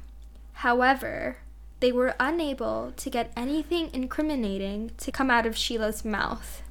However, 0.54 1.38
they 1.80 1.92
were 1.92 2.14
unable 2.20 2.92
to 2.96 3.10
get 3.10 3.32
anything 3.36 3.88
incriminating 3.92 4.90
to 4.98 5.10
come 5.10 5.30
out 5.30 5.46
of 5.46 5.56
Sheila's 5.56 6.04
mouth. 6.04 6.62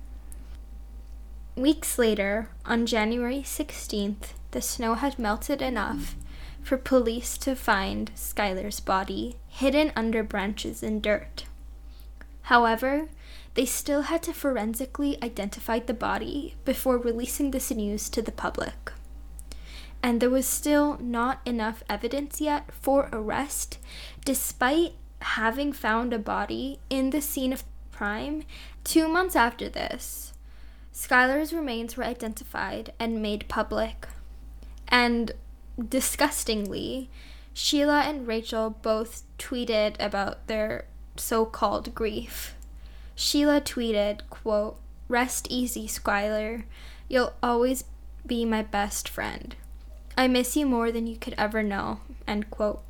Weeks 1.59 1.97
later, 1.99 2.47
on 2.63 2.85
January 2.85 3.41
16th, 3.41 4.31
the 4.51 4.61
snow 4.61 4.93
had 4.93 5.19
melted 5.19 5.61
enough 5.61 6.15
for 6.63 6.77
police 6.77 7.37
to 7.39 7.53
find 7.53 8.11
Skylar's 8.15 8.79
body 8.79 9.35
hidden 9.49 9.91
under 9.93 10.23
branches 10.23 10.81
and 10.81 11.01
dirt. 11.01 11.43
However, 12.43 13.09
they 13.55 13.65
still 13.65 14.03
had 14.03 14.23
to 14.23 14.33
forensically 14.33 15.21
identify 15.21 15.79
the 15.79 15.93
body 15.93 16.55
before 16.63 16.97
releasing 16.97 17.51
this 17.51 17.71
news 17.71 18.07
to 18.11 18.21
the 18.21 18.31
public. 18.31 18.93
And 20.01 20.21
there 20.21 20.29
was 20.29 20.45
still 20.45 20.97
not 21.01 21.41
enough 21.45 21.83
evidence 21.89 22.39
yet 22.39 22.71
for 22.71 23.09
arrest, 23.11 23.79
despite 24.23 24.93
having 25.19 25.73
found 25.73 26.13
a 26.13 26.19
body 26.19 26.79
in 26.89 27.09
the 27.09 27.21
scene 27.21 27.51
of 27.51 27.65
crime 27.91 28.43
two 28.85 29.09
months 29.09 29.35
after 29.35 29.67
this. 29.67 30.31
Skylar's 30.99 31.53
remains 31.53 31.95
were 31.95 32.03
identified 32.03 32.91
and 32.99 33.21
made 33.21 33.47
public. 33.47 34.05
And 34.89 35.31
disgustingly, 35.87 37.09
Sheila 37.53 38.01
and 38.01 38.27
Rachel 38.27 38.71
both 38.81 39.23
tweeted 39.37 39.95
about 39.97 40.47
their 40.47 40.87
so-called 41.15 41.95
grief. 41.95 42.53
Sheila 43.15 43.61
tweeted, 43.61 44.23
quote, 44.29 44.77
Rest 45.07 45.47
easy, 45.49 45.87
Skylar. 45.87 46.65
You'll 47.07 47.33
always 47.41 47.85
be 48.25 48.43
my 48.43 48.61
best 48.61 49.07
friend. 49.07 49.55
I 50.17 50.27
miss 50.27 50.57
you 50.57 50.65
more 50.65 50.91
than 50.91 51.07
you 51.07 51.15
could 51.15 51.33
ever 51.37 51.63
know, 51.63 52.01
end 52.27 52.51
quote. 52.51 52.81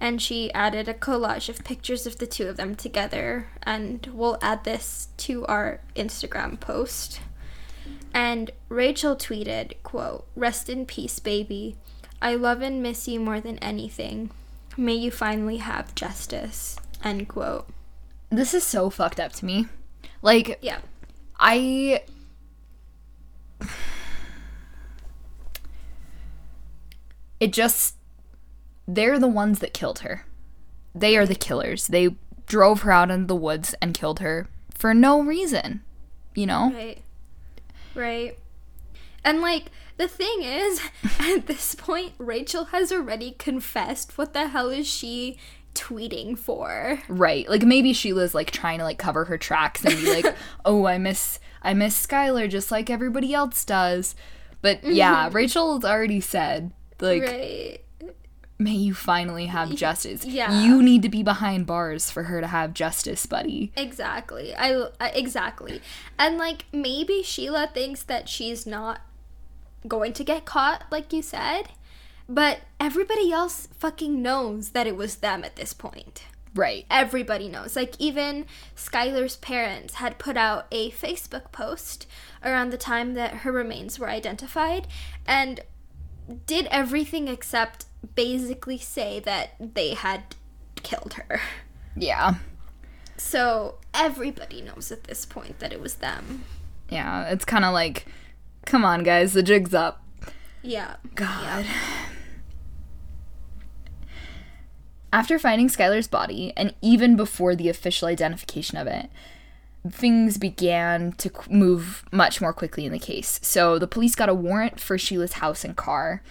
And 0.00 0.22
she 0.22 0.52
added 0.54 0.86
a 0.86 0.94
collage 0.94 1.48
of 1.48 1.64
pictures 1.64 2.06
of 2.06 2.18
the 2.18 2.26
two 2.28 2.46
of 2.46 2.56
them 2.56 2.76
together, 2.76 3.48
and 3.64 4.08
we'll 4.12 4.38
add 4.40 4.62
this 4.62 5.08
to 5.18 5.44
our 5.46 5.80
Instagram 5.96 6.60
post. 6.60 7.20
And 8.12 8.50
Rachel 8.68 9.16
tweeted, 9.16 9.74
quote, 9.82 10.26
Rest 10.34 10.68
in 10.68 10.86
peace, 10.86 11.18
baby. 11.18 11.76
I 12.20 12.34
love 12.34 12.62
and 12.62 12.82
miss 12.82 13.06
you 13.06 13.20
more 13.20 13.40
than 13.40 13.58
anything. 13.58 14.30
May 14.76 14.94
you 14.94 15.10
finally 15.10 15.58
have 15.58 15.94
justice. 15.94 16.76
End 17.02 17.28
quote. 17.28 17.68
This 18.30 18.54
is 18.54 18.64
so 18.64 18.90
fucked 18.90 19.20
up 19.20 19.32
to 19.34 19.44
me. 19.44 19.66
Like 20.22 20.58
Yeah. 20.62 20.78
I 21.38 22.02
It 27.40 27.52
just 27.52 27.94
they're 28.86 29.18
the 29.18 29.28
ones 29.28 29.58
that 29.60 29.74
killed 29.74 30.00
her. 30.00 30.24
They 30.94 31.16
are 31.16 31.26
the 31.26 31.34
killers. 31.34 31.86
They 31.86 32.16
drove 32.46 32.82
her 32.82 32.90
out 32.90 33.10
into 33.10 33.26
the 33.26 33.36
woods 33.36 33.74
and 33.82 33.94
killed 33.94 34.20
her 34.20 34.48
for 34.74 34.94
no 34.94 35.20
reason. 35.20 35.82
You 36.34 36.46
know? 36.46 36.72
Right. 36.72 37.02
Right. 37.94 38.38
And 39.24 39.40
like 39.40 39.70
the 39.96 40.08
thing 40.08 40.42
is, 40.42 40.80
at 41.18 41.46
this 41.46 41.74
point, 41.74 42.12
Rachel 42.18 42.66
has 42.66 42.92
already 42.92 43.32
confessed. 43.32 44.16
What 44.16 44.32
the 44.32 44.48
hell 44.48 44.70
is 44.70 44.86
she 44.86 45.38
tweeting 45.74 46.38
for? 46.38 47.00
Right. 47.08 47.48
Like 47.48 47.62
maybe 47.62 47.92
Sheila's 47.92 48.34
like 48.34 48.50
trying 48.50 48.78
to 48.78 48.84
like 48.84 48.98
cover 48.98 49.24
her 49.24 49.38
tracks 49.38 49.84
and 49.84 49.96
be 49.96 50.22
like, 50.22 50.34
"Oh, 50.64 50.86
I 50.86 50.98
miss 50.98 51.38
I 51.62 51.74
miss 51.74 52.06
Skylar 52.06 52.48
just 52.48 52.70
like 52.70 52.90
everybody 52.90 53.34
else 53.34 53.64
does." 53.64 54.14
But 54.62 54.84
yeah, 54.84 55.26
mm-hmm. 55.26 55.36
Rachel's 55.36 55.84
already 55.84 56.20
said 56.20 56.72
like 57.00 57.22
right. 57.22 57.78
May 58.58 58.72
you 58.72 58.92
finally 58.92 59.46
have 59.46 59.74
justice. 59.74 60.24
yeah. 60.24 60.62
You 60.62 60.82
need 60.82 61.02
to 61.02 61.08
be 61.08 61.22
behind 61.22 61.66
bars 61.66 62.10
for 62.10 62.24
her 62.24 62.40
to 62.40 62.46
have 62.48 62.74
justice, 62.74 63.24
buddy. 63.26 63.72
Exactly. 63.76 64.54
I, 64.54 64.88
exactly. 65.00 65.80
And 66.18 66.38
like 66.38 66.64
maybe 66.72 67.22
Sheila 67.22 67.70
thinks 67.72 68.02
that 68.02 68.28
she's 68.28 68.66
not 68.66 69.00
going 69.86 70.12
to 70.12 70.24
get 70.24 70.44
caught 70.44 70.84
like 70.90 71.12
you 71.12 71.22
said, 71.22 71.68
but 72.28 72.60
everybody 72.80 73.32
else 73.32 73.68
fucking 73.78 74.20
knows 74.20 74.70
that 74.70 74.86
it 74.86 74.96
was 74.96 75.16
them 75.16 75.44
at 75.44 75.56
this 75.56 75.72
point. 75.72 76.24
Right. 76.54 76.84
Everybody 76.90 77.48
knows. 77.48 77.76
Like 77.76 77.94
even 78.00 78.46
Skylar's 78.74 79.36
parents 79.36 79.94
had 79.94 80.18
put 80.18 80.36
out 80.36 80.66
a 80.72 80.90
Facebook 80.90 81.52
post 81.52 82.06
around 82.44 82.70
the 82.70 82.76
time 82.78 83.14
that 83.14 83.34
her 83.38 83.52
remains 83.52 83.98
were 83.98 84.08
identified 84.10 84.88
and 85.26 85.60
did 86.46 86.66
everything 86.70 87.28
except 87.28 87.86
basically 88.14 88.78
say 88.78 89.20
that 89.20 89.50
they 89.58 89.94
had 89.94 90.22
killed 90.76 91.14
her. 91.14 91.40
Yeah. 91.96 92.36
So 93.16 93.78
everybody 93.92 94.62
knows 94.62 94.92
at 94.92 95.04
this 95.04 95.26
point 95.26 95.58
that 95.58 95.72
it 95.72 95.80
was 95.80 95.96
them. 95.96 96.44
Yeah, 96.88 97.28
it's 97.28 97.44
kind 97.44 97.64
of 97.64 97.74
like 97.74 98.06
come 98.64 98.84
on 98.84 99.02
guys, 99.02 99.32
the 99.32 99.42
jig's 99.42 99.74
up. 99.74 100.02
Yeah. 100.62 100.96
God. 101.14 101.66
After 105.12 105.38
finding 105.38 105.68
Skylar's 105.68 106.06
body, 106.06 106.52
and 106.54 106.74
even 106.82 107.16
before 107.16 107.56
the 107.56 107.70
official 107.70 108.08
identification 108.08 108.76
of 108.76 108.86
it, 108.86 109.08
things 109.90 110.36
began 110.36 111.12
to 111.12 111.30
move 111.48 112.04
much 112.12 112.42
more 112.42 112.52
quickly 112.52 112.84
in 112.84 112.92
the 112.92 112.98
case. 112.98 113.40
So 113.42 113.78
the 113.78 113.86
police 113.86 114.14
got 114.14 114.28
a 114.28 114.34
warrant 114.34 114.78
for 114.80 114.98
Sheila's 114.98 115.34
house 115.34 115.64
and 115.64 115.74
car, 115.74 116.22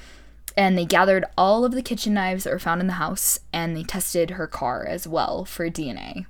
and 0.57 0.75
they 0.75 0.85
gathered 0.85 1.23
all 1.37 1.63
of 1.63 1.71
the 1.71 1.83
kitchen 1.83 2.15
knives 2.15 2.43
that 2.43 2.51
were 2.51 2.59
found 2.59 2.81
in 2.81 2.87
the 2.87 2.93
house 2.93 3.39
and 3.53 3.77
they 3.77 3.83
tested 3.83 4.31
her 4.31 4.47
car 4.47 4.85
as 4.85 5.07
well 5.07 5.45
for 5.45 5.69
DNA. 5.69 6.25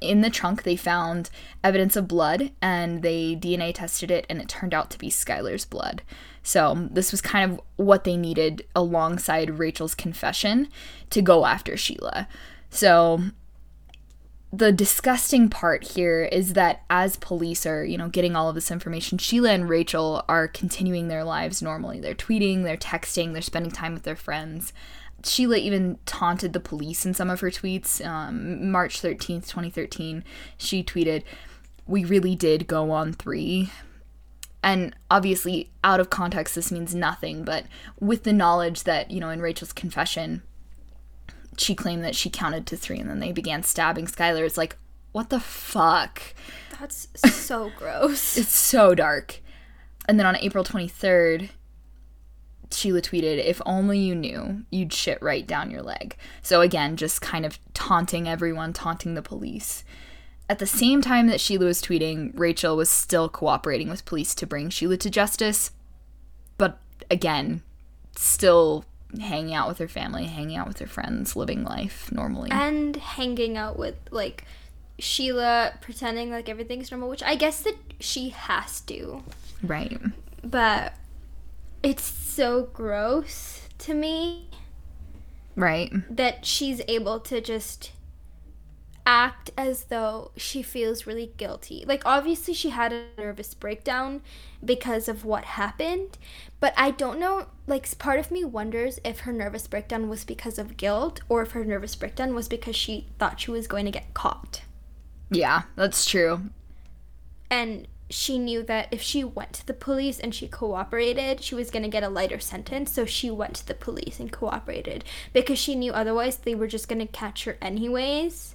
In 0.00 0.20
the 0.20 0.30
trunk, 0.30 0.62
they 0.62 0.76
found 0.76 1.30
evidence 1.64 1.96
of 1.96 2.06
blood 2.06 2.52
and 2.62 3.02
they 3.02 3.34
DNA 3.34 3.74
tested 3.74 4.12
it, 4.12 4.26
and 4.30 4.40
it 4.40 4.48
turned 4.48 4.72
out 4.72 4.90
to 4.90 4.98
be 4.98 5.10
Skylar's 5.10 5.64
blood. 5.64 6.02
So, 6.44 6.68
um, 6.68 6.90
this 6.92 7.10
was 7.10 7.20
kind 7.20 7.50
of 7.50 7.60
what 7.76 8.04
they 8.04 8.16
needed 8.16 8.64
alongside 8.76 9.58
Rachel's 9.58 9.96
confession 9.96 10.68
to 11.10 11.20
go 11.20 11.46
after 11.46 11.76
Sheila. 11.76 12.28
So, 12.70 13.22
the 14.52 14.72
disgusting 14.72 15.50
part 15.50 15.84
here 15.84 16.24
is 16.24 16.54
that 16.54 16.82
as 16.88 17.16
police 17.16 17.66
are, 17.66 17.84
you 17.84 17.98
know, 17.98 18.08
getting 18.08 18.34
all 18.34 18.48
of 18.48 18.54
this 18.54 18.70
information, 18.70 19.18
Sheila 19.18 19.50
and 19.50 19.68
Rachel 19.68 20.24
are 20.28 20.48
continuing 20.48 21.08
their 21.08 21.22
lives 21.22 21.60
normally. 21.60 22.00
They're 22.00 22.14
tweeting, 22.14 22.62
they're 22.62 22.78
texting, 22.78 23.32
they're 23.32 23.42
spending 23.42 23.72
time 23.72 23.92
with 23.92 24.04
their 24.04 24.16
friends. 24.16 24.72
Sheila 25.22 25.56
even 25.56 25.98
taunted 26.06 26.52
the 26.52 26.60
police 26.60 27.04
in 27.04 27.12
some 27.12 27.28
of 27.28 27.40
her 27.40 27.50
tweets. 27.50 28.04
Um, 28.06 28.70
March 28.70 29.02
13th, 29.02 29.48
2013, 29.48 30.24
she 30.56 30.82
tweeted, 30.82 31.24
We 31.86 32.04
really 32.04 32.34
did 32.34 32.66
go 32.66 32.90
on 32.90 33.12
three. 33.12 33.70
And 34.62 34.94
obviously, 35.10 35.70
out 35.84 36.00
of 36.00 36.10
context, 36.10 36.54
this 36.54 36.72
means 36.72 36.94
nothing, 36.94 37.44
but 37.44 37.66
with 38.00 38.24
the 38.24 38.32
knowledge 38.32 38.84
that, 38.84 39.10
you 39.10 39.20
know, 39.20 39.30
in 39.30 39.40
Rachel's 39.40 39.72
confession, 39.72 40.42
she 41.60 41.74
claimed 41.74 42.04
that 42.04 42.14
she 42.14 42.30
counted 42.30 42.66
to 42.66 42.76
three 42.76 42.98
and 42.98 43.08
then 43.08 43.20
they 43.20 43.32
began 43.32 43.62
stabbing 43.62 44.06
Skylar. 44.06 44.44
It's 44.44 44.56
like, 44.56 44.76
what 45.12 45.30
the 45.30 45.40
fuck? 45.40 46.22
That's 46.78 47.08
so 47.24 47.70
gross. 47.78 48.36
It's 48.36 48.54
so 48.54 48.94
dark. 48.94 49.40
And 50.08 50.18
then 50.18 50.26
on 50.26 50.36
April 50.36 50.64
23rd, 50.64 51.50
Sheila 52.70 53.02
tweeted, 53.02 53.44
If 53.44 53.60
only 53.66 53.98
you 53.98 54.14
knew, 54.14 54.64
you'd 54.70 54.92
shit 54.92 55.20
right 55.22 55.46
down 55.46 55.70
your 55.70 55.82
leg. 55.82 56.16
So 56.42 56.60
again, 56.60 56.96
just 56.96 57.20
kind 57.20 57.46
of 57.46 57.58
taunting 57.74 58.28
everyone, 58.28 58.72
taunting 58.72 59.14
the 59.14 59.22
police. 59.22 59.84
At 60.48 60.58
the 60.58 60.66
same 60.66 61.02
time 61.02 61.26
that 61.26 61.40
Sheila 61.40 61.66
was 61.66 61.82
tweeting, 61.82 62.32
Rachel 62.34 62.76
was 62.76 62.88
still 62.88 63.28
cooperating 63.28 63.90
with 63.90 64.06
police 64.06 64.34
to 64.36 64.46
bring 64.46 64.70
Sheila 64.70 64.96
to 64.98 65.10
justice. 65.10 65.72
But 66.56 66.78
again, 67.10 67.62
still 68.16 68.84
hanging 69.18 69.54
out 69.54 69.68
with 69.68 69.78
her 69.78 69.88
family, 69.88 70.26
hanging 70.26 70.56
out 70.56 70.68
with 70.68 70.78
her 70.78 70.86
friends, 70.86 71.36
living 71.36 71.64
life 71.64 72.10
normally. 72.12 72.50
And 72.50 72.96
hanging 72.96 73.56
out 73.56 73.78
with 73.78 73.96
like 74.10 74.44
Sheila 74.98 75.74
pretending 75.80 76.30
like 76.30 76.48
everything's 76.48 76.90
normal, 76.90 77.08
which 77.08 77.22
I 77.22 77.34
guess 77.36 77.62
that 77.62 77.76
she 78.00 78.30
has 78.30 78.80
to. 78.82 79.22
Right. 79.62 79.98
But 80.44 80.94
it's 81.82 82.04
so 82.04 82.68
gross 82.72 83.68
to 83.78 83.94
me. 83.94 84.50
Right. 85.56 85.92
That 86.14 86.44
she's 86.44 86.82
able 86.86 87.20
to 87.20 87.40
just 87.40 87.92
act 89.08 89.50
as 89.56 89.84
though 89.84 90.30
she 90.36 90.62
feels 90.62 91.06
really 91.06 91.32
guilty. 91.38 91.82
Like, 91.88 92.02
obviously, 92.04 92.52
she 92.52 92.68
had 92.68 92.92
a 92.92 93.06
nervous 93.16 93.54
breakdown 93.54 94.20
because 94.62 95.08
of 95.08 95.24
what 95.24 95.44
happened, 95.44 96.18
but 96.60 96.74
I 96.76 96.90
don't 96.90 97.18
know. 97.18 97.46
Like, 97.66 97.98
part 97.98 98.20
of 98.20 98.30
me 98.30 98.44
wonders 98.44 99.00
if 99.06 99.20
her 99.20 99.32
nervous 99.32 99.66
breakdown 99.66 100.10
was 100.10 100.24
because 100.24 100.58
of 100.58 100.76
guilt 100.76 101.20
or 101.26 101.40
if 101.40 101.52
her 101.52 101.64
nervous 101.64 101.96
breakdown 101.96 102.34
was 102.34 102.48
because 102.48 102.76
she 102.76 103.06
thought 103.18 103.40
she 103.40 103.50
was 103.50 103.66
going 103.66 103.86
to 103.86 103.90
get 103.90 104.12
caught. 104.12 104.60
Yeah, 105.30 105.62
that's 105.74 106.04
true. 106.04 106.50
And 107.50 107.88
she 108.10 108.38
knew 108.38 108.62
that 108.64 108.88
if 108.90 109.00
she 109.00 109.24
went 109.24 109.54
to 109.54 109.66
the 109.66 109.72
police 109.72 110.20
and 110.20 110.34
she 110.34 110.48
cooperated, 110.48 111.42
she 111.42 111.54
was 111.54 111.70
going 111.70 111.82
to 111.82 111.88
get 111.88 112.02
a 112.02 112.10
lighter 112.10 112.40
sentence. 112.40 112.92
So 112.92 113.06
she 113.06 113.30
went 113.30 113.54
to 113.56 113.66
the 113.66 113.74
police 113.74 114.20
and 114.20 114.30
cooperated 114.30 115.02
because 115.32 115.58
she 115.58 115.74
knew 115.74 115.92
otherwise 115.92 116.36
they 116.36 116.54
were 116.54 116.66
just 116.66 116.88
going 116.88 117.00
to 117.00 117.10
catch 117.10 117.44
her 117.44 117.56
anyways 117.62 118.54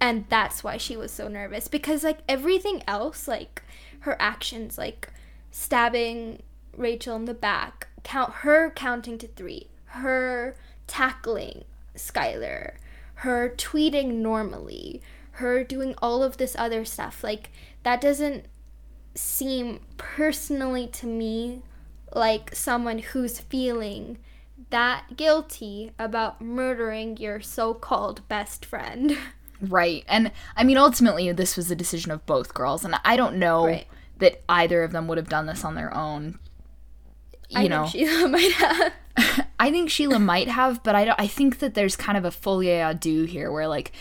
and 0.00 0.24
that's 0.28 0.62
why 0.62 0.76
she 0.76 0.96
was 0.96 1.10
so 1.10 1.28
nervous 1.28 1.68
because 1.68 2.04
like 2.04 2.18
everything 2.28 2.82
else 2.86 3.26
like 3.26 3.62
her 4.00 4.16
actions 4.20 4.78
like 4.78 5.08
stabbing 5.50 6.42
Rachel 6.76 7.16
in 7.16 7.24
the 7.24 7.34
back 7.34 7.88
count 8.04 8.32
her 8.34 8.70
counting 8.70 9.18
to 9.18 9.26
3 9.26 9.66
her 9.86 10.56
tackling 10.86 11.64
Skylar 11.96 12.76
her 13.16 13.52
tweeting 13.56 14.14
normally 14.14 15.02
her 15.32 15.64
doing 15.64 15.94
all 16.00 16.22
of 16.22 16.36
this 16.36 16.54
other 16.58 16.84
stuff 16.84 17.24
like 17.24 17.50
that 17.82 18.00
doesn't 18.00 18.44
seem 19.14 19.80
personally 19.96 20.86
to 20.86 21.06
me 21.06 21.62
like 22.12 22.54
someone 22.54 22.98
who's 22.98 23.40
feeling 23.40 24.18
that 24.70 25.16
guilty 25.16 25.92
about 25.98 26.40
murdering 26.40 27.16
your 27.16 27.40
so-called 27.40 28.26
best 28.28 28.64
friend 28.64 29.16
Right. 29.60 30.04
And 30.08 30.30
I 30.56 30.64
mean, 30.64 30.76
ultimately, 30.76 31.30
this 31.32 31.56
was 31.56 31.70
a 31.70 31.76
decision 31.76 32.12
of 32.12 32.24
both 32.26 32.54
girls. 32.54 32.84
And 32.84 32.94
I 33.04 33.16
don't 33.16 33.36
know 33.36 33.66
right. 33.66 33.86
that 34.18 34.42
either 34.48 34.82
of 34.82 34.92
them 34.92 35.08
would 35.08 35.18
have 35.18 35.28
done 35.28 35.46
this 35.46 35.64
on 35.64 35.74
their 35.74 35.94
own. 35.94 36.38
You 37.48 37.60
I 37.60 37.66
know, 37.66 37.86
Sheila 37.86 38.28
might 38.28 38.52
have. 38.52 38.92
I 39.60 39.70
think 39.70 39.90
Sheila 39.90 40.18
might 40.18 40.48
have, 40.48 40.82
but 40.82 40.94
I 40.94 41.04
don't. 41.04 41.20
I 41.20 41.26
think 41.26 41.58
that 41.58 41.74
there's 41.74 41.96
kind 41.96 42.16
of 42.16 42.24
a 42.24 42.30
folie 42.30 42.66
à 42.66 42.98
deux 42.98 43.24
here, 43.24 43.50
where 43.50 43.66
like 43.66 43.92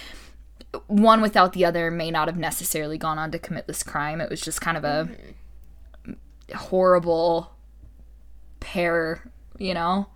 one 0.87 1.21
without 1.21 1.53
the 1.53 1.65
other 1.65 1.89
may 1.89 2.11
not 2.11 2.27
have 2.27 2.37
necessarily 2.37 2.97
gone 2.97 3.17
on 3.17 3.31
to 3.31 3.39
commit 3.39 3.67
this 3.67 3.83
crime. 3.83 4.21
It 4.21 4.29
was 4.29 4.41
just 4.41 4.61
kind 4.61 4.77
of 4.77 4.83
a 4.83 5.09
mm-hmm. 6.05 6.57
horrible 6.57 7.53
pair, 8.59 9.31
you 9.57 9.73
know. 9.73 10.07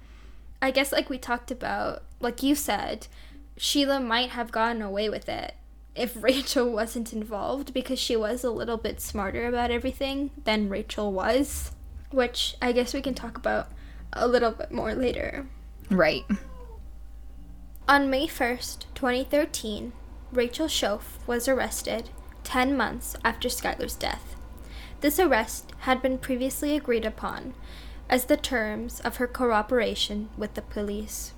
I 0.62 0.71
guess, 0.71 0.91
like 0.91 1.10
we 1.10 1.17
talked 1.17 1.49
about, 1.49 2.04
like 2.19 2.43
you 2.43 2.54
said, 2.54 3.08
Sheila 3.63 4.00
might 4.00 4.32
have 4.32 4.52
gotten 4.52 4.82
away 4.82 5.08
with 5.08 5.30
it 5.30 5.54
if 5.93 6.15
Rachel 6.24 6.71
wasn't 6.71 7.13
involved 7.13 7.76
because 7.76 8.00
she 8.00 8.15
was 8.15 8.43
a 8.43 8.50
little 8.50 8.78
bit 8.78 9.00
smarter 9.00 9.45
about 9.45 9.69
everything 9.69 10.32
than 10.45 10.67
Rachel 10.67 11.13
was, 11.13 11.71
which 12.10 12.56
I 12.60 12.71
guess 12.71 12.91
we 12.91 13.04
can 13.04 13.13
talk 13.13 13.38
about 13.38 13.67
a 14.13 14.28
little 14.28 14.50
bit 14.50 14.71
more 14.71 14.95
later. 14.95 15.45
Right. 15.91 16.26
On 17.88 18.10
May 18.10 18.26
1st, 18.26 18.86
2013, 18.95 19.93
Rachel 20.32 20.65
Shoaf 20.65 21.19
was 21.28 21.47
arrested 21.47 22.10
10 22.43 22.76
months 22.76 23.15
after 23.24 23.47
Skylar's 23.47 23.95
death. 23.95 24.36
This 25.02 25.19
arrest 25.19 25.71
had 25.82 26.02
been 26.02 26.17
previously 26.17 26.76
agreed 26.76 27.06
upon 27.06 27.54
as 28.10 28.26
the 28.26 28.38
terms 28.38 29.02
of 29.02 29.17
her 29.17 29.28
cooperation 29.28 30.30
with 30.36 30.56
the 30.56 30.63
police. 30.63 31.34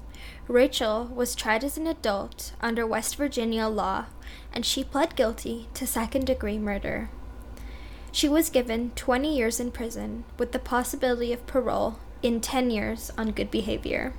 Rachel 0.47 1.06
was 1.06 1.36
tried 1.36 1.63
as 1.63 1.77
an 1.77 1.88
adult 1.88 2.53
under 2.62 2.86
West 2.86 3.15
Virginia 3.15 3.67
law, 3.67 4.06
and 4.53 4.65
she 4.65 4.84
pled 4.84 5.15
guilty 5.15 5.69
to 5.73 5.88
second 5.88 6.25
degree 6.25 6.58
murder. 6.58 7.10
She 8.12 8.27
was 8.27 8.49
given 8.49 8.91
20 8.91 9.36
years 9.36 9.60
in 9.60 9.71
prison 9.71 10.25
with 10.38 10.51
the 10.51 10.60
possibility 10.60 11.32
of 11.34 11.47
parole 11.47 11.97
in 12.21 12.41
10 12.41 12.69
years 12.69 13.12
on 13.17 13.32
good 13.32 13.49
behavior. 13.49 14.13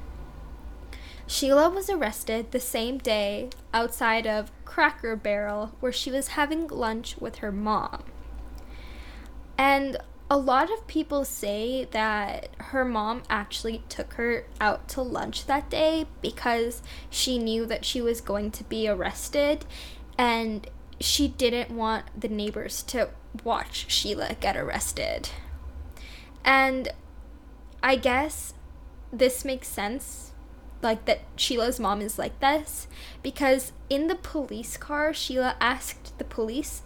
Sheila 1.27 1.71
was 1.71 1.89
arrested 1.89 2.51
the 2.51 2.61
same 2.61 2.99
day 2.99 3.51
outside 3.73 4.27
of 4.27 4.51
Cracker 4.65 5.17
Barrel, 5.17 5.73
where 5.81 5.93
she 5.93 6.11
was 6.11 6.29
having 6.29 6.67
lunch 6.69 7.17
with 7.19 7.37
her 7.37 7.53
mom. 7.53 8.03
And 9.57 9.99
a 10.31 10.39
lot 10.39 10.73
of 10.73 10.87
people 10.87 11.25
say 11.25 11.87
that 11.91 12.49
her 12.59 12.85
mom 12.85 13.23
actually 13.29 13.83
took 13.89 14.15
her 14.15 14.47
out 14.61 14.89
to 14.89 15.03
lunch 15.03 15.47
that 15.47 15.69
day 15.69 16.07
because 16.23 16.83
she 17.11 17.39
knew 17.39 17.67
that 17.67 17.85
she 17.85 18.01
was 18.01 18.21
going 18.21 18.51
to 18.51 18.65
be 18.65 18.89
arrested 18.89 19.67
and 20.17 20.67
she 20.99 21.29
didn't 21.29 21.71
want 21.71 22.05
the 22.19 22.29
neighbors 22.29 22.83
to 22.85 23.11
watch 23.43 23.87
Sheila 23.91 24.37
get 24.41 24.57
arrested. 24.57 25.29
And 26.45 26.89
I 27.83 27.97
guess 27.97 28.55
this 29.13 29.45
makes 29.45 29.69
sense 29.69 30.33
like 30.83 31.05
that 31.05 31.21
Sheila's 31.37 31.81
mom 31.81 32.01
is 32.01 32.19
like 32.19 32.39
this 32.41 32.89
because 33.23 33.73
in 33.91 34.07
the 34.07 34.15
police 34.15 34.77
car 34.77 35.13
Sheila 35.13 35.57
asked 35.61 36.17
the 36.19 36.25
police 36.25 36.83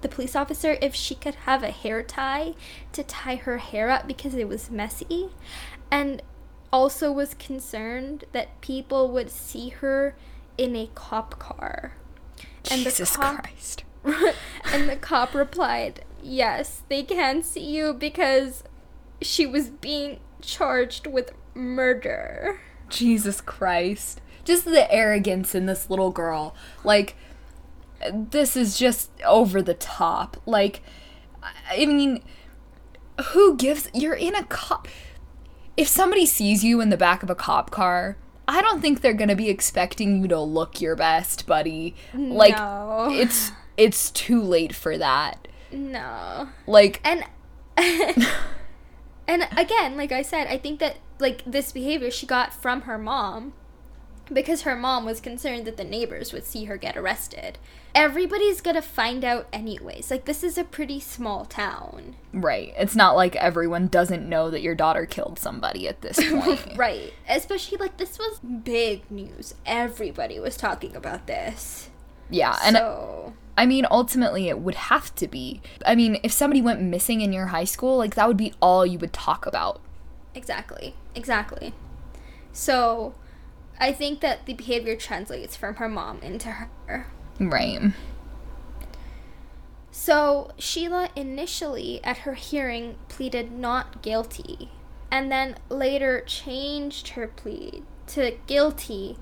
the 0.00 0.08
police 0.08 0.34
officer 0.34 0.76
if 0.80 0.94
she 0.94 1.14
could 1.14 1.34
have 1.34 1.62
a 1.62 1.70
hair 1.70 2.02
tie 2.02 2.54
to 2.92 3.02
tie 3.02 3.36
her 3.36 3.58
hair 3.58 3.90
up 3.90 4.06
because 4.06 4.34
it 4.34 4.48
was 4.48 4.70
messy 4.70 5.30
and 5.90 6.22
also 6.72 7.10
was 7.10 7.34
concerned 7.34 8.24
that 8.32 8.60
people 8.60 9.10
would 9.10 9.30
see 9.30 9.70
her 9.70 10.14
in 10.56 10.76
a 10.76 10.88
cop 10.94 11.38
car. 11.38 11.94
And 12.70 12.82
Jesus 12.82 13.10
the 13.10 13.16
cop, 13.16 13.42
Christ. 13.42 13.84
and 14.72 14.88
the 14.88 14.96
cop 14.96 15.34
replied, 15.34 16.04
Yes, 16.22 16.82
they 16.88 17.02
can 17.02 17.42
see 17.42 17.64
you 17.64 17.94
because 17.94 18.62
she 19.22 19.46
was 19.46 19.68
being 19.68 20.20
charged 20.40 21.06
with 21.06 21.32
murder. 21.54 22.60
Jesus 22.88 23.40
Christ. 23.40 24.20
just 24.44 24.64
the 24.64 24.92
arrogance 24.92 25.54
in 25.54 25.66
this 25.66 25.88
little 25.90 26.10
girl. 26.10 26.54
Like, 26.84 27.16
this 28.12 28.56
is 28.56 28.78
just 28.78 29.10
over 29.24 29.62
the 29.62 29.74
top. 29.74 30.36
Like, 30.46 30.82
I 31.70 31.86
mean, 31.86 32.22
who 33.32 33.56
gives. 33.56 33.88
You're 33.94 34.14
in 34.14 34.34
a 34.34 34.44
cop. 34.44 34.88
If 35.76 35.88
somebody 35.88 36.26
sees 36.26 36.62
you 36.64 36.80
in 36.80 36.90
the 36.90 36.96
back 36.96 37.22
of 37.22 37.30
a 37.30 37.34
cop 37.34 37.70
car, 37.70 38.16
I 38.46 38.60
don't 38.62 38.80
think 38.80 39.00
they're 39.00 39.12
gonna 39.14 39.36
be 39.36 39.48
expecting 39.48 40.20
you 40.22 40.28
to 40.28 40.40
look 40.40 40.80
your 40.80 40.96
best, 40.96 41.46
buddy. 41.46 41.94
Like, 42.14 42.56
No. 42.56 43.08
it's 43.12 43.52
it's 43.76 44.10
too 44.10 44.42
late 44.42 44.74
for 44.74 44.98
that. 44.98 45.48
No. 45.72 46.48
Like, 46.66 47.00
And 47.04 47.24
and 49.28 49.48
again, 49.56 49.96
like 49.96 50.12
I 50.12 50.22
said, 50.22 50.46
I 50.48 50.58
think 50.58 50.80
that 50.80 50.96
like 51.18 51.42
this 51.46 51.72
behavior 51.72 52.10
she 52.10 52.26
got 52.26 52.52
from 52.52 52.82
her 52.82 52.98
mom 52.98 53.52
because 54.32 54.62
her 54.62 54.76
mom 54.76 55.04
was 55.04 55.20
concerned 55.20 55.64
that 55.66 55.76
the 55.76 55.84
neighbors 55.84 56.32
would 56.32 56.44
see 56.44 56.64
her 56.64 56.76
get 56.76 56.96
arrested. 56.96 57.58
Everybody's 57.94 58.60
to 58.60 58.80
find 58.80 59.24
out 59.24 59.48
anyways. 59.52 60.10
Like 60.10 60.24
this 60.24 60.44
is 60.44 60.56
a 60.56 60.64
pretty 60.64 61.00
small 61.00 61.44
town. 61.44 62.16
right. 62.32 62.72
It's 62.76 62.94
not 62.94 63.16
like 63.16 63.34
everyone 63.36 63.88
doesn't 63.88 64.28
know 64.28 64.50
that 64.50 64.62
your 64.62 64.74
daughter 64.74 65.06
killed 65.06 65.38
somebody 65.38 65.88
at 65.88 66.00
this 66.00 66.18
point. 66.30 66.76
Right. 66.76 67.12
Especially 67.28 67.78
like 67.78 67.96
this 67.96 68.18
was 68.18 68.38
big 68.38 69.10
news. 69.10 69.54
Everybody 69.66 70.38
was 70.38 70.56
talking 70.56 70.94
about 70.94 71.26
this. 71.26 71.90
Yeah, 72.32 72.56
and 72.62 72.76
so 72.76 73.34
I 73.60 73.66
mean, 73.66 73.86
ultimately, 73.90 74.48
it 74.48 74.60
would 74.60 74.74
have 74.74 75.14
to 75.16 75.28
be. 75.28 75.60
I 75.84 75.94
mean, 75.94 76.18
if 76.22 76.32
somebody 76.32 76.62
went 76.62 76.80
missing 76.80 77.20
in 77.20 77.32
your 77.32 77.48
high 77.48 77.64
school, 77.64 77.98
like 77.98 78.14
that 78.14 78.26
would 78.26 78.36
be 78.36 78.54
all 78.62 78.86
you 78.86 78.98
would 78.98 79.12
talk 79.12 79.44
about. 79.44 79.80
Exactly. 80.34 80.94
Exactly. 81.14 81.74
So, 82.52 83.14
I 83.80 83.92
think 83.92 84.20
that 84.20 84.44
the 84.44 84.52
behavior 84.52 84.94
translates 84.94 85.56
from 85.56 85.76
her 85.76 85.88
mom 85.88 86.20
into 86.20 86.50
her. 86.50 87.06
Right. 87.40 87.92
So, 89.90 90.50
Sheila 90.58 91.08
initially 91.16 92.04
at 92.04 92.18
her 92.18 92.34
hearing 92.34 92.96
pleaded 93.08 93.50
not 93.50 94.02
guilty 94.02 94.70
and 95.10 95.32
then 95.32 95.56
later 95.68 96.22
changed 96.26 97.08
her 97.08 97.26
plea 97.26 97.82
to 98.08 98.36
guilty 98.46 99.16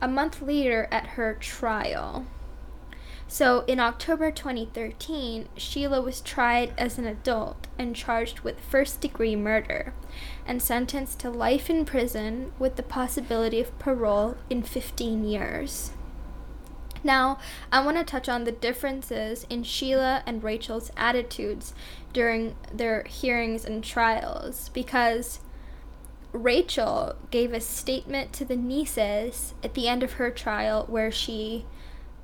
a 0.00 0.08
month 0.08 0.40
later 0.40 0.88
at 0.90 1.08
her 1.08 1.34
trial. 1.34 2.26
So, 3.32 3.62
in 3.68 3.78
October 3.78 4.32
2013, 4.32 5.50
Sheila 5.56 6.00
was 6.00 6.20
tried 6.20 6.72
as 6.76 6.98
an 6.98 7.06
adult 7.06 7.68
and 7.78 7.94
charged 7.94 8.40
with 8.40 8.58
first 8.58 9.00
degree 9.00 9.36
murder 9.36 9.94
and 10.44 10.60
sentenced 10.60 11.20
to 11.20 11.30
life 11.30 11.70
in 11.70 11.84
prison 11.84 12.50
with 12.58 12.74
the 12.74 12.82
possibility 12.82 13.60
of 13.60 13.78
parole 13.78 14.36
in 14.50 14.64
15 14.64 15.22
years. 15.22 15.92
Now, 17.04 17.38
I 17.70 17.84
want 17.84 17.98
to 17.98 18.04
touch 18.04 18.28
on 18.28 18.42
the 18.42 18.50
differences 18.50 19.46
in 19.48 19.62
Sheila 19.62 20.24
and 20.26 20.42
Rachel's 20.42 20.90
attitudes 20.96 21.72
during 22.12 22.56
their 22.74 23.04
hearings 23.04 23.64
and 23.64 23.84
trials 23.84 24.70
because 24.70 25.38
Rachel 26.32 27.14
gave 27.30 27.52
a 27.52 27.60
statement 27.60 28.32
to 28.32 28.44
the 28.44 28.56
Neeses 28.56 29.54
at 29.62 29.74
the 29.74 29.86
end 29.86 30.02
of 30.02 30.14
her 30.14 30.32
trial 30.32 30.84
where 30.88 31.12
she 31.12 31.64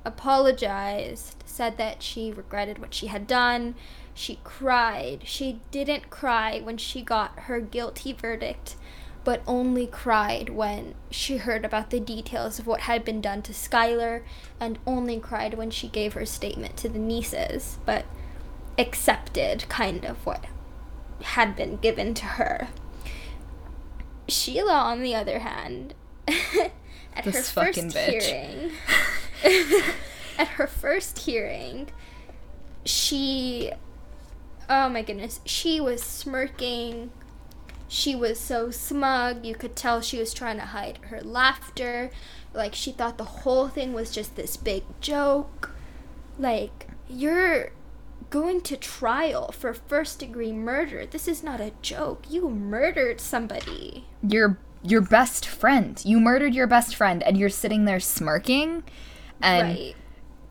apologized, 0.07 1.43
said 1.45 1.77
that 1.77 2.01
she 2.01 2.31
regretted 2.31 2.79
what 2.79 2.93
she 2.93 3.07
had 3.07 3.27
done. 3.27 3.75
She 4.13 4.39
cried. 4.43 5.23
She 5.25 5.59
didn't 5.69 6.09
cry 6.09 6.59
when 6.63 6.77
she 6.77 7.01
got 7.01 7.37
her 7.41 7.59
guilty 7.59 8.13
verdict, 8.13 8.75
but 9.23 9.41
only 9.45 9.85
cried 9.85 10.49
when 10.49 10.95
she 11.11 11.37
heard 11.37 11.65
about 11.65 11.89
the 11.89 11.99
details 11.99 12.57
of 12.57 12.65
what 12.65 12.81
had 12.81 13.03
been 13.03 13.21
done 13.21 13.41
to 13.43 13.51
Skylar, 13.51 14.23
and 14.59 14.79
only 14.87 15.19
cried 15.19 15.55
when 15.55 15.69
she 15.69 15.87
gave 15.87 16.13
her 16.13 16.25
statement 16.25 16.77
to 16.77 16.89
the 16.89 16.99
Neeses, 16.99 17.77
but 17.85 18.05
accepted 18.77 19.67
kind 19.69 20.05
of 20.05 20.25
what 20.25 20.45
had 21.21 21.55
been 21.55 21.77
given 21.77 22.13
to 22.13 22.25
her. 22.25 22.69
Sheila, 24.29 24.73
on 24.73 25.01
the 25.01 25.15
other 25.15 25.39
hand, 25.39 25.93
at 26.27 27.25
her 27.25 27.31
first 27.31 27.79
bitch. 27.79 28.23
hearing, 28.23 28.71
at 29.43 30.47
her 30.49 30.67
first 30.67 31.19
hearing, 31.19 31.89
she, 32.85 33.71
oh 34.69 34.89
my 34.89 35.01
goodness, 35.01 35.39
she 35.45 35.79
was 35.79 36.01
smirking. 36.03 37.11
She 37.87 38.15
was 38.15 38.39
so 38.39 38.69
smug. 38.69 39.45
You 39.45 39.55
could 39.55 39.75
tell 39.75 40.01
she 40.01 40.19
was 40.19 40.33
trying 40.33 40.57
to 40.57 40.65
hide 40.65 40.99
her 41.03 41.21
laughter. 41.21 42.11
Like 42.53 42.75
she 42.75 42.91
thought 42.91 43.17
the 43.17 43.23
whole 43.23 43.67
thing 43.69 43.93
was 43.93 44.11
just 44.11 44.35
this 44.35 44.57
big 44.57 44.83
joke. 44.99 45.71
Like, 46.37 46.87
you're 47.09 47.71
going 48.29 48.61
to 48.61 48.75
trial 48.75 49.51
for 49.51 49.73
first 49.73 50.19
degree 50.19 50.51
murder. 50.51 51.05
This 51.05 51.27
is 51.27 51.43
not 51.43 51.61
a 51.61 51.71
joke. 51.81 52.25
You 52.29 52.49
murdered 52.49 53.21
somebody. 53.21 54.05
Your 54.21 54.57
your 54.83 55.01
best 55.01 55.45
friend. 55.45 56.01
You 56.05 56.19
murdered 56.19 56.53
your 56.53 56.67
best 56.67 56.95
friend, 56.95 57.23
and 57.23 57.37
you're 57.37 57.49
sitting 57.49 57.85
there 57.85 57.99
smirking, 57.99 58.83
and 59.41 59.67
right. 59.77 59.95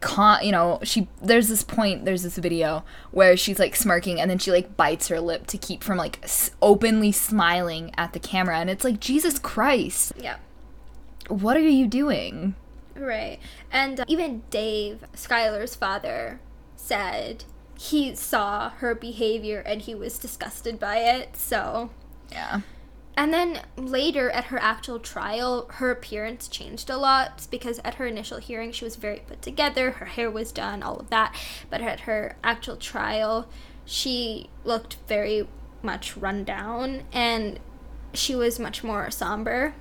con- 0.00 0.44
you 0.44 0.52
know 0.52 0.78
she. 0.82 1.08
There's 1.22 1.48
this 1.48 1.62
point. 1.62 2.04
There's 2.04 2.22
this 2.22 2.36
video 2.36 2.84
where 3.10 3.36
she's 3.36 3.58
like 3.58 3.76
smirking, 3.76 4.20
and 4.20 4.30
then 4.30 4.38
she 4.38 4.50
like 4.50 4.76
bites 4.76 5.08
her 5.08 5.20
lip 5.20 5.46
to 5.48 5.58
keep 5.58 5.82
from 5.82 5.98
like 5.98 6.18
s- 6.22 6.50
openly 6.62 7.12
smiling 7.12 7.92
at 7.96 8.12
the 8.12 8.20
camera, 8.20 8.58
and 8.58 8.70
it's 8.70 8.84
like 8.84 9.00
Jesus 9.00 9.38
Christ, 9.38 10.12
Yeah. 10.18 10.36
what 11.28 11.56
are 11.56 11.60
you 11.60 11.86
doing? 11.86 12.54
Right. 12.94 13.38
And 13.70 14.00
uh, 14.00 14.04
even 14.08 14.42
Dave, 14.50 15.04
Skylar's 15.14 15.74
father, 15.74 16.40
said 16.76 17.44
he 17.78 18.14
saw 18.14 18.70
her 18.70 18.94
behavior 18.94 19.60
and 19.60 19.82
he 19.82 19.94
was 19.94 20.18
disgusted 20.18 20.80
by 20.80 20.96
it. 20.98 21.36
So, 21.36 21.90
Yeah. 22.32 22.60
And 23.16 23.32
then 23.32 23.62
later 23.76 24.30
at 24.30 24.44
her 24.44 24.58
actual 24.58 24.98
trial, 24.98 25.66
her 25.74 25.90
appearance 25.90 26.48
changed 26.48 26.90
a 26.90 26.98
lot 26.98 27.46
because 27.50 27.80
at 27.82 27.94
her 27.94 28.06
initial 28.06 28.38
hearing, 28.38 28.72
she 28.72 28.84
was 28.84 28.96
very 28.96 29.22
put 29.26 29.40
together, 29.40 29.92
her 29.92 30.06
hair 30.06 30.30
was 30.30 30.52
done, 30.52 30.82
all 30.82 30.98
of 30.98 31.08
that. 31.08 31.34
But 31.70 31.80
at 31.80 32.00
her 32.00 32.36
actual 32.44 32.76
trial, 32.76 33.48
she 33.86 34.50
looked 34.64 34.98
very 35.08 35.48
much 35.82 36.16
run 36.16 36.44
down 36.44 37.04
and 37.12 37.58
she 38.12 38.34
was 38.34 38.58
much 38.58 38.84
more 38.84 39.10
somber. 39.10 39.74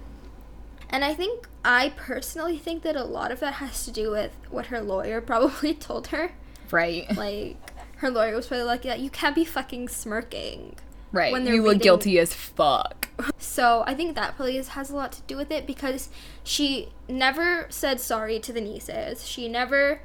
And 0.89 1.03
I 1.03 1.13
think, 1.13 1.49
I 1.65 1.93
personally 1.97 2.57
think 2.57 2.83
that 2.83 2.95
a 2.95 3.03
lot 3.03 3.31
of 3.31 3.41
that 3.41 3.55
has 3.55 3.83
to 3.85 3.91
do 3.91 4.11
with 4.11 4.31
what 4.49 4.67
her 4.67 4.81
lawyer 4.81 5.19
probably 5.31 5.73
told 5.73 6.07
her. 6.07 6.31
Right. 6.71 7.05
Like, 7.17 7.57
her 7.97 8.09
lawyer 8.09 8.35
was 8.35 8.47
probably 8.47 8.65
like, 8.65 8.85
yeah, 8.85 8.95
you 8.95 9.09
can't 9.09 9.35
be 9.35 9.45
fucking 9.45 9.87
smirking. 9.87 10.75
Right. 11.15 11.31
when 11.31 11.43
they're 11.45 11.55
you 11.55 11.63
reading- 11.63 11.79
guilty 11.79 12.19
as 12.19 12.33
fuck. 12.33 13.09
So 13.37 13.85
I 13.87 13.93
think 13.93 14.15
that 14.15 14.35
probably 14.35 14.57
has 14.61 14.89
a 14.89 14.95
lot 14.95 15.13
to 15.13 15.21
do 15.21 15.37
with 15.37 15.49
it 15.49 15.65
because 15.65 16.09
she 16.43 16.89
never 17.07 17.65
said 17.69 18.01
sorry 18.01 18.39
to 18.39 18.51
the 18.51 18.59
Neeses. 18.59 19.25
She 19.25 19.47
never 19.47 20.01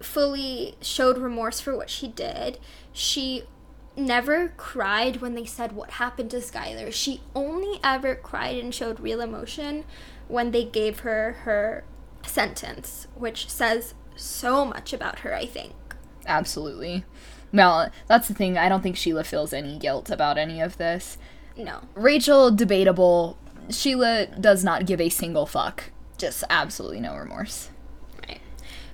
fully 0.00 0.74
showed 0.82 1.16
remorse 1.16 1.60
for 1.60 1.74
what 1.74 1.88
she 1.88 2.08
did. 2.08 2.58
She 2.92 3.44
never 3.96 4.48
cried 4.58 5.22
when 5.22 5.34
they 5.34 5.46
said 5.46 5.72
what 5.72 5.92
happened 5.92 6.30
to 6.32 6.38
Skylar. 6.38 6.92
She 6.92 7.22
only 7.34 7.80
ever 7.82 8.14
cried 8.14 8.56
and 8.58 8.74
showed 8.74 9.00
real 9.00 9.22
emotion 9.22 9.84
when 10.28 10.50
they 10.50 10.64
gave 10.64 11.00
her 11.00 11.32
her 11.44 11.84
sentence, 12.26 13.06
which 13.14 13.48
says 13.48 13.94
so 14.14 14.64
much 14.66 14.92
about 14.92 15.20
her, 15.20 15.34
I 15.34 15.46
think. 15.46 15.72
Absolutely. 16.26 17.04
Well, 17.52 17.90
that's 18.06 18.28
the 18.28 18.34
thing. 18.34 18.56
I 18.56 18.68
don't 18.68 18.82
think 18.82 18.96
Sheila 18.96 19.24
feels 19.24 19.52
any 19.52 19.78
guilt 19.78 20.10
about 20.10 20.38
any 20.38 20.60
of 20.60 20.78
this. 20.78 21.18
No. 21.56 21.80
Rachel, 21.94 22.50
debatable. 22.50 23.36
Sheila 23.70 24.26
does 24.26 24.64
not 24.64 24.86
give 24.86 25.00
a 25.00 25.08
single 25.08 25.46
fuck. 25.46 25.90
Just 26.16 26.44
absolutely 26.48 27.00
no 27.00 27.16
remorse. 27.16 27.70
Right. 28.26 28.40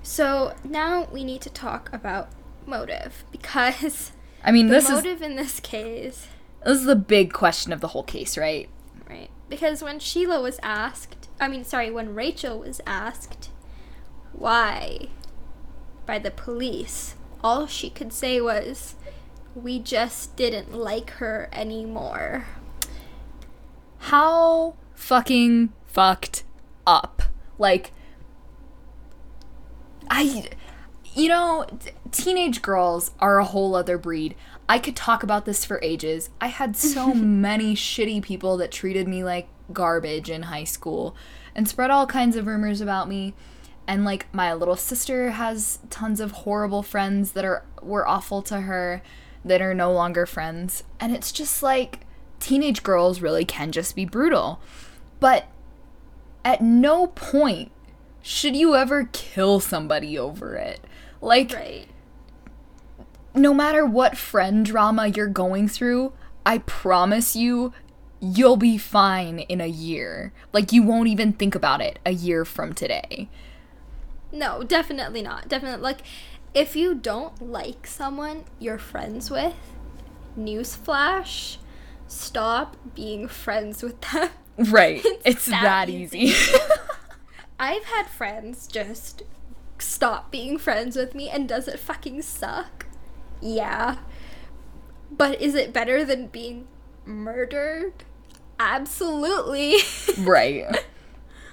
So 0.02 0.54
now 0.64 1.08
we 1.12 1.24
need 1.24 1.40
to 1.42 1.50
talk 1.50 1.90
about 1.92 2.30
motive 2.66 3.24
because 3.30 4.12
I 4.44 4.52
mean, 4.52 4.66
the 4.66 4.74
this 4.74 4.84
is 4.84 4.90
motive 4.90 5.22
in 5.22 5.36
this 5.36 5.60
case, 5.60 6.28
this 6.64 6.78
is 6.78 6.84
the 6.84 6.96
big 6.96 7.32
question 7.32 7.72
of 7.72 7.80
the 7.80 7.88
whole 7.88 8.02
case, 8.02 8.36
right? 8.36 8.68
right? 9.08 9.30
Because 9.48 9.82
when 9.82 9.98
Sheila 9.98 10.40
was 10.40 10.58
asked, 10.62 11.28
I 11.40 11.48
mean, 11.48 11.64
sorry, 11.64 11.90
when 11.90 12.14
Rachel 12.14 12.58
was 12.58 12.80
asked 12.86 13.50
why 14.32 15.08
by 16.06 16.18
the 16.18 16.30
police, 16.30 17.14
all 17.42 17.66
she 17.66 17.90
could 17.90 18.12
say 18.12 18.40
was, 18.40 18.94
"We 19.54 19.78
just 19.78 20.36
didn't 20.36 20.72
like 20.74 21.10
her 21.12 21.48
anymore." 21.52 22.46
How 23.98 24.74
fucking 24.94 25.72
fucked 25.86 26.44
up. 26.86 27.22
Like 27.58 27.92
I 30.10 30.48
you 31.14 31.28
know, 31.28 31.66
t- 31.80 31.90
teenage 32.12 32.62
girls 32.62 33.10
are 33.18 33.38
a 33.38 33.44
whole 33.44 33.74
other 33.74 33.98
breed. 33.98 34.34
I 34.68 34.78
could 34.78 34.94
talk 34.94 35.22
about 35.22 35.46
this 35.46 35.64
for 35.64 35.80
ages. 35.82 36.30
I 36.40 36.48
had 36.48 36.76
so 36.76 37.14
many 37.14 37.74
shitty 37.74 38.22
people 38.22 38.56
that 38.58 38.70
treated 38.70 39.08
me 39.08 39.24
like 39.24 39.48
garbage 39.72 40.30
in 40.30 40.44
high 40.44 40.64
school 40.64 41.16
and 41.54 41.68
spread 41.68 41.90
all 41.90 42.06
kinds 42.06 42.36
of 42.36 42.46
rumors 42.46 42.80
about 42.80 43.08
me. 43.08 43.34
And 43.88 44.04
like 44.04 44.32
my 44.32 44.52
little 44.52 44.76
sister 44.76 45.30
has 45.30 45.80
tons 45.90 46.20
of 46.20 46.30
horrible 46.30 46.82
friends 46.84 47.32
that 47.32 47.44
are 47.44 47.64
were 47.82 48.06
awful 48.06 48.42
to 48.42 48.60
her 48.60 49.02
that 49.44 49.62
are 49.62 49.74
no 49.74 49.90
longer 49.90 50.26
friends. 50.26 50.84
And 51.00 51.16
it's 51.16 51.32
just 51.32 51.62
like 51.62 52.00
teenage 52.38 52.82
girls 52.82 53.20
really 53.20 53.44
can 53.44 53.72
just 53.72 53.96
be 53.96 54.04
brutal. 54.04 54.60
But 55.20 55.46
at 56.44 56.60
no 56.60 57.08
point 57.08 57.72
should 58.20 58.54
you 58.54 58.76
ever 58.76 59.08
kill 59.12 59.58
somebody 59.58 60.18
over 60.18 60.54
it. 60.54 60.80
Like 61.22 61.52
Right. 61.54 61.86
no 63.34 63.54
matter 63.54 63.86
what 63.86 64.16
friend 64.18 64.64
drama 64.66 65.06
you're 65.08 65.28
going 65.28 65.66
through, 65.66 66.12
I 66.44 66.58
promise 66.58 67.34
you, 67.36 67.72
you'll 68.20 68.56
be 68.56 68.76
fine 68.78 69.40
in 69.40 69.60
a 69.60 69.66
year. 69.66 70.32
Like, 70.52 70.72
you 70.72 70.82
won't 70.82 71.08
even 71.08 71.32
think 71.32 71.54
about 71.54 71.80
it 71.80 71.98
a 72.04 72.10
year 72.12 72.44
from 72.44 72.72
today. 72.72 73.28
No, 74.32 74.62
definitely 74.62 75.22
not. 75.22 75.48
Definitely 75.48 75.82
like 75.82 76.00
if 76.54 76.76
you 76.76 76.94
don't 76.94 77.40
like 77.40 77.86
someone 77.86 78.44
you're 78.58 78.78
friends 78.78 79.30
with, 79.30 79.54
newsflash, 80.38 81.58
stop 82.06 82.76
being 82.94 83.28
friends 83.28 83.82
with 83.82 84.00
them. 84.00 84.30
Right. 84.58 85.00
It's, 85.24 85.46
that 85.46 85.62
that, 85.62 85.88
easy. 85.88 86.18
easy. 86.18 86.58
I've 87.60 87.84
had 87.84 88.08
friends 88.08 88.66
just 88.66 89.22
stop 89.78 90.32
being 90.32 90.58
friends 90.58 90.96
with 90.96 91.14
me 91.14 91.28
and 91.28 91.48
does 91.48 91.68
it 91.68 91.78
fucking 91.78 92.22
suck? 92.22 92.86
Yeah. 93.40 93.98
But 95.12 95.40
is 95.40 95.54
it 95.54 95.72
better 95.72 96.04
than 96.04 96.26
being 96.26 96.66
murdered? 97.04 98.02
Absolutely. 98.58 99.76
right. 100.18 100.84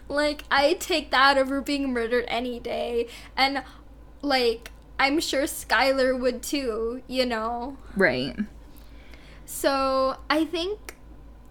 Like 0.07 0.43
I 0.51 0.73
take 0.73 1.11
that 1.11 1.37
over 1.37 1.61
being 1.61 1.91
murdered 1.93 2.25
any 2.27 2.59
day 2.59 3.07
and 3.35 3.63
like 4.21 4.71
I'm 4.99 5.19
sure 5.19 5.43
Skylar 5.43 6.17
would 6.17 6.41
too, 6.41 7.01
you 7.07 7.25
know. 7.25 7.77
Right. 7.95 8.37
So, 9.45 10.17
I 10.29 10.45
think 10.45 10.95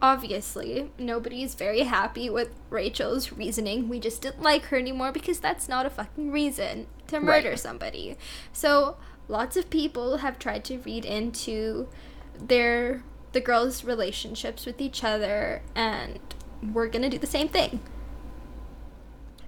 obviously 0.02 0.90
nobody's 0.98 1.55
very 1.55 1.80
happy 1.80 2.28
with 2.28 2.50
Rachel's 2.70 3.32
reasoning. 3.32 3.88
We 3.88 4.00
just 4.00 4.22
didn't 4.22 4.42
like 4.42 4.64
her 4.66 4.76
anymore 4.76 5.12
because 5.12 5.38
that's 5.40 5.68
not 5.68 5.86
a 5.86 5.90
fucking 5.90 6.30
reason 6.32 6.86
to 7.09 7.20
murder 7.20 7.50
Right. 7.50 7.59
somebody. 7.59 8.16
So, 8.52 8.96
lots 9.28 9.57
of 9.57 9.70
people 9.70 10.18
have 10.18 10.38
tried 10.38 10.64
to 10.64 10.78
read 10.78 11.05
into 11.05 11.88
their 12.38 13.02
the 13.32 13.40
girls' 13.40 13.84
relationships 13.84 14.64
with 14.64 14.80
each 14.80 15.02
other 15.05 15.62
and 15.74 16.18
we're 16.72 16.88
going 16.88 17.02
to 17.02 17.09
do 17.09 17.18
the 17.18 17.26
same 17.26 17.48
thing. 17.48 17.80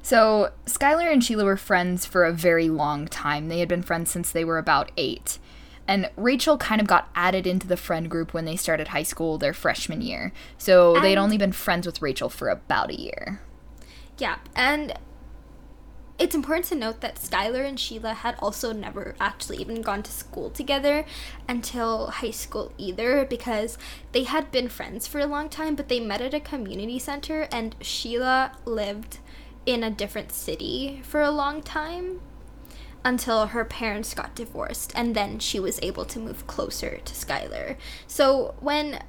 So, 0.06 0.52
Skylar 0.66 1.12
and 1.12 1.24
Sheila 1.24 1.44
were 1.44 1.56
friends 1.56 2.06
for 2.06 2.24
a 2.24 2.32
very 2.32 2.68
long 2.68 3.08
time. 3.08 3.48
They 3.48 3.58
had 3.58 3.68
been 3.68 3.82
friends 3.82 4.08
since 4.08 4.30
they 4.30 4.44
were 4.44 4.56
about 4.56 4.92
eight. 4.96 5.40
And 5.88 6.08
Rachel 6.16 6.56
kind 6.58 6.80
of 6.80 6.86
got 6.86 7.08
added 7.16 7.44
into 7.44 7.66
the 7.66 7.76
friend 7.76 8.08
group 8.08 8.32
when 8.32 8.44
they 8.44 8.54
started 8.54 8.86
high 8.86 9.02
school 9.02 9.36
their 9.36 9.52
freshman 9.52 10.02
year. 10.02 10.32
So, 10.58 11.00
they'd 11.00 11.18
only 11.18 11.38
been 11.38 11.50
friends 11.50 11.86
with 11.86 12.00
Rachel 12.00 12.28
for 12.28 12.50
about 12.50 12.90
a 12.90 13.00
year. 13.00 13.40
Yeah, 14.16 14.36
and 14.54 14.96
it's 16.20 16.36
important 16.36 16.66
to 16.66 16.76
note 16.76 17.00
that 17.00 17.16
Skylar 17.16 17.66
and 17.66 17.78
Sheila 17.78 18.14
had 18.14 18.36
also 18.38 18.72
never 18.72 19.16
actually 19.18 19.56
even 19.56 19.82
gone 19.82 20.04
to 20.04 20.12
school 20.12 20.50
together 20.50 21.04
until 21.48 22.06
high 22.06 22.30
school 22.30 22.72
either 22.78 23.24
because 23.24 23.76
they 24.12 24.22
had 24.22 24.52
been 24.52 24.68
friends 24.68 25.08
for 25.08 25.18
a 25.18 25.26
long 25.26 25.48
time, 25.48 25.74
but 25.74 25.88
they 25.88 25.98
met 25.98 26.20
at 26.20 26.32
a 26.32 26.38
community 26.38 27.00
center 27.00 27.48
and 27.50 27.74
Sheila 27.80 28.52
lived 28.64 29.18
in 29.66 29.82
a 29.82 29.90
different 29.90 30.32
city 30.32 31.00
for 31.02 31.20
a 31.20 31.30
long 31.30 31.60
time 31.60 32.20
until 33.04 33.48
her 33.48 33.64
parents 33.64 34.14
got 34.14 34.34
divorced 34.34 34.92
and 34.94 35.14
then 35.14 35.38
she 35.38 35.60
was 35.60 35.78
able 35.82 36.04
to 36.04 36.18
move 36.18 36.46
closer 36.46 36.98
to 37.04 37.14
Skylar. 37.14 37.76
So 38.06 38.54
when 38.60 39.02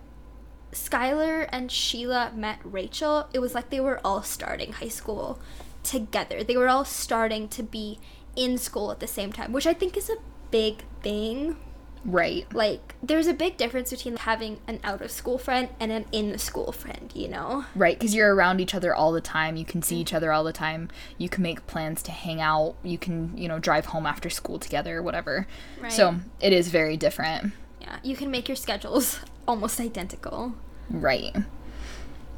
Skylar 0.72 1.48
and 1.52 1.72
Sheila 1.72 2.32
met 2.36 2.60
Rachel, 2.64 3.30
it 3.34 3.40
was 3.40 3.56
like 3.56 3.70
they 3.70 3.80
were 3.80 4.02
all 4.04 4.24
starting 4.24 4.74
high 4.74 4.90
school 4.90 5.40
together. 5.84 6.44
They 6.44 6.58
were 6.58 6.68
all 6.68 6.86
starting 6.86 7.48
to 7.50 7.64
be 7.64 8.00
in 8.36 8.58
school 8.58 8.92
at 8.92 9.00
the 9.00 9.08
same 9.08 9.32
time, 9.32 9.52
which 9.52 9.66
I 9.66 9.74
think 9.74 9.98
is 9.98 10.10
a 10.10 10.18
big 10.52 10.84
thing. 11.02 11.58
Right. 12.06 12.52
Like, 12.54 12.96
there's 13.02 13.28
a 13.28 13.34
big 13.34 13.58
difference 13.58 13.92
between 13.92 14.18
having 14.18 14.60
an 14.68 14.80
out 14.84 15.02
of 15.02 15.12
school 15.12 15.38
friend 15.38 15.70
and 15.80 15.92
an 15.92 16.06
in 16.12 16.38
school 16.38 16.72
friend, 16.72 17.12
you 17.14 17.28
know? 17.28 17.66
Right, 17.76 17.98
because 17.98 18.16
you're 18.16 18.34
around 18.34 18.60
each 18.60 18.74
other 18.74 18.94
all 18.94 19.12
the 19.12 19.22
time. 19.22 19.56
You 19.56 19.66
can 19.66 19.82
see 19.82 19.96
mm-hmm. 19.96 20.02
each 20.02 20.14
other 20.14 20.32
all 20.32 20.44
the 20.44 20.54
time. 20.54 20.90
You 21.18 21.30
can 21.30 21.44
make 21.44 21.68
plans 21.68 22.02
to 22.04 22.12
hang 22.12 22.42
out. 22.42 22.76
You 22.84 22.98
can, 22.98 23.38
you 23.38 23.48
know, 23.48 23.60
drive 23.60 23.88
home 23.88 24.06
after 24.06 24.30
school 24.30 24.60
together, 24.60 25.02
whatever. 25.02 25.48
Right. 25.82 25.92
So 25.92 26.16
it 26.40 26.54
is 26.54 26.70
very 26.70 26.98
different. 26.98 27.54
Yeah, 27.82 27.98
you 28.04 28.16
can 28.16 28.32
make 28.32 28.48
your 28.48 28.56
schedules 28.56 29.20
almost 29.48 29.80
identical. 29.80 30.56
Right. 30.90 31.36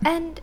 And 0.04 0.42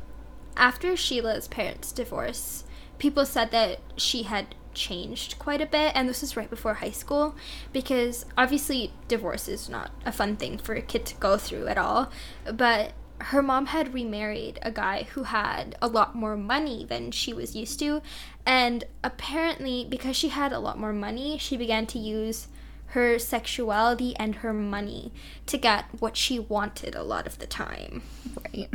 after 0.57 0.97
Sheila's 0.97 1.49
parents' 1.49 1.93
divorce, 1.93 2.65
people 2.99 3.27
said 3.27 3.51
that 3.51 3.81
she 3.97 4.25
had 4.25 4.55
changed 4.77 5.41
quite 5.41 5.61
a 5.61 5.67
bit, 5.67 5.91
and 5.97 6.09
this 6.09 6.21
was 6.21 6.37
right 6.37 6.49
before 6.49 6.75
high 6.75 6.93
school 6.93 7.35
because 7.73 8.25
obviously 8.39 8.93
divorce 9.09 9.49
is 9.49 9.69
not 9.69 9.91
a 10.05 10.13
fun 10.13 10.37
thing 10.37 10.59
for 10.59 10.75
a 10.75 10.83
kid 10.83 11.05
to 11.07 11.17
go 11.17 11.37
through 11.37 11.67
at 11.67 11.79
all. 11.79 12.13
But 12.53 12.93
her 13.19 13.43
mom 13.43 13.67
had 13.67 13.95
remarried 13.95 14.59
a 14.63 14.71
guy 14.71 15.09
who 15.15 15.25
had 15.25 15.75
a 15.83 15.89
lot 15.89 16.15
more 16.15 16.37
money 16.37 16.85
than 16.89 17.11
she 17.11 17.33
was 17.33 17.57
used 17.57 17.81
to, 17.81 18.03
and 18.45 18.85
apparently, 19.03 19.85
because 19.89 20.15
she 20.15 20.29
had 20.29 20.53
a 20.53 20.61
lot 20.61 20.79
more 20.79 20.93
money, 20.93 21.39
she 21.39 21.57
began 21.57 21.87
to 21.87 21.99
use 21.99 22.47
her 22.89 23.19
sexuality 23.19 24.15
and 24.17 24.37
her 24.37 24.53
money 24.53 25.13
to 25.47 25.59
get 25.59 25.87
what 25.99 26.17
she 26.17 26.39
wanted 26.39 26.95
a 26.95 27.03
lot 27.03 27.27
of 27.27 27.39
the 27.39 27.47
time. 27.47 28.03
Right. 28.45 28.71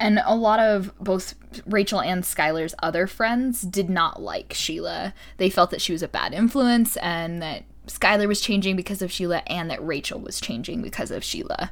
And 0.00 0.20
a 0.24 0.34
lot 0.34 0.58
of 0.58 0.92
both 0.98 1.34
Rachel 1.66 2.00
and 2.00 2.24
Skylar's 2.24 2.74
other 2.82 3.06
friends 3.06 3.60
did 3.60 3.90
not 3.90 4.20
like 4.20 4.54
Sheila. 4.54 5.12
They 5.36 5.50
felt 5.50 5.70
that 5.70 5.82
she 5.82 5.92
was 5.92 6.02
a 6.02 6.08
bad 6.08 6.32
influence 6.32 6.96
and 6.96 7.42
that 7.42 7.64
Skylar 7.86 8.26
was 8.26 8.40
changing 8.40 8.76
because 8.76 9.02
of 9.02 9.12
Sheila 9.12 9.42
and 9.46 9.70
that 9.70 9.84
Rachel 9.84 10.18
was 10.18 10.40
changing 10.40 10.80
because 10.80 11.10
of 11.10 11.22
Sheila. 11.22 11.70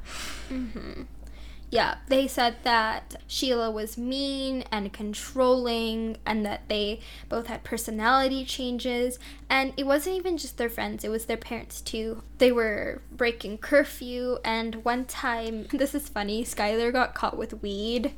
Mm-hmm. 0.49 1.03
Yeah, 1.71 1.97
they 2.07 2.27
said 2.27 2.55
that 2.63 3.17
Sheila 3.27 3.69
was 3.69 3.95
mean 3.95 4.63
and 4.71 4.91
controlling, 4.91 6.17
and 6.25 6.43
that 6.45 6.67
they 6.67 6.99
both 7.27 7.45
had 7.45 7.63
personality 7.63 8.43
changes. 8.43 9.19
And 9.49 9.73
it 9.77 9.85
wasn't 9.85 10.15
even 10.17 10.37
just 10.37 10.57
their 10.57 10.69
friends, 10.69 11.03
it 11.03 11.09
was 11.09 11.25
their 11.25 11.37
parents 11.37 11.81
too. 11.81 12.23
They 12.39 12.51
were 12.51 13.03
breaking 13.11 13.59
curfew, 13.59 14.39
and 14.43 14.83
one 14.83 15.05
time, 15.05 15.67
this 15.71 15.93
is 15.93 16.09
funny, 16.09 16.43
Skylar 16.43 16.91
got 16.91 17.13
caught 17.13 17.37
with 17.37 17.61
weed. 17.61 18.13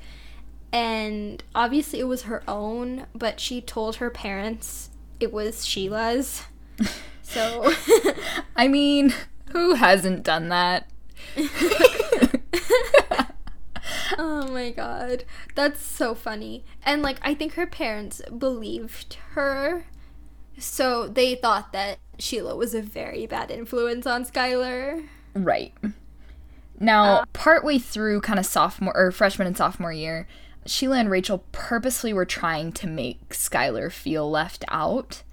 And 0.71 1.43
obviously, 1.53 1.99
it 1.99 2.07
was 2.07 2.23
her 2.23 2.43
own, 2.47 3.07
but 3.13 3.41
she 3.41 3.59
told 3.59 3.97
her 3.97 4.09
parents 4.09 4.89
it 5.19 5.33
was 5.33 5.65
Sheila's. 5.65 6.43
So. 7.23 7.71
I 8.57 8.67
mean, 8.67 9.13
who 9.51 9.75
hasn't 9.75 10.23
done 10.23 10.49
that? 10.49 10.89
Oh 14.17 14.47
my 14.51 14.71
god. 14.71 15.23
That's 15.55 15.81
so 15.81 16.15
funny. 16.15 16.63
And 16.83 17.01
like 17.01 17.17
I 17.21 17.33
think 17.33 17.53
her 17.53 17.67
parents 17.67 18.21
believed 18.37 19.17
her. 19.31 19.85
So 20.57 21.07
they 21.07 21.35
thought 21.35 21.71
that 21.73 21.99
Sheila 22.19 22.55
was 22.55 22.73
a 22.73 22.81
very 22.81 23.25
bad 23.25 23.49
influence 23.49 24.05
on 24.05 24.25
Skylar. 24.25 25.07
Right. 25.33 25.73
Now, 26.79 27.03
uh, 27.03 27.25
partway 27.33 27.77
through 27.77 28.21
kind 28.21 28.39
of 28.39 28.45
sophomore 28.45 28.95
or 28.95 29.11
freshman 29.11 29.47
and 29.47 29.57
sophomore 29.57 29.93
year, 29.93 30.27
Sheila 30.65 30.97
and 30.97 31.11
Rachel 31.11 31.43
purposely 31.51 32.11
were 32.11 32.25
trying 32.25 32.71
to 32.73 32.87
make 32.87 33.29
Skylar 33.29 33.91
feel 33.91 34.29
left 34.29 34.65
out. 34.67 35.23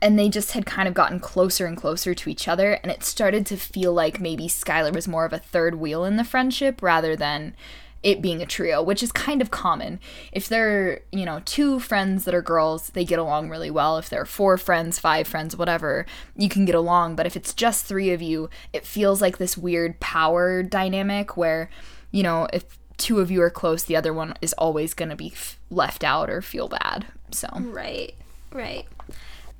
And 0.00 0.18
they 0.18 0.28
just 0.28 0.52
had 0.52 0.66
kind 0.66 0.88
of 0.88 0.94
gotten 0.94 1.20
closer 1.20 1.66
and 1.66 1.76
closer 1.76 2.12
to 2.12 2.28
each 2.28 2.48
other, 2.48 2.72
and 2.72 2.90
it 2.90 3.04
started 3.04 3.46
to 3.46 3.56
feel 3.56 3.92
like 3.92 4.20
maybe 4.20 4.48
Skylar 4.48 4.92
was 4.92 5.06
more 5.06 5.24
of 5.24 5.32
a 5.32 5.38
third 5.38 5.76
wheel 5.76 6.04
in 6.04 6.16
the 6.16 6.24
friendship 6.24 6.82
rather 6.82 7.14
than 7.14 7.54
it 8.02 8.20
being 8.20 8.42
a 8.42 8.46
trio, 8.46 8.82
which 8.82 9.02
is 9.02 9.12
kind 9.12 9.40
of 9.40 9.50
common. 9.50 10.00
If 10.32 10.48
there 10.48 10.68
are, 10.70 10.98
you 11.12 11.24
know, 11.24 11.40
two 11.44 11.78
friends 11.78 12.24
that 12.24 12.34
are 12.34 12.42
girls, 12.42 12.90
they 12.90 13.04
get 13.04 13.18
along 13.18 13.48
really 13.48 13.70
well. 13.70 13.96
If 13.98 14.08
there 14.08 14.20
are 14.20 14.26
four 14.26 14.58
friends, 14.58 14.98
five 14.98 15.26
friends, 15.28 15.56
whatever, 15.56 16.04
you 16.36 16.48
can 16.48 16.64
get 16.64 16.74
along. 16.74 17.16
But 17.16 17.26
if 17.26 17.36
it's 17.36 17.54
just 17.54 17.86
three 17.86 18.10
of 18.10 18.20
you, 18.20 18.50
it 18.72 18.84
feels 18.84 19.20
like 19.22 19.38
this 19.38 19.56
weird 19.56 20.00
power 20.00 20.62
dynamic 20.62 21.36
where, 21.36 21.70
you 22.10 22.22
know, 22.22 22.48
if 22.52 22.78
two 22.96 23.20
of 23.20 23.30
you 23.30 23.40
are 23.42 23.50
close, 23.50 23.84
the 23.84 23.96
other 23.96 24.12
one 24.12 24.34
is 24.42 24.52
always 24.54 24.94
going 24.94 25.08
to 25.08 25.16
be 25.16 25.32
f- 25.32 25.58
left 25.70 26.02
out 26.04 26.28
or 26.28 26.42
feel 26.42 26.68
bad. 26.68 27.06
So, 27.30 27.48
Right. 27.60 28.14
Right. 28.52 28.86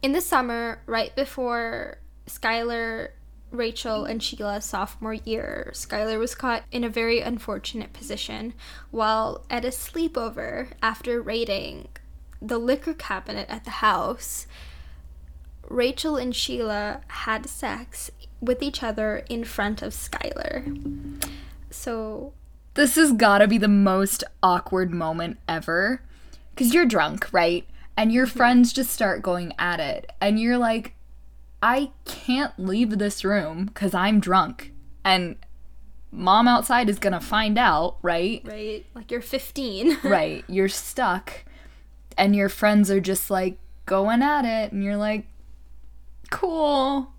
In 0.02 0.12
the 0.12 0.20
summer, 0.20 0.80
right 0.86 1.14
before 1.14 1.98
Skylar, 2.26 3.10
Rachel, 3.52 4.04
and 4.04 4.22
Sheila's 4.22 4.64
sophomore 4.64 5.14
year, 5.14 5.70
Skylar 5.74 6.18
was 6.18 6.34
caught 6.34 6.64
in 6.72 6.84
a 6.84 6.88
very 6.88 7.20
unfortunate 7.20 7.92
position 7.92 8.54
while 8.90 9.44
at 9.50 9.64
a 9.64 9.68
sleepover 9.68 10.68
after 10.82 11.20
raiding 11.20 11.88
the 12.42 12.58
liquor 12.58 12.94
cabinet 12.94 13.48
at 13.48 13.64
the 13.64 13.70
house, 13.70 14.46
Rachel 15.68 16.16
and 16.16 16.34
Sheila 16.34 17.02
had 17.06 17.46
sex 17.46 18.10
with 18.40 18.62
each 18.62 18.82
other 18.82 19.24
in 19.28 19.44
front 19.44 19.80
of 19.80 19.92
Skylar. 19.92 21.22
So 21.70 22.32
This 22.74 22.96
has 22.96 23.12
gotta 23.12 23.46
be 23.46 23.58
the 23.58 23.68
most 23.68 24.24
awkward 24.42 24.90
moment 24.90 25.38
ever. 25.48 26.02
Because 26.50 26.74
you're 26.74 26.84
drunk, 26.84 27.32
right? 27.32 27.66
And 27.96 28.12
your 28.12 28.26
mm-hmm. 28.26 28.36
friends 28.36 28.72
just 28.72 28.90
start 28.90 29.22
going 29.22 29.54
at 29.58 29.80
it. 29.80 30.10
And 30.20 30.38
you're 30.40 30.58
like, 30.58 30.94
I 31.62 31.90
can't 32.04 32.52
leave 32.58 32.98
this 32.98 33.24
room 33.24 33.66
because 33.66 33.94
I'm 33.94 34.18
drunk. 34.18 34.72
And 35.04 35.36
mom 36.10 36.48
outside 36.48 36.88
is 36.88 36.98
gonna 36.98 37.20
find 37.20 37.56
out, 37.56 37.98
right? 38.02 38.42
right, 38.44 38.84
like 38.94 39.10
you're 39.10 39.22
15. 39.22 39.98
right. 40.04 40.44
You're 40.48 40.68
stuck. 40.68 41.44
And 42.18 42.34
your 42.34 42.48
friends 42.48 42.90
are 42.90 43.00
just 43.00 43.30
like 43.30 43.58
going 43.86 44.22
at 44.22 44.44
it. 44.44 44.72
And 44.72 44.82
you're 44.82 44.96
like, 44.96 45.26
cool. 46.30 47.12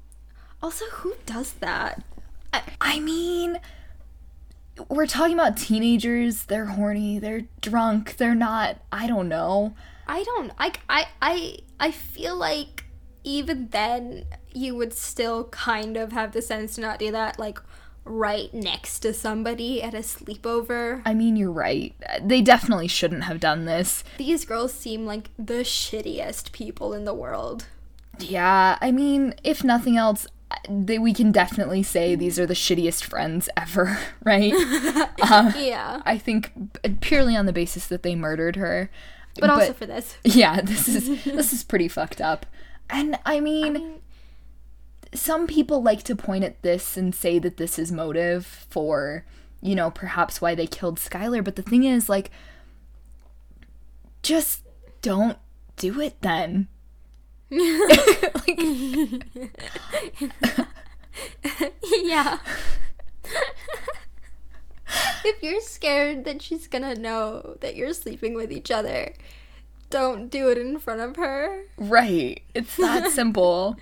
also, 0.62 0.86
who 0.91 1.16
does 1.26 1.54
that? 1.54 2.04
I 2.80 3.00
mean, 3.00 3.60
we're 4.89 5.08
talking 5.08 5.34
about 5.34 5.58
teenagers. 5.58 6.46
They're 6.46 6.66
horny. 6.66 7.20
They're 7.20 7.44
drunk. 7.62 8.18
They're 8.18 8.36
not. 8.36 8.78
I 8.91 9.08
don't 9.08 9.30
know. 9.30 9.74
I 10.08 10.24
don't 10.24 10.52
I 10.58 10.74
I 10.89 11.06
I 11.22 11.58
I 11.80 11.91
feel 11.91 12.36
like 12.36 12.83
even 13.24 13.69
then 13.69 14.26
you 14.53 14.76
would 14.76 14.93
still 14.93 15.45
kind 15.45 15.97
of 15.97 16.11
have 16.11 16.34
the 16.34 16.41
sense 16.41 16.76
to 16.76 16.82
not 16.82 16.99
do 16.99 17.11
that 17.11 17.39
like 17.39 17.59
right 18.05 18.53
next 18.53 18.99
to 18.99 19.13
somebody 19.13 19.82
at 19.82 19.93
a 19.93 19.99
sleepover. 19.99 21.01
I 21.05 21.13
mean, 21.13 21.36
you're 21.36 21.51
right. 21.51 21.95
They 22.21 22.41
definitely 22.41 22.88
shouldn't 22.88 23.24
have 23.24 23.39
done 23.39 23.65
this. 23.65 24.03
These 24.17 24.45
girls 24.45 24.74
seem 24.74 25.05
like 25.05 25.30
the 25.38 25.63
shittiest 25.63 26.51
people 26.51 26.93
in 26.93 27.05
the 27.05 27.13
world. 27.13 27.67
Yeah, 28.19 28.78
I 28.82 28.91
mean, 28.91 29.34
if 29.43 29.63
nothing 29.63 29.97
else, 29.97 30.28
they, 30.69 30.99
we 30.99 31.13
can 31.13 31.32
definitely 31.32 31.82
say 31.82 32.15
these 32.15 32.38
are 32.38 32.45
the 32.45 32.53
shittiest 32.53 33.03
friends 33.03 33.49
ever, 33.57 33.97
right? 34.24 34.53
uh, 35.21 35.51
Yeah. 35.57 36.01
I 36.05 36.17
think 36.17 36.51
purely 37.01 37.36
on 37.36 37.45
the 37.45 37.53
basis 37.53 37.88
that 37.88 38.03
they 38.03 38.15
murdered 38.15 38.55
her. 38.57 38.89
But 39.39 39.49
also 39.49 39.74
for 39.74 39.88
this. 39.88 40.17
yeah, 40.24 40.61
this 40.61 40.88
is 40.88 41.24
this 41.24 41.53
is 41.53 41.63
pretty 41.63 41.88
fucked 41.88 42.21
up. 42.21 42.45
And 42.90 43.18
I 43.26 43.40
mean, 43.40 44.02
some 45.14 45.48
people 45.48 45.82
like 45.82 46.04
to 46.04 46.16
point 46.16 46.44
at 46.44 46.62
this 46.62 46.98
and 46.98 47.14
say 47.14 47.40
that 47.40 47.58
this 47.58 47.80
is 47.80 47.92
motive 47.92 48.46
for, 48.46 49.26
you 49.62 49.76
know, 49.76 49.92
perhaps 49.92 50.42
why 50.42 50.56
they 50.56 50.68
killed 50.68 51.00
Skylar, 51.00 51.44
but 51.44 51.56
the 51.56 51.62
thing 51.62 51.84
is 51.84 52.10
like 52.10 52.32
just 54.22 54.64
don't 55.02 55.38
do 55.76 56.00
it 56.00 56.22
then. 56.22 56.68
like, 57.52 58.60
yeah. 62.04 62.40
if 65.26 65.44
you're 65.44 65.62
scared 65.62 66.26
that 66.26 66.42
she's 66.42 66.68
gonna 66.68 66.96
know 66.96 67.58
that 67.62 67.76
you're 67.76 67.94
sleeping 67.94 68.34
with 68.34 68.52
each 68.52 68.72
other, 68.72 69.14
don't 69.94 70.30
do 70.30 70.50
it 70.50 70.58
in 70.58 70.78
front 70.80 71.02
of 71.02 71.16
her. 71.16 71.64
right. 71.78 72.41
It's 72.54 72.76
that 72.78 73.12
simple. 73.12 73.78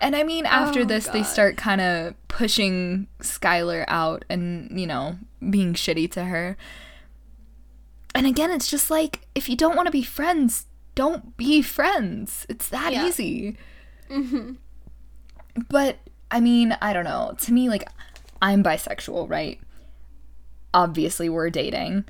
And 0.00 0.14
I 0.14 0.22
mean, 0.22 0.46
after 0.46 0.80
Oh, 0.80 0.84
this, 0.84 1.08
they 1.08 1.22
start 1.22 1.56
kind 1.56 1.80
of 1.80 2.14
pushing 2.28 3.06
Skylar 3.20 3.84
out 3.88 4.24
and, 4.28 4.78
you 4.78 4.86
know, 4.86 5.16
being 5.50 5.74
shitty 5.74 6.10
to 6.12 6.24
her. 6.24 6.56
And 8.14 8.26
again, 8.26 8.50
it's 8.50 8.68
just 8.68 8.90
like, 8.90 9.26
if 9.34 9.48
you 9.48 9.56
don't 9.56 9.74
want 9.76 9.86
to 9.86 9.92
be 9.92 10.02
friends, 10.02 10.66
don't 10.94 11.36
be 11.36 11.62
friends. 11.62 12.46
It's 12.48 12.68
that 12.68 12.92
Yeah. 12.92 13.06
easy. 13.06 13.56
Mm-hmm. 14.10 14.52
But, 15.70 15.96
I 16.30 16.40
mean, 16.40 16.76
I 16.82 16.92
don't 16.92 17.04
know. 17.04 17.34
To 17.40 17.52
me, 17.52 17.68
like, 17.70 17.88
I'm 18.42 18.62
bisexual, 18.62 19.28
right? 19.30 19.58
Obviously, 20.74 21.28
we're 21.30 21.48
dating. 21.50 22.04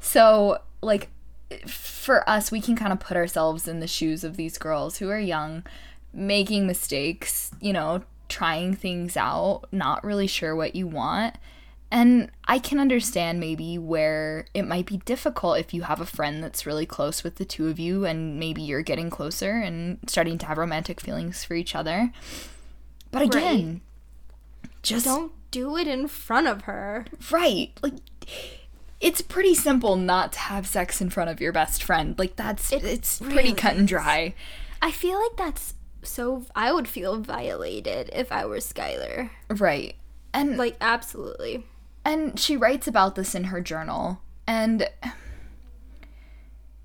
So, 0.00 0.58
like, 0.80 1.08
for 1.66 2.28
us, 2.28 2.50
we 2.50 2.60
can 2.60 2.76
kind 2.76 2.92
of 2.92 3.00
put 3.00 3.16
ourselves 3.16 3.66
in 3.68 3.80
the 3.80 3.86
shoes 3.86 4.24
of 4.24 4.36
these 4.36 4.58
girls 4.58 4.98
who 4.98 5.08
are 5.08 5.18
young, 5.18 5.64
making 6.12 6.66
mistakes, 6.66 7.50
you 7.60 7.72
know, 7.72 8.02
trying 8.28 8.74
things 8.74 9.16
out, 9.16 9.62
not 9.72 10.04
really 10.04 10.26
sure 10.26 10.54
what 10.54 10.74
you 10.76 10.86
want. 10.86 11.36
And 11.90 12.30
I 12.46 12.58
can 12.58 12.78
understand 12.78 13.40
maybe 13.40 13.78
where 13.78 14.44
it 14.52 14.64
might 14.66 14.84
be 14.84 14.98
difficult 14.98 15.58
if 15.58 15.72
you 15.72 15.82
have 15.82 16.02
a 16.02 16.06
friend 16.06 16.44
that's 16.44 16.66
really 16.66 16.84
close 16.84 17.24
with 17.24 17.36
the 17.36 17.46
two 17.46 17.68
of 17.68 17.78
you 17.78 18.04
and 18.04 18.38
maybe 18.38 18.60
you're 18.60 18.82
getting 18.82 19.08
closer 19.08 19.52
and 19.52 19.98
starting 20.06 20.36
to 20.38 20.46
have 20.46 20.58
romantic 20.58 21.00
feelings 21.00 21.44
for 21.44 21.54
each 21.54 21.74
other. 21.74 22.12
But 23.10 23.22
again, 23.22 23.80
just 24.82 25.06
Don't 25.06 25.32
do 25.50 25.78
it 25.78 25.86
in 25.86 26.08
front 26.08 26.46
of 26.46 26.62
her. 26.62 27.06
right. 27.30 27.70
Like 27.82 27.94
it's 29.00 29.20
pretty 29.20 29.54
simple 29.54 29.96
not 29.96 30.32
to 30.32 30.38
have 30.40 30.66
sex 30.66 31.00
in 31.00 31.10
front 31.10 31.30
of 31.30 31.40
your 31.40 31.52
best 31.52 31.82
friend. 31.82 32.18
Like 32.18 32.36
that's 32.36 32.72
It 32.72 32.84
it's 32.84 33.18
pretty 33.18 33.34
really 33.36 33.52
cut 33.52 33.76
and 33.76 33.86
dry. 33.86 34.34
I 34.82 34.90
feel 34.90 35.20
like 35.20 35.36
that's 35.36 35.74
so. 36.02 36.44
I 36.54 36.72
would 36.72 36.88
feel 36.88 37.18
violated 37.20 38.10
if 38.12 38.30
I 38.32 38.46
were 38.46 38.58
Skylar. 38.58 39.30
Right. 39.50 39.96
And 40.32 40.56
Like, 40.56 40.76
absolutely. 40.80 41.64
and 42.04 42.38
she 42.38 42.56
writes 42.56 42.86
about 42.86 43.14
this 43.14 43.34
in 43.34 43.44
her 43.44 43.60
journal 43.60 44.20
and 44.46 44.88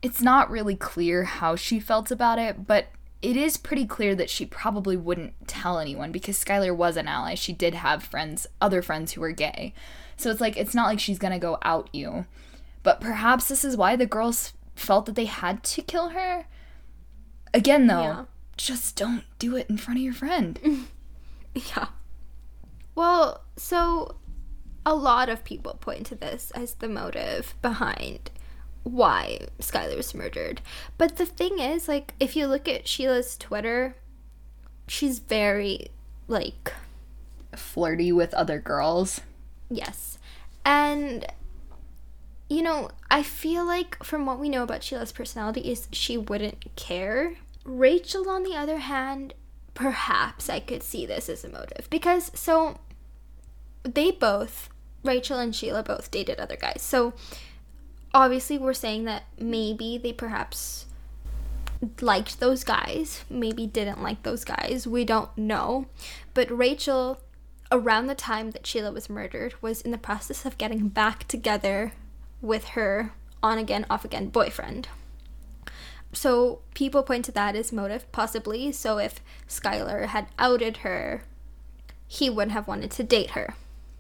it's 0.01 0.21
not 0.21 0.49
really 0.49 0.75
clear 0.75 1.23
how 1.23 1.55
she 1.55 1.79
felt 1.79 2.11
about 2.11 2.37
it, 2.39 2.67
but 2.67 2.87
it 3.21 3.37
is 3.37 3.55
pretty 3.55 3.85
clear 3.85 4.15
that 4.15 4.29
she 4.29 4.45
probably 4.45 4.97
wouldn't 4.97 5.33
tell 5.47 5.79
anyone 5.79 6.11
because 6.11 6.43
Skylar 6.43 6.75
was 6.75 6.97
an 6.97 7.07
ally. 7.07 7.35
She 7.35 7.53
did 7.53 7.73
have 7.73 8.03
friends, 8.03 8.45
other 8.59 8.81
friends 8.81 9.13
who 9.13 9.21
were 9.21 9.31
gay. 9.31 9.73
So 10.17 10.29
it's 10.29 10.41
like 10.41 10.57
it's 10.57 10.75
not 10.75 10.87
like 10.87 10.99
she's 10.99 11.19
to 11.33 11.39
go 11.39 11.57
out 11.63 11.89
you. 11.93 12.25
But 12.83 12.99
perhaps 13.01 13.47
this 13.47 13.63
is 13.63 13.77
why 13.77 13.95
the 13.95 14.05
girls 14.05 14.53
felt 14.75 15.05
that 15.05 15.15
they 15.15 15.25
had 15.25 15.63
to 15.63 15.81
kill 15.81 16.09
her. 16.09 16.45
Again 17.53 17.87
though, 17.87 18.01
Yeah. 18.01 18.25
just 18.57 18.95
don't 18.95 19.23
do 19.39 19.55
it 19.55 19.69
in 19.69 19.77
front 19.77 19.99
of 19.99 20.03
your 20.03 20.13
friend. 20.13 20.59
Yeah. 21.55 21.89
Well, 22.95 23.43
so 23.55 24.15
a 24.85 24.95
lot 24.95 25.29
of 25.29 25.43
people 25.43 25.75
point 25.79 26.07
to 26.07 26.15
this 26.15 26.49
as 26.55 26.73
the 26.73 26.89
motive 26.89 27.53
behind 27.61 28.31
why 28.81 29.39
Skylar 29.59 29.95
was 29.95 30.15
murdered. 30.15 30.61
But 30.97 31.17
the 31.17 31.27
thing 31.27 31.59
is, 31.59 31.87
like, 31.87 32.15
if 32.19 32.35
you 32.35 32.47
look 32.47 32.67
at 32.67 32.87
Sheila's 32.87 33.37
Twitter, 33.37 33.95
she's 34.87 35.19
very, 35.19 35.89
like, 36.27 36.73
Flirty 37.55 38.11
with 38.11 38.33
other 38.33 38.59
girls. 38.59 39.21
Yes. 39.75 40.17
And, 40.65 41.25
you 42.49 42.61
know, 42.61 42.91
I 43.11 43.23
feel 43.23 43.65
like 43.65 44.03
from 44.03 44.25
what 44.25 44.39
we 44.39 44.49
know 44.49 44.63
about 44.63 44.83
Sheila's 44.83 45.11
personality 45.11 45.61
is 45.61 45.87
she 45.91 46.17
wouldn't 46.17 46.75
care. 46.75 47.35
Rachel, 47.65 48.29
on 48.29 48.43
the 48.43 48.55
other 48.55 48.77
hand, 48.77 49.33
perhaps 49.73 50.49
I 50.49 50.59
could 50.59 50.83
see 50.83 51.05
this 51.05 51.29
as 51.29 51.43
a 51.43 51.49
motive. 51.49 51.87
Because, 51.89 52.31
so, 52.33 52.77
they 53.83 54.11
both, 54.11 54.69
Rachel 55.03 55.39
and 55.39 55.55
Sheila 55.55 55.83
both 55.83 56.09
dated 56.11 56.39
other 56.39 56.55
guys. 56.55 56.81
So 56.81 57.13
obviously 58.13 58.57
we're 58.57 58.73
saying 58.73 59.05
that 59.05 59.23
maybe 59.37 59.97
they 59.97 60.13
perhaps 60.13 60.85
liked 61.99 62.39
those 62.39 62.63
guys, 62.63 63.25
maybe 63.29 63.67
didn't 63.67 64.01
like 64.01 64.23
those 64.23 64.45
guys. 64.45 64.87
We 64.87 65.03
don't 65.03 65.35
know. 65.37 65.87
But 66.33 66.49
Rachel 66.49 67.19
around 67.73 68.05
the 68.05 68.15
time 68.15 68.51
that 68.51 68.67
Sheila 68.67 68.91
was 68.91 69.09
murdered 69.09 69.55
was 69.59 69.81
in 69.81 69.89
the 69.89 69.97
process 69.97 70.45
of 70.45 70.59
getting 70.59 70.89
back 70.89 71.27
together 71.27 71.93
with 72.39 72.69
her 72.69 73.13
on 73.41 73.57
again 73.57 73.85
off 73.89 74.05
again 74.05 74.29
boyfriend. 74.29 74.87
So 76.13 76.59
people 76.75 77.01
point 77.01 77.25
to 77.25 77.31
that 77.31 77.55
as 77.55 77.73
motive 77.73 78.09
possibly. 78.11 78.71
So 78.71 78.99
if 78.99 79.19
Skylar 79.49 80.05
had 80.05 80.27
outed 80.37 80.77
her, 80.77 81.23
he 82.07 82.29
wouldn't 82.29 82.51
have 82.51 82.67
wanted 82.67 82.91
to 82.91 83.03
date 83.03 83.31
her. 83.31 83.55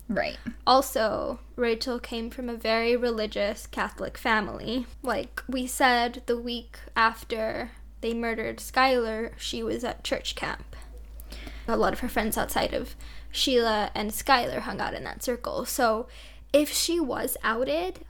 Right. 0.07 0.37
Also, 0.67 1.39
Rachel 1.55 1.97
came 1.97 2.29
from 2.29 2.49
a 2.49 2.55
very 2.55 2.95
religious 2.95 3.65
Catholic 3.65 4.19
family. 4.19 4.85
Like 5.01 5.41
we 5.47 5.65
said, 5.65 6.21
the 6.27 6.37
week 6.37 6.77
after 6.95 7.71
they 8.01 8.13
murdered 8.13 8.57
Skylar, 8.57 9.31
she 9.37 9.63
was 9.63 9.83
at 9.83 10.03
church 10.03 10.35
camp. 10.35 10.75
A 11.67 11.77
lot 11.77 11.93
of 11.93 12.01
her 12.01 12.09
friends 12.09 12.37
outside 12.37 12.73
of 12.73 12.95
Sheila 13.33 13.91
and 13.93 14.11
Skylar 14.11 14.59
hung 14.59 14.79
out 14.79 14.93
in 14.93 15.03
that 15.03 15.23
circle. 15.23 15.65
So, 15.65 16.07
if 16.53 16.71
she 16.71 16.99
was 16.99 17.35
outed, 17.43 18.05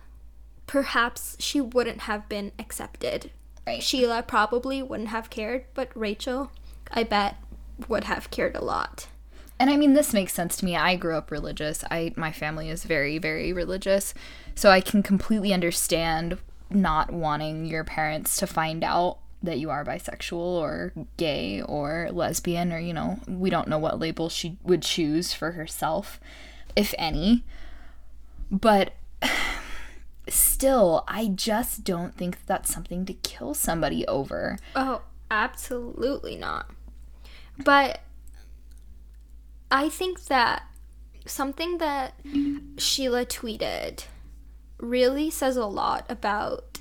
perhaps 0.67 1.38
she 1.39 1.61
wouldn't 1.61 2.01
have 2.01 2.28
been 2.28 2.51
accepted. 2.59 3.32
Right. 3.65 3.82
Sheila 3.82 4.21
probably 4.21 4.84
wouldn't 4.84 5.09
have 5.09 5.30
cared, 5.30 5.63
but 5.74 5.89
Rachel, 5.95 6.51
I 6.91 7.03
bet, 7.03 7.38
would 7.88 8.03
have 8.03 8.30
cared 8.30 8.55
a 8.55 8.63
lot. 8.63 9.07
And 9.59 9.69
I 9.69 9.78
mean, 9.78 9.93
this 9.93 10.13
makes 10.13 10.34
sense 10.34 10.57
to 10.57 10.65
me. 10.65 10.76
I 10.76 10.97
grew 10.97 11.15
up 11.15 11.32
religious. 11.32 11.86
I 11.89 12.13
my 12.17 12.34
family 12.34 12.69
is 12.69 12.84
very, 12.84 13.17
very 13.17 13.53
religious, 13.53 14.13
so 14.55 14.69
I 14.69 14.82
can 14.82 15.01
completely 15.01 15.53
understand 15.53 16.38
not 16.69 17.13
wanting 17.13 17.65
your 17.65 17.86
parents 17.86 18.36
to 18.38 18.47
find 18.47 18.84
out 18.84 19.19
that 19.44 19.60
you 19.60 19.70
are 19.70 19.84
bisexual 19.84 20.34
or 20.34 20.94
gay 21.18 21.62
or 21.62 22.10
lesbian 22.12 22.72
or 22.74 22.80
you 22.80 22.94
know 22.94 23.20
we 23.28 23.50
don't 23.50 23.68
know 23.68 23.78
what 23.78 24.00
label 24.00 24.30
she 24.30 24.58
would 24.64 24.82
choose 24.82 25.34
for 25.34 25.52
herself 25.52 26.20
if 26.76 26.94
any 26.98 27.44
but 28.50 28.94
still 30.30 31.04
i 31.08 31.28
just 31.28 31.84
don't 31.84 32.16
think 32.16 32.38
that's 32.46 32.74
something 32.74 33.06
to 33.06 33.14
kill 33.14 33.54
somebody 33.54 34.08
over 34.08 34.58
Oh, 34.76 35.02
absolutely 35.30 36.36
not. 36.36 36.70
But 37.64 38.02
I 39.70 39.89
think 39.89 40.26
that 40.26 40.64
something 41.26 41.78
that 41.80 42.14
Sheila 42.78 43.26
tweeted 43.26 44.06
really 44.80 45.30
says 45.30 45.58
a 45.58 45.66
lot 45.66 46.06
about 46.10 46.72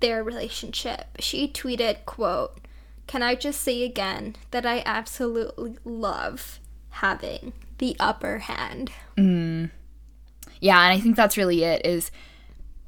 their 0.00 0.22
relationship. 0.24 1.06
She 1.20 1.48
tweeted, 1.48 2.04
quote, 2.06 2.58
"Can 3.06 3.22
I 3.22 3.34
just 3.34 3.60
say 3.60 3.82
again 3.84 4.36
that 4.50 4.66
I 4.66 4.82
absolutely 4.84 5.76
love 5.84 6.58
having 6.90 7.52
the 7.78 7.96
upper 8.00 8.38
hand." 8.38 8.90
Mm. 9.16 9.70
yeah 10.60 10.80
and 10.82 10.92
i 10.92 11.00
think 11.00 11.14
that's 11.16 11.36
really 11.36 11.62
it 11.64 11.84
is 11.84 12.10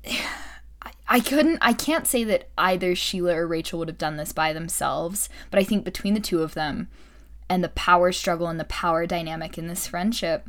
I- 0.06 0.92
I 1.08 1.20
couldn't 1.20 1.58
I 1.60 1.72
can't 1.72 2.06
say 2.06 2.24
that 2.24 2.48
either 2.58 2.94
Sheila 2.96 3.36
or 3.36 3.46
Rachel 3.46 3.78
would 3.78 3.88
have 3.88 3.98
done 3.98 4.16
this 4.16 4.32
by 4.32 4.52
themselves, 4.52 5.28
but 5.50 5.60
I 5.60 5.64
think 5.64 5.84
between 5.84 6.14
the 6.14 6.20
two 6.20 6.42
of 6.42 6.54
them 6.54 6.88
and 7.48 7.62
the 7.62 7.68
power 7.68 8.10
struggle 8.10 8.48
and 8.48 8.58
the 8.58 8.64
power 8.64 9.06
dynamic 9.06 9.56
in 9.56 9.68
this 9.68 9.86
friendship, 9.86 10.48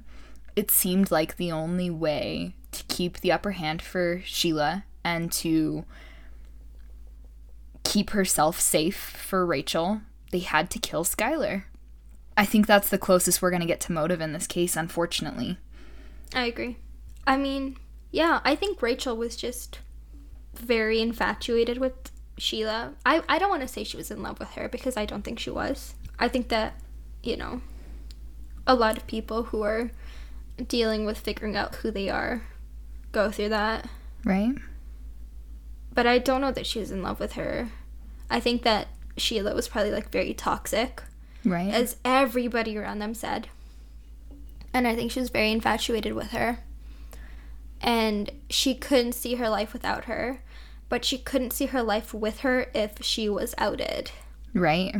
it 0.55 0.71
seemed 0.71 1.11
like 1.11 1.37
the 1.37 1.51
only 1.51 1.91
way 1.91 2.55
to 2.71 2.83
keep 2.85 3.19
the 3.19 3.31
upper 3.31 3.51
hand 3.51 3.83
for 3.83 4.21
Sheila 4.25 4.83
and 5.03 5.31
to 5.33 5.85
keep 7.87 8.09
herself 8.09 8.59
safe 8.59 8.97
for 8.97 9.45
Rachel, 9.45 10.01
they 10.31 10.39
had 10.39 10.69
to 10.71 10.79
kill 10.79 11.05
Skylar. 11.05 11.63
I 12.35 12.45
think 12.45 12.67
that's 12.67 12.89
the 12.89 12.97
closest 12.97 13.41
we're 13.41 13.49
going 13.49 13.61
to 13.61 13.67
get 13.67 13.79
to 13.81 13.93
motive 13.93 14.19
in 14.19 14.33
this 14.33 14.45
case, 14.45 14.75
unfortunately. 14.75 15.57
I 16.35 16.45
agree. 16.45 16.77
I 17.25 17.37
mean, 17.37 17.77
yeah, 18.11 18.41
I 18.43 18.55
think 18.55 18.81
Rachel 18.81 19.15
was 19.15 19.35
just 19.37 19.79
very 20.53 21.01
infatuated 21.01 21.77
with 21.77 22.11
Sheila. 22.37 22.93
I, 23.05 23.23
I 23.29 23.39
don't 23.39 23.49
want 23.49 23.61
to 23.61 23.67
say 23.67 23.83
she 23.83 23.97
was 23.97 24.11
in 24.11 24.21
love 24.21 24.39
with 24.39 24.49
her 24.51 24.67
because 24.67 24.97
I 24.97 25.05
don't 25.05 25.23
think 25.23 25.39
she 25.39 25.49
was. 25.49 25.95
I 26.19 26.27
think 26.27 26.49
that, 26.49 26.73
you 27.23 27.37
know, 27.37 27.61
a 28.67 28.75
lot 28.75 28.97
of 28.97 29.07
people 29.07 29.43
who 29.43 29.61
are 29.63 29.91
dealing 30.67 31.05
with 31.05 31.17
figuring 31.17 31.55
out 31.55 31.75
who 31.75 31.89
they 31.89 32.09
are 32.09 32.43
go 33.13 33.31
through 33.31 33.49
that. 33.49 33.87
Right? 34.25 34.55
But 35.93 36.05
I 36.05 36.19
don't 36.19 36.41
know 36.41 36.51
that 36.51 36.67
she 36.67 36.79
was 36.79 36.91
in 36.91 37.01
love 37.01 37.19
with 37.19 37.33
her. 37.33 37.69
I 38.29 38.39
think 38.39 38.63
that 38.63 38.87
Sheila 39.17 39.53
was 39.55 39.67
probably 39.67 39.91
like 39.91 40.09
very 40.11 40.33
toxic, 40.33 41.01
Right? 41.45 41.73
as 41.73 41.97
everybody 42.05 42.77
around 42.77 42.99
them 42.99 43.13
said. 43.13 43.47
And 44.73 44.87
I 44.87 44.95
think 44.95 45.11
she 45.11 45.19
was 45.19 45.29
very 45.29 45.51
infatuated 45.51 46.13
with 46.13 46.31
her. 46.31 46.59
And 47.81 48.31
she 48.49 48.75
couldn't 48.75 49.13
see 49.13 49.35
her 49.35 49.49
life 49.49 49.71
without 49.73 50.05
her, 50.05 50.41
but 50.89 51.05
she 51.05 51.17
couldn't 51.17 51.53
see 51.53 51.67
her 51.67 51.81
life 51.83 52.13
with 52.13 52.39
her 52.39 52.67
if 52.73 53.01
she 53.03 53.29
was 53.29 53.53
outed. 53.57 54.11
right? 54.53 54.95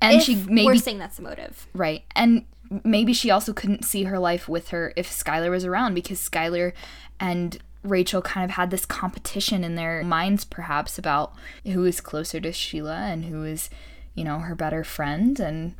And 0.00 0.16
if 0.16 0.22
she 0.24 0.36
we're 0.48 0.76
saying 0.76 0.98
that's 0.98 1.16
the 1.16 1.22
motive. 1.22 1.66
Right. 1.74 2.04
And 2.16 2.44
maybe 2.84 3.12
she 3.12 3.30
also 3.30 3.52
couldn't 3.52 3.84
see 3.84 4.04
her 4.04 4.18
life 4.18 4.48
with 4.48 4.68
her 4.70 4.92
if 4.96 5.10
Skylar 5.10 5.50
was 5.50 5.64
around 5.64 5.94
because 5.94 6.18
Skylar 6.20 6.72
and 7.18 7.58
Rachel 7.82 8.20
kind 8.20 8.44
of 8.44 8.50
had 8.50 8.70
this 8.70 8.84
competition 8.84 9.64
in 9.64 9.74
their 9.74 10.02
minds, 10.04 10.44
perhaps, 10.44 10.98
about 10.98 11.32
who 11.64 11.84
is 11.84 12.00
closer 12.00 12.40
to 12.40 12.52
Sheila 12.52 13.06
and 13.06 13.24
who 13.24 13.44
is, 13.44 13.70
you 14.14 14.24
know, 14.24 14.40
her 14.40 14.54
better 14.54 14.84
friend. 14.84 15.40
And, 15.40 15.74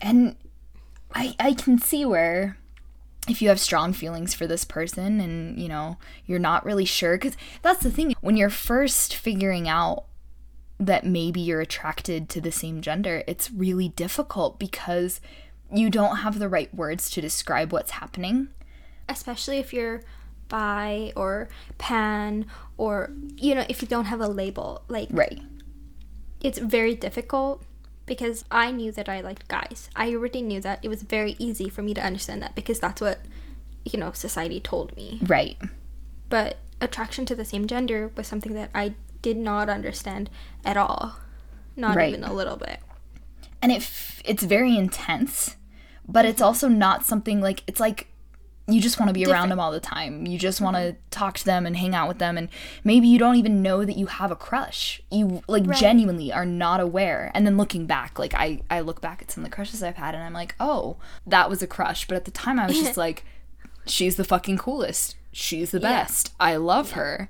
and 0.00 0.36
I, 1.12 1.34
I 1.40 1.54
can 1.54 1.78
see 1.78 2.04
where 2.04 2.56
if 3.28 3.42
you 3.42 3.48
have 3.48 3.58
strong 3.58 3.92
feelings 3.92 4.34
for 4.34 4.46
this 4.46 4.64
person 4.64 5.20
and, 5.20 5.58
you 5.60 5.68
know, 5.68 5.98
you're 6.26 6.38
not 6.38 6.64
really 6.64 6.84
sure, 6.84 7.16
because 7.16 7.36
that's 7.62 7.82
the 7.82 7.90
thing. 7.90 8.14
When 8.20 8.36
you're 8.36 8.50
first 8.50 9.16
figuring 9.16 9.68
out 9.68 10.04
that 10.78 11.04
maybe 11.04 11.40
you're 11.40 11.60
attracted 11.60 12.28
to 12.28 12.40
the 12.40 12.52
same 12.52 12.80
gender, 12.80 13.24
it's 13.26 13.50
really 13.50 13.88
difficult 13.88 14.60
because 14.60 15.20
you 15.72 15.90
don't 15.90 16.18
have 16.18 16.38
the 16.38 16.48
right 16.48 16.72
words 16.72 17.10
to 17.10 17.20
describe 17.20 17.72
what's 17.72 17.92
happening. 17.92 18.48
Especially 19.08 19.58
if 19.58 19.72
you're 19.72 20.02
bi 20.48 21.12
or 21.16 21.48
pan 21.78 22.46
or, 22.76 23.10
you 23.36 23.54
know, 23.54 23.64
if 23.68 23.82
you 23.82 23.88
don't 23.88 24.06
have 24.06 24.20
a 24.20 24.28
label. 24.28 24.82
Like, 24.88 25.08
Right. 25.10 25.40
it's 26.40 26.58
very 26.58 26.94
difficult 26.94 27.62
because 28.06 28.44
I 28.50 28.70
knew 28.70 28.92
that 28.92 29.08
I 29.08 29.20
liked 29.20 29.48
guys. 29.48 29.90
I 29.96 30.12
already 30.14 30.42
knew 30.42 30.60
that. 30.60 30.78
It 30.82 30.88
was 30.88 31.02
very 31.02 31.34
easy 31.38 31.68
for 31.68 31.82
me 31.82 31.94
to 31.94 32.04
understand 32.04 32.42
that 32.42 32.54
because 32.54 32.78
that's 32.80 33.00
what, 33.00 33.20
you 33.84 33.98
know, 33.98 34.12
society 34.12 34.60
told 34.60 34.94
me. 34.96 35.20
Right. 35.26 35.56
But 36.28 36.58
attraction 36.80 37.24
to 37.26 37.34
the 37.34 37.44
same 37.44 37.66
gender 37.66 38.10
was 38.16 38.26
something 38.26 38.54
that 38.54 38.70
I 38.74 38.94
did 39.22 39.36
not 39.36 39.68
understand 39.68 40.30
at 40.64 40.76
all. 40.76 41.16
Not 41.74 41.96
Right. 41.96 42.10
even 42.10 42.22
a 42.24 42.32
little 42.32 42.56
bit. 42.56 42.80
And 43.62 43.72
it 43.72 43.76
f- 43.76 44.22
it's 44.24 44.42
very 44.44 44.76
intense, 44.76 45.56
but 46.06 46.24
it's 46.24 46.40
also 46.42 46.68
not 46.68 47.04
something 47.06 47.40
like 47.40 47.62
it's 47.66 47.80
like 47.80 48.08
you 48.68 48.80
just 48.80 48.98
want 48.98 49.08
to 49.08 49.12
be 49.14 49.24
around 49.24 49.48
them 49.50 49.60
all 49.60 49.70
the 49.70 49.78
time. 49.80 50.26
You 50.26 50.38
just 50.38 50.60
want 50.60 50.76
to 50.76 50.96
talk 51.10 51.38
to 51.38 51.44
them 51.44 51.66
and 51.66 51.76
hang 51.76 51.94
out 51.94 52.08
with 52.08 52.18
them 52.18 52.36
and 52.36 52.48
maybe 52.82 53.06
you 53.06 53.18
don't 53.18 53.36
even 53.36 53.62
know 53.62 53.84
that 53.84 53.96
you 53.96 54.06
have 54.06 54.30
a 54.32 54.36
crush. 54.36 55.00
You 55.10 55.42
like 55.46 55.64
Right. 55.66 55.78
genuinely 55.78 56.32
are 56.32 56.44
not 56.46 56.80
aware. 56.80 57.30
And 57.34 57.46
then 57.46 57.56
looking 57.56 57.86
back, 57.86 58.18
like 58.18 58.34
I 58.34 58.62
I 58.70 58.80
look 58.80 59.00
back 59.00 59.22
at 59.22 59.30
some 59.30 59.44
of 59.44 59.50
the 59.50 59.54
crushes 59.54 59.82
I've 59.82 59.96
had 59.96 60.14
and 60.16 60.24
I'm 60.24 60.32
like, 60.32 60.54
"Oh, 60.58 60.96
that 61.26 61.48
was 61.48 61.62
a 61.62 61.66
crush." 61.68 62.08
But 62.08 62.16
at 62.16 62.24
the 62.24 62.30
time 62.32 62.58
I 62.58 62.66
was 62.66 62.76
just 62.78 62.96
like, 63.06 63.24
"She's 63.86 64.16
the 64.16 64.24
fucking 64.24 64.58
coolest. 64.58 65.14
She's 65.30 65.70
the 65.70 65.78
Yeah. 65.80 66.02
best. 66.02 66.32
I 66.40 66.56
love 66.56 66.92
her." 66.92 67.28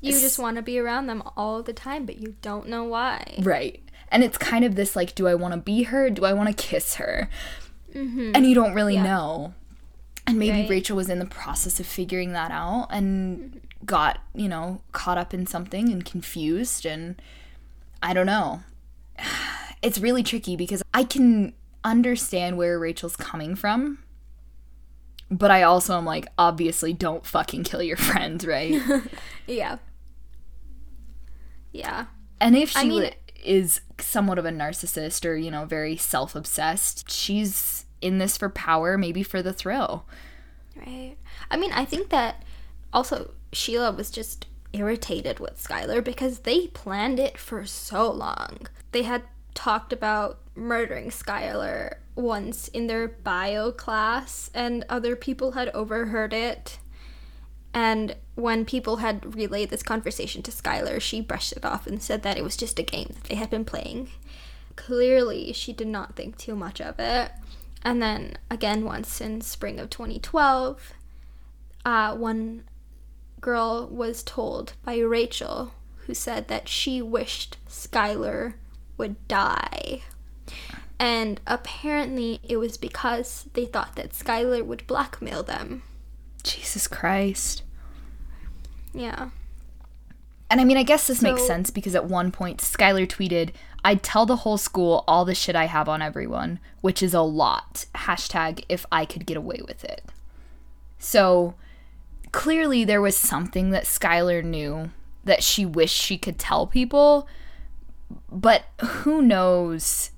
You 0.00 0.10
It's- 0.10 0.22
just 0.22 0.38
want 0.38 0.56
to 0.56 0.62
be 0.62 0.78
around 0.78 1.06
them 1.08 1.22
all 1.36 1.62
the 1.62 1.72
time, 1.72 2.06
but 2.06 2.18
you 2.18 2.36
don't 2.42 2.68
know 2.68 2.84
why. 2.84 3.34
Right. 3.40 3.82
And 4.12 4.22
it's 4.22 4.38
kind 4.38 4.64
of 4.64 4.76
this 4.76 4.94
like, 4.94 5.14
do 5.16 5.26
I 5.26 5.34
want 5.34 5.54
to 5.54 5.58
be 5.58 5.84
her? 5.84 6.10
Do 6.10 6.24
I 6.24 6.32
want 6.32 6.48
to 6.48 6.54
kiss 6.54 6.94
her? 6.96 7.28
Mm-hmm. 7.94 8.32
And 8.34 8.46
you 8.46 8.54
don't 8.54 8.74
really 8.74 8.94
Yeah. 8.94 9.02
know. 9.02 9.54
And 10.26 10.38
maybe 10.38 10.60
Right. 10.62 10.70
Rachel 10.70 10.96
was 10.96 11.08
in 11.08 11.18
the 11.20 11.26
process 11.26 11.78
of 11.78 11.86
figuring 11.86 12.32
that 12.32 12.50
out 12.50 12.88
and 12.90 13.60
got, 13.84 14.18
you 14.34 14.48
know, 14.48 14.80
caught 14.92 15.18
up 15.18 15.32
in 15.32 15.46
something 15.46 15.90
and 15.92 16.04
confused. 16.04 16.84
And 16.84 17.20
I 18.02 18.12
don't 18.14 18.26
know. 18.26 18.62
It's 19.82 19.98
really 19.98 20.22
tricky 20.22 20.56
because 20.56 20.82
I 20.94 21.04
can 21.04 21.52
understand 21.84 22.56
where 22.56 22.78
Rachel's 22.78 23.14
coming 23.14 23.54
from. 23.54 23.98
But 25.30 25.50
I 25.50 25.62
also 25.62 25.96
am 25.96 26.04
like, 26.04 26.26
obviously, 26.38 26.92
don't 26.92 27.24
fucking 27.26 27.62
kill 27.64 27.82
your 27.82 27.96
friends, 28.08 28.44
right? 28.46 28.80
Yeah. 29.46 29.76
Yeah. 31.72 32.06
And 32.40 32.56
if 32.56 32.76
I 32.76 32.82
she 32.82 32.88
mean- 32.88 33.10
is 33.44 33.80
somewhat 34.00 34.38
of 34.38 34.44
a 34.46 34.50
narcissist 34.50 35.24
or, 35.24 35.36
you 35.36 35.50
know, 35.50 35.66
very 35.66 35.96
self 35.96 36.34
obsessed, 36.34 37.10
she's 37.10 37.84
in 38.00 38.18
this 38.18 38.36
for 38.36 38.48
power, 38.48 38.96
maybe 38.98 39.22
for 39.22 39.42
the 39.42 39.52
thrill. 39.52 40.04
Right. 40.76 41.16
I 41.50 41.56
mean, 41.56 41.72
I 41.72 41.84
think 41.84 42.10
that 42.10 42.42
also 42.92 43.32
Sheila 43.52 43.92
was 43.92 44.10
just 44.10 44.46
irritated 44.72 45.40
with 45.40 45.62
Skylar 45.62 46.04
because 46.04 46.40
they 46.40 46.66
planned 46.68 47.18
it 47.18 47.38
for 47.38 47.66
so 47.66 48.10
long. 48.10 48.68
They 48.92 49.02
had 49.02 49.22
talked 49.54 49.92
about 49.92 50.38
murdering 50.54 51.10
Skylar 51.10 51.96
once 52.14 52.68
in 52.68 52.86
their 52.86 53.08
bio 53.08 53.72
class, 53.72 54.50
and 54.54 54.84
other 54.88 55.16
people 55.16 55.52
had 55.52 55.68
overheard 55.70 56.32
it. 56.32 56.78
And 57.74 58.16
when 58.36 58.64
people 58.64 58.96
had 58.96 59.34
relayed 59.34 59.68
this 59.68 59.82
conversation 59.82 60.42
to 60.42 60.50
Skylar, 60.50 61.00
she 61.00 61.20
brushed 61.20 61.52
it 61.52 61.64
off 61.64 61.86
and 61.86 62.02
said 62.02 62.22
that 62.22 62.38
it 62.38 62.44
was 62.44 62.56
just 62.56 62.78
a 62.78 62.82
game 62.82 63.08
that 63.12 63.24
they 63.24 63.34
had 63.34 63.50
been 63.50 63.66
playing. 63.66 64.08
Clearly, 64.76 65.52
she 65.52 65.72
did 65.72 65.86
not 65.86 66.16
think 66.16 66.38
too 66.38 66.56
much 66.56 66.80
of 66.80 66.98
it. 66.98 67.32
And 67.86 68.02
then 68.02 68.36
again, 68.50 68.84
once 68.84 69.20
in 69.20 69.40
spring 69.42 69.78
of 69.78 69.90
2012, 69.90 70.92
uh, 71.84 72.16
one 72.16 72.64
girl 73.40 73.86
was 73.86 74.24
told 74.24 74.72
by 74.84 74.98
Rachel, 74.98 75.72
who 75.98 76.12
said 76.12 76.48
that 76.48 76.68
she 76.68 77.00
wished 77.00 77.58
Skylar 77.68 78.54
would 78.98 79.28
die. 79.28 80.02
And 80.98 81.40
apparently, 81.46 82.40
it 82.42 82.56
was 82.56 82.76
because 82.76 83.48
they 83.52 83.66
thought 83.66 83.94
that 83.94 84.10
Skylar 84.10 84.66
would 84.66 84.88
blackmail 84.88 85.44
them. 85.44 85.84
Jesus 86.42 86.88
Christ. 86.88 87.62
Yeah. 88.92 89.28
And 90.48 90.60
I 90.60 90.64
mean, 90.64 90.76
I 90.76 90.84
guess 90.84 91.06
this 91.08 91.22
makes 91.22 91.44
sense 91.44 91.70
because 91.70 91.96
at 91.96 92.04
one 92.04 92.30
point, 92.30 92.58
Skylar 92.58 93.06
tweeted, 93.06 93.50
I'd 93.84 94.02
tell 94.02 94.26
the 94.26 94.36
whole 94.36 94.58
school 94.58 95.04
all 95.08 95.24
the 95.24 95.34
shit 95.34 95.56
I 95.56 95.66
have 95.66 95.88
on 95.88 96.02
everyone, 96.02 96.60
which 96.82 97.02
is 97.02 97.14
a 97.14 97.20
lot. 97.20 97.86
Hashtag 97.96 98.64
if 98.68 98.86
I 98.92 99.04
could 99.04 99.26
get 99.26 99.36
away 99.36 99.60
with 99.66 99.84
it. 99.84 100.04
So 100.98 101.54
clearly 102.30 102.84
there 102.84 103.00
was 103.00 103.16
something 103.16 103.70
that 103.70 103.84
Skylar 103.84 104.44
knew 104.44 104.90
that 105.24 105.42
she 105.42 105.66
wished 105.66 105.96
she 105.96 106.16
could 106.16 106.38
tell 106.38 106.66
people, 106.66 107.26
but 108.30 108.64
who 108.80 109.22
knows 109.22 110.10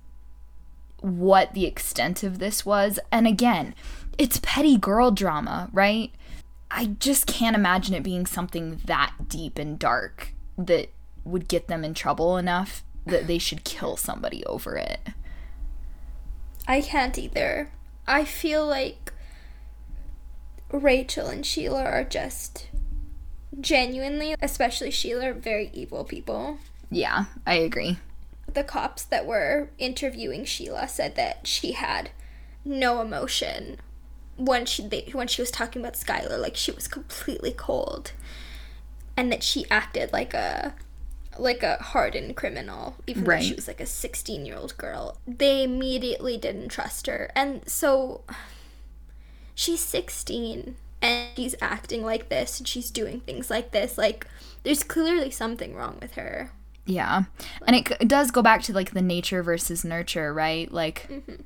what 1.00 1.54
the 1.54 1.64
extent 1.64 2.22
of 2.22 2.38
this 2.38 2.66
was. 2.66 2.98
And 3.10 3.26
again, 3.26 3.74
it's 4.18 4.40
petty 4.42 4.76
girl 4.76 5.10
drama, 5.10 5.70
right? 5.72 6.10
I 6.70 6.86
just 6.98 7.26
can't 7.26 7.56
imagine 7.56 7.94
it 7.94 8.02
being 8.02 8.26
something 8.26 8.80
that 8.84 9.14
deep 9.28 9.58
and 9.58 9.78
dark 9.78 10.34
that 10.56 10.90
would 11.24 11.48
get 11.48 11.68
them 11.68 11.84
in 11.84 11.94
trouble 11.94 12.36
enough 12.36 12.82
that 13.06 13.26
they 13.26 13.38
should 13.38 13.64
kill 13.64 13.96
somebody 13.96 14.44
over 14.44 14.76
it. 14.76 15.00
I 16.66 16.82
can't 16.82 17.16
either. 17.18 17.70
I 18.06 18.24
feel 18.24 18.66
like 18.66 19.12
Rachel 20.70 21.28
and 21.28 21.44
Sheila 21.44 21.82
are 21.82 22.04
just 22.04 22.68
genuinely, 23.58 24.34
especially 24.40 24.90
Sheila, 24.90 25.32
very 25.32 25.70
evil 25.72 26.04
people. 26.04 26.58
Yeah, 26.90 27.26
I 27.46 27.54
agree. 27.54 27.98
The 28.52 28.64
cops 28.64 29.04
that 29.04 29.26
were 29.26 29.70
interviewing 29.78 30.44
Sheila 30.44 30.88
said 30.88 31.16
that 31.16 31.46
she 31.46 31.72
had 31.72 32.10
no 32.64 33.00
emotion 33.00 33.78
when 34.38 34.64
she 34.64 34.86
they, 34.86 35.08
when 35.12 35.28
she 35.28 35.42
was 35.42 35.50
talking 35.50 35.82
about 35.82 35.94
Skylar, 35.94 36.40
like 36.40 36.56
she 36.56 36.70
was 36.72 36.88
completely 36.88 37.52
cold, 37.52 38.12
and 39.16 39.30
that 39.30 39.42
she 39.42 39.66
acted 39.70 40.12
like 40.12 40.32
a 40.32 40.74
like 41.38 41.62
a 41.62 41.76
hardened 41.76 42.36
criminal, 42.36 42.96
even 43.06 43.24
Right. 43.24 43.40
though 43.40 43.48
she 43.48 43.54
was 43.54 43.68
like 43.68 43.80
a 43.80 43.86
sixteen 43.86 44.46
year 44.46 44.56
old 44.56 44.76
girl. 44.78 45.18
They 45.26 45.62
immediately 45.62 46.36
didn't 46.36 46.68
trust 46.70 47.06
her, 47.06 47.30
and 47.36 47.68
so 47.68 48.22
she's 49.54 49.80
sixteen 49.84 50.76
and 51.00 51.28
she's 51.36 51.54
acting 51.60 52.04
like 52.04 52.28
this 52.28 52.58
and 52.58 52.66
she's 52.66 52.90
doing 52.90 53.20
things 53.20 53.50
like 53.50 53.70
this. 53.72 53.98
Like 53.98 54.26
there's 54.62 54.82
clearly 54.82 55.30
something 55.30 55.74
wrong 55.74 55.98
with 56.00 56.14
her. 56.14 56.50
Yeah. 56.86 57.24
And 57.66 57.76
it, 57.76 57.90
it 58.00 58.08
does 58.08 58.30
go 58.30 58.42
back 58.42 58.62
to 58.62 58.72
like 58.72 58.92
the 58.92 59.02
nature 59.02 59.42
versus 59.42 59.84
nurture, 59.84 60.32
right? 60.32 60.72
Like, 60.72 61.06
mm-hmm. 61.08 61.42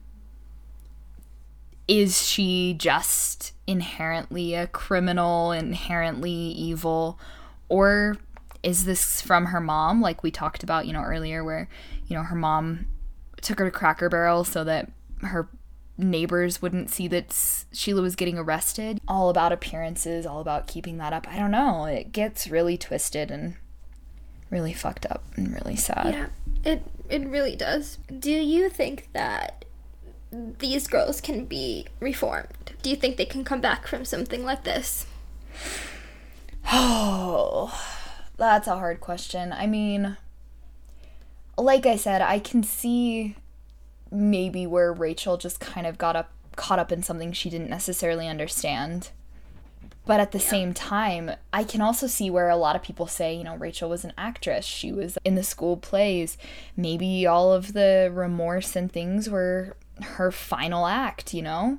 Is 1.92 2.26
she 2.26 2.72
just 2.72 3.52
inherently 3.66 4.54
a 4.54 4.66
criminal, 4.66 5.52
inherently 5.52 6.30
evil? 6.30 7.20
Or 7.68 8.16
is 8.62 8.86
this 8.86 9.20
from 9.20 9.46
her 9.46 9.60
mom, 9.60 10.00
like 10.00 10.22
we 10.22 10.30
talked 10.30 10.62
about, 10.62 10.86
you 10.86 10.94
know, 10.94 11.02
earlier, 11.02 11.44
where, 11.44 11.68
you 12.06 12.16
know, 12.16 12.22
her 12.22 12.34
mom 12.34 12.86
took 13.42 13.58
her 13.58 13.66
to 13.66 13.70
Cracker 13.70 14.08
Barrel 14.08 14.42
so 14.42 14.64
that 14.64 14.90
her 15.20 15.50
neighbors 15.98 16.62
wouldn't 16.62 16.88
see 16.88 17.08
that 17.08 17.36
Sheila 17.72 18.00
was 18.00 18.16
getting 18.16 18.38
arrested? 18.38 18.98
All 19.06 19.28
about 19.28 19.52
appearances, 19.52 20.24
all 20.24 20.40
about 20.40 20.66
keeping 20.66 20.96
that 20.96 21.12
up. 21.12 21.28
I 21.28 21.38
don't 21.38 21.50
know. 21.50 21.84
It 21.84 22.10
gets 22.10 22.48
really 22.48 22.78
twisted 22.78 23.30
and 23.30 23.56
really 24.48 24.72
fucked 24.72 25.04
up 25.04 25.22
and 25.36 25.52
really 25.52 25.76
sad. 25.76 26.14
Yeah, 26.14 26.72
it 26.72 26.86
it 27.10 27.28
really 27.28 27.54
does. 27.54 27.98
Do 28.18 28.30
you 28.30 28.70
think 28.70 29.10
that 29.12 29.66
these 30.32 30.86
girls 30.86 31.20
can 31.20 31.44
be 31.44 31.86
reformed? 32.00 32.72
Do 32.82 32.90
you 32.90 32.96
think 32.96 33.16
they 33.16 33.26
can 33.26 33.44
come 33.44 33.60
back 33.60 33.86
from 33.86 34.04
something 34.04 34.44
like 34.44 34.64
this? 34.64 35.06
Oh, 36.72 37.78
that's 38.36 38.66
a 38.66 38.76
hard 38.76 39.00
question. 39.00 39.52
I 39.52 39.66
mean, 39.66 40.16
like 41.58 41.86
I 41.86 41.96
said, 41.96 42.22
I 42.22 42.38
can 42.38 42.62
see 42.62 43.36
maybe 44.10 44.66
where 44.66 44.92
Rachel 44.92 45.36
just 45.36 45.60
kind 45.60 45.86
of 45.86 45.98
got 45.98 46.16
up 46.16 46.30
caught 46.56 46.78
up 46.78 46.92
in 46.92 47.02
something 47.02 47.32
she 47.32 47.48
didn't 47.48 47.70
necessarily 47.70 48.28
understand. 48.28 49.10
But 50.04 50.20
at 50.20 50.32
the 50.32 50.40
same 50.40 50.74
time, 50.74 51.30
I 51.52 51.62
can 51.62 51.80
also 51.80 52.08
see 52.08 52.28
where 52.28 52.48
a 52.48 52.56
lot 52.56 52.74
of 52.74 52.82
people 52.82 53.06
say, 53.06 53.34
you 53.34 53.44
know, 53.44 53.56
Rachel 53.56 53.88
was 53.88 54.04
an 54.04 54.12
actress. 54.18 54.64
She 54.66 54.90
was 54.90 55.16
in 55.24 55.36
the 55.36 55.44
school 55.44 55.76
plays. 55.76 56.36
Maybe 56.76 57.24
all 57.24 57.52
of 57.52 57.72
the 57.72 58.10
remorse 58.12 58.74
and 58.74 58.90
things 58.90 59.30
were 59.30 59.76
her 60.00 60.30
final 60.30 60.86
act, 60.86 61.34
you 61.34 61.42
know? 61.42 61.78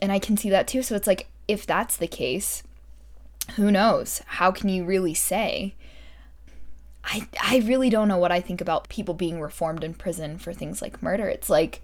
And 0.00 0.12
I 0.12 0.18
can 0.18 0.36
see 0.36 0.50
that 0.50 0.68
too. 0.68 0.82
So 0.82 0.94
it's 0.94 1.06
like, 1.06 1.28
if 1.46 1.66
that's 1.66 1.96
the 1.96 2.06
case, 2.06 2.62
who 3.56 3.70
knows? 3.70 4.22
How 4.26 4.50
can 4.50 4.68
you 4.68 4.84
really 4.84 5.14
say? 5.14 5.74
I 7.04 7.26
I 7.42 7.58
really 7.58 7.88
don't 7.88 8.08
know 8.08 8.18
what 8.18 8.32
I 8.32 8.40
think 8.40 8.60
about 8.60 8.88
people 8.90 9.14
being 9.14 9.40
reformed 9.40 9.82
in 9.82 9.94
prison 9.94 10.36
for 10.38 10.52
things 10.52 10.82
like 10.82 11.02
murder. 11.02 11.26
It's 11.26 11.48
like 11.48 11.80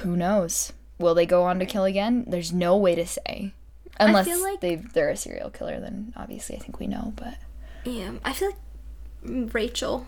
who 0.00 0.16
knows? 0.16 0.72
Will 0.98 1.14
they 1.14 1.26
go 1.26 1.44
on 1.44 1.58
to 1.58 1.66
kill 1.66 1.84
again? 1.84 2.24
There's 2.28 2.52
no 2.52 2.76
way 2.76 2.94
to 2.94 3.06
say. 3.06 3.54
Unless 3.98 4.28
like- 4.42 4.60
they 4.60 4.76
they're 4.76 5.10
a 5.10 5.16
serial 5.16 5.50
killer, 5.50 5.80
then 5.80 6.12
obviously 6.16 6.56
I 6.56 6.58
think 6.58 6.78
we 6.78 6.86
know, 6.86 7.12
but 7.16 7.34
Yeah, 7.84 8.12
I 8.24 8.32
feel 8.32 8.50
like 8.50 9.54
Rachel 9.54 10.06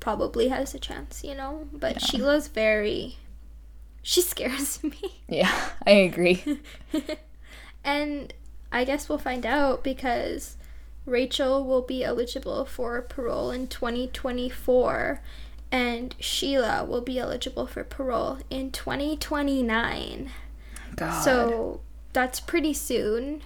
probably 0.00 0.48
has 0.48 0.74
a 0.74 0.78
chance, 0.78 1.22
you 1.22 1.34
know, 1.34 1.68
but 1.72 2.00
Sheila's 2.00 2.48
very 2.48 3.16
she 4.02 4.22
scares 4.22 4.82
me. 4.82 5.20
yeah, 5.28 5.70
I 5.86 5.90
agree. 5.90 6.42
And 7.84 8.32
I 8.72 8.84
guess 8.84 9.08
we'll 9.08 9.18
find 9.18 9.46
out 9.46 9.82
because 9.82 10.56
Rachel 11.06 11.64
will 11.64 11.82
be 11.82 12.04
eligible 12.04 12.64
for 12.64 13.00
parole 13.02 13.50
in 13.50 13.68
2024 13.68 15.20
and 15.72 16.14
Sheila 16.18 16.84
will 16.84 17.00
be 17.00 17.18
eligible 17.18 17.66
for 17.66 17.84
parole 17.84 18.38
in 18.50 18.70
2029. 18.70 20.30
God. 20.96 21.22
So 21.22 21.80
that's 22.12 22.40
pretty 22.40 22.74
soon. 22.74 23.42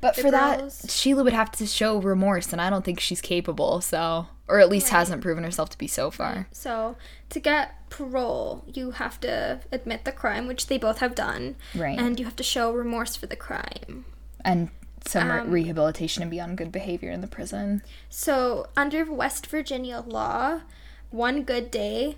But 0.00 0.16
the 0.16 0.22
for 0.22 0.30
that, 0.30 0.72
Sheila 0.88 1.24
would 1.24 1.32
have 1.32 1.50
to 1.52 1.66
show 1.66 1.98
remorse, 2.00 2.52
and 2.52 2.60
I 2.60 2.70
don't 2.70 2.84
think 2.84 3.00
she's 3.00 3.20
capable. 3.20 3.80
So, 3.80 4.26
or 4.48 4.60
at 4.60 4.68
least 4.68 4.88
hasn't 4.88 5.22
proven 5.22 5.44
herself 5.44 5.70
to 5.70 5.78
be 5.78 5.86
so 5.86 6.10
far. 6.10 6.46
So 6.52 6.96
to 7.30 7.40
get 7.40 7.88
parole, 7.90 8.64
you 8.72 8.92
have 8.92 9.20
to 9.20 9.60
admit 9.72 10.04
the 10.04 10.12
crime, 10.12 10.46
which 10.46 10.66
they 10.66 10.78
both 10.78 10.98
have 10.98 11.14
done, 11.14 11.56
Right. 11.74 11.98
and 11.98 12.18
you 12.18 12.24
have 12.24 12.36
to 12.36 12.42
show 12.42 12.72
remorse 12.72 13.16
for 13.16 13.26
the 13.26 13.36
crime. 13.36 14.04
And 14.44 14.70
some 15.06 15.30
Um, 15.30 15.50
rehabilitation 15.50 16.22
and 16.22 16.30
be 16.30 16.40
on 16.40 16.56
good 16.56 16.72
behavior 16.72 17.10
in 17.10 17.20
the 17.20 17.26
prison. 17.26 17.82
So, 18.10 18.68
under 18.76 19.04
West 19.10 19.46
Virginia 19.46 20.00
law, 20.06 20.62
one 21.10 21.42
good 21.44 21.70
day 21.70 22.16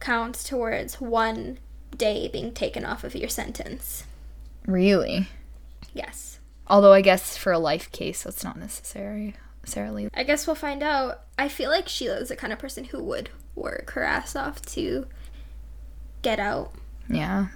counts 0.00 0.44
towards 0.44 1.00
one 1.00 1.58
day 1.96 2.28
being 2.28 2.52
taken 2.52 2.84
off 2.84 3.02
of 3.02 3.14
your 3.16 3.28
sentence. 3.28 4.04
Really? 4.66 5.26
Yes. 5.94 6.37
Although 6.68 6.92
I 6.92 7.00
guess 7.00 7.36
for 7.36 7.52
a 7.52 7.58
life 7.58 7.90
case, 7.92 8.22
that's 8.22 8.44
not 8.44 8.58
necessary 8.58 9.34
necessarily. 9.68 10.08
I 10.14 10.22
guess 10.22 10.46
we'll 10.46 10.56
find 10.56 10.82
out. 10.82 11.24
I 11.38 11.48
feel 11.48 11.70
like 11.70 11.88
Sheila's 11.88 12.30
the 12.30 12.36
kind 12.36 12.52
of 12.52 12.58
person 12.58 12.84
who 12.84 13.02
would 13.02 13.30
work 13.54 13.90
her 13.90 14.02
ass 14.02 14.34
off 14.34 14.62
to 14.62 15.06
get 16.22 16.38
out. 16.38 16.72
Yeah. 17.08 17.48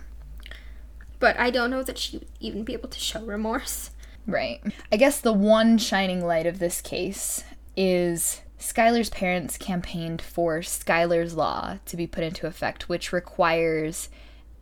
But 1.18 1.38
I 1.38 1.50
don't 1.50 1.70
know 1.70 1.82
that 1.82 1.98
she'd 1.98 2.26
even 2.40 2.64
be 2.64 2.72
able 2.74 2.88
to 2.88 2.98
show 2.98 3.24
remorse. 3.24 3.90
Right. 4.26 4.60
I 4.90 4.96
guess 4.96 5.20
the 5.20 5.32
one 5.32 5.78
shining 5.78 6.24
light 6.24 6.46
of 6.46 6.58
this 6.58 6.80
case 6.80 7.44
is 7.76 8.42
Skylar's 8.58 9.10
parents 9.10 9.56
campaigned 9.56 10.20
for 10.20 10.60
Skylar's 10.60 11.34
Law 11.34 11.78
to 11.86 11.96
be 11.96 12.06
put 12.06 12.24
into 12.24 12.46
effect, 12.46 12.88
which 12.88 13.12
requires 13.12 14.08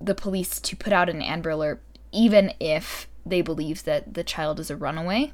the 0.00 0.14
police 0.14 0.60
to 0.60 0.76
put 0.76 0.92
out 0.92 1.10
an 1.10 1.20
Amber 1.20 1.50
Alert 1.50 1.82
even 2.12 2.52
if 2.58 3.06
they 3.24 3.42
believe 3.42 3.84
that 3.84 4.14
the 4.14 4.24
child 4.24 4.58
is 4.60 4.70
a 4.70 4.76
runaway. 4.76 5.32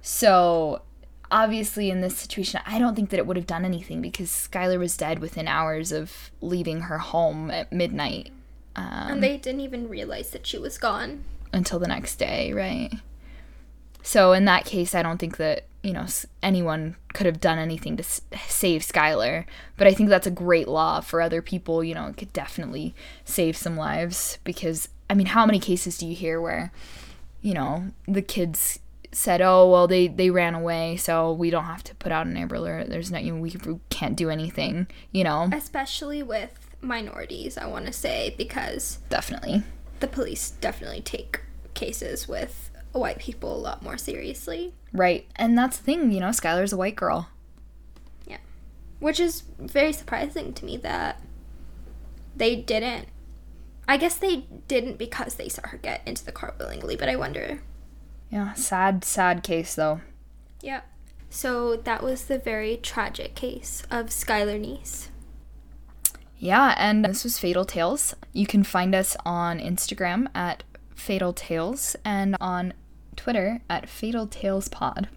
So, 0.00 0.82
obviously, 1.30 1.90
in 1.90 2.00
this 2.00 2.16
situation, 2.16 2.60
I 2.66 2.78
don't 2.78 2.94
think 2.94 3.10
that 3.10 3.18
it 3.18 3.26
would 3.26 3.36
have 3.36 3.46
done 3.46 3.64
anything 3.64 4.00
because 4.00 4.28
Skylar 4.30 4.78
was 4.78 4.96
dead 4.96 5.18
within 5.18 5.48
hours 5.48 5.92
of 5.92 6.30
leaving 6.40 6.82
her 6.82 6.98
home 6.98 7.50
at 7.50 7.72
midnight 7.72 8.30
and 8.76 9.12
um, 9.12 9.20
they 9.20 9.36
didn't 9.36 9.60
even 9.60 9.88
realize 9.88 10.30
that 10.30 10.46
she 10.46 10.56
was 10.58 10.78
gone. 10.78 11.24
until 11.52 11.78
the 11.78 11.88
next 11.88 12.16
day, 12.16 12.52
right? 12.52 12.92
So 14.02 14.32
in 14.32 14.44
that 14.44 14.64
case, 14.64 14.94
I 14.94 15.02
don't 15.02 15.18
think 15.18 15.36
that 15.38 15.64
you 15.82 15.92
know 15.92 16.06
anyone 16.42 16.96
could 17.12 17.26
have 17.26 17.40
done 17.40 17.58
anything 17.58 17.96
to 17.96 18.02
s- 18.04 18.20
save 18.46 18.82
Skylar. 18.82 19.44
But 19.76 19.86
I 19.88 19.94
think 19.94 20.08
that's 20.08 20.26
a 20.26 20.30
great 20.30 20.68
law 20.68 21.00
for 21.00 21.20
other 21.20 21.42
people. 21.42 21.82
You 21.82 21.94
know, 21.94 22.06
it 22.06 22.16
could 22.16 22.32
definitely 22.32 22.94
save 23.24 23.56
some 23.56 23.76
lives 23.76 24.38
because 24.44 24.88
I 25.10 25.14
mean, 25.14 25.26
how 25.28 25.46
many 25.46 25.58
cases 25.58 25.98
do 25.98 26.06
you 26.06 26.14
hear 26.14 26.40
where 26.40 26.72
you 27.40 27.54
know 27.54 27.88
the 28.06 28.22
kids 28.22 28.80
said, 29.12 29.40
"Oh, 29.40 29.70
well, 29.70 29.86
they 29.86 30.08
they 30.08 30.30
ran 30.30 30.54
away, 30.54 30.96
so 30.96 31.32
we 31.32 31.50
don't 31.50 31.64
have 31.64 31.84
to 31.84 31.94
put 31.94 32.12
out 32.12 32.26
an 32.26 32.36
Amber 32.36 32.56
Alert. 32.56 32.88
There's 32.88 33.10
not, 33.10 33.24
you 33.24 33.34
know, 33.34 33.40
we, 33.40 33.56
we 33.64 33.80
can't 33.90 34.16
do 34.16 34.30
anything." 34.30 34.86
You 35.12 35.24
know, 35.24 35.48
Especially 35.52 36.22
with 36.22 36.76
minorities, 36.80 37.58
I 37.58 37.66
want 37.66 37.86
to 37.86 37.92
say, 37.92 38.34
because 38.36 38.98
definitely. 39.08 39.62
the 40.00 40.06
police 40.06 40.50
definitely 40.50 41.00
take 41.00 41.40
cases 41.74 42.28
with 42.28 42.70
white 42.92 43.18
people 43.18 43.54
a 43.54 43.58
lot 43.58 43.82
more 43.82 43.96
seriously. 43.96 44.74
Right, 44.92 45.26
and 45.36 45.56
that's 45.56 45.78
the 45.78 45.84
thing. 45.84 46.10
You 46.12 46.20
know, 46.20 46.28
Skylar's 46.28 46.72
a 46.72 46.76
white 46.76 46.96
girl. 46.96 47.28
Yeah, 48.26 48.38
which 49.00 49.20
is 49.20 49.44
very 49.58 49.92
surprising 49.92 50.52
to 50.54 50.64
me 50.64 50.76
that 50.78 51.22
they 52.36 52.56
didn't 52.56 53.08
I 53.88 53.96
guess 53.96 54.16
they 54.16 54.44
didn't 54.68 54.98
because 54.98 55.34
they 55.36 55.48
saw 55.48 55.66
her 55.68 55.78
get 55.78 56.02
into 56.06 56.24
the 56.24 56.30
car 56.30 56.54
willingly, 56.58 56.94
but 56.94 57.08
I 57.08 57.16
wonder. 57.16 57.62
Yeah, 58.30 58.52
sad, 58.52 59.02
sad 59.02 59.42
case 59.42 59.74
though. 59.74 60.02
Yeah. 60.60 60.82
So 61.30 61.76
that 61.76 62.02
was 62.02 62.26
the 62.26 62.38
very 62.38 62.76
tragic 62.76 63.34
case 63.34 63.82
of 63.90 64.06
Skylar 64.06 64.60
Neese. 64.60 65.08
Yeah, 66.38 66.74
and 66.78 67.04
this 67.04 67.24
was 67.24 67.38
Fatal 67.38 67.64
Tales. 67.64 68.14
You 68.32 68.46
can 68.46 68.62
find 68.62 68.94
us 68.94 69.16
on 69.24 69.58
Instagram 69.58 70.28
at 70.34 70.62
Fatal 70.94 71.32
Tales 71.32 71.96
and 72.04 72.36
on 72.40 72.74
Twitter 73.16 73.62
at 73.68 73.88
Fatal 73.88 74.26
Tales 74.26 74.68
Pod. 74.68 75.08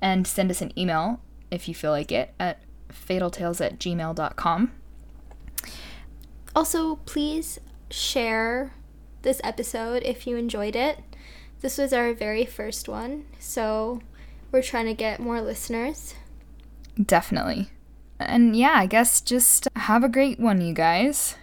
And 0.00 0.26
send 0.26 0.50
us 0.50 0.62
an 0.62 0.76
email 0.78 1.20
if 1.50 1.68
you 1.68 1.74
feel 1.74 1.90
like 1.90 2.10
it 2.10 2.32
at 2.38 2.62
fataltales 2.90 3.64
at 3.64 3.78
gmail.com. 3.78 4.72
Also, 6.54 6.96
please 6.96 7.58
share 7.94 8.72
this 9.22 9.40
episode 9.44 10.02
if 10.02 10.26
you 10.26 10.36
enjoyed 10.36 10.76
it. 10.76 10.98
This 11.60 11.78
was 11.78 11.92
our 11.92 12.12
very 12.12 12.44
first 12.44 12.88
one, 12.88 13.24
so 13.38 14.00
we're 14.50 14.62
trying 14.62 14.86
to 14.86 14.94
get 14.94 15.20
more 15.20 15.40
listeners. 15.40 16.14
Definitely. 17.02 17.70
And 18.18 18.54
yeah, 18.56 18.74
I 18.76 18.86
guess 18.86 19.20
just 19.20 19.68
have 19.76 20.04
a 20.04 20.08
great 20.08 20.38
one, 20.38 20.60
you 20.60 20.74
guys. 20.74 21.36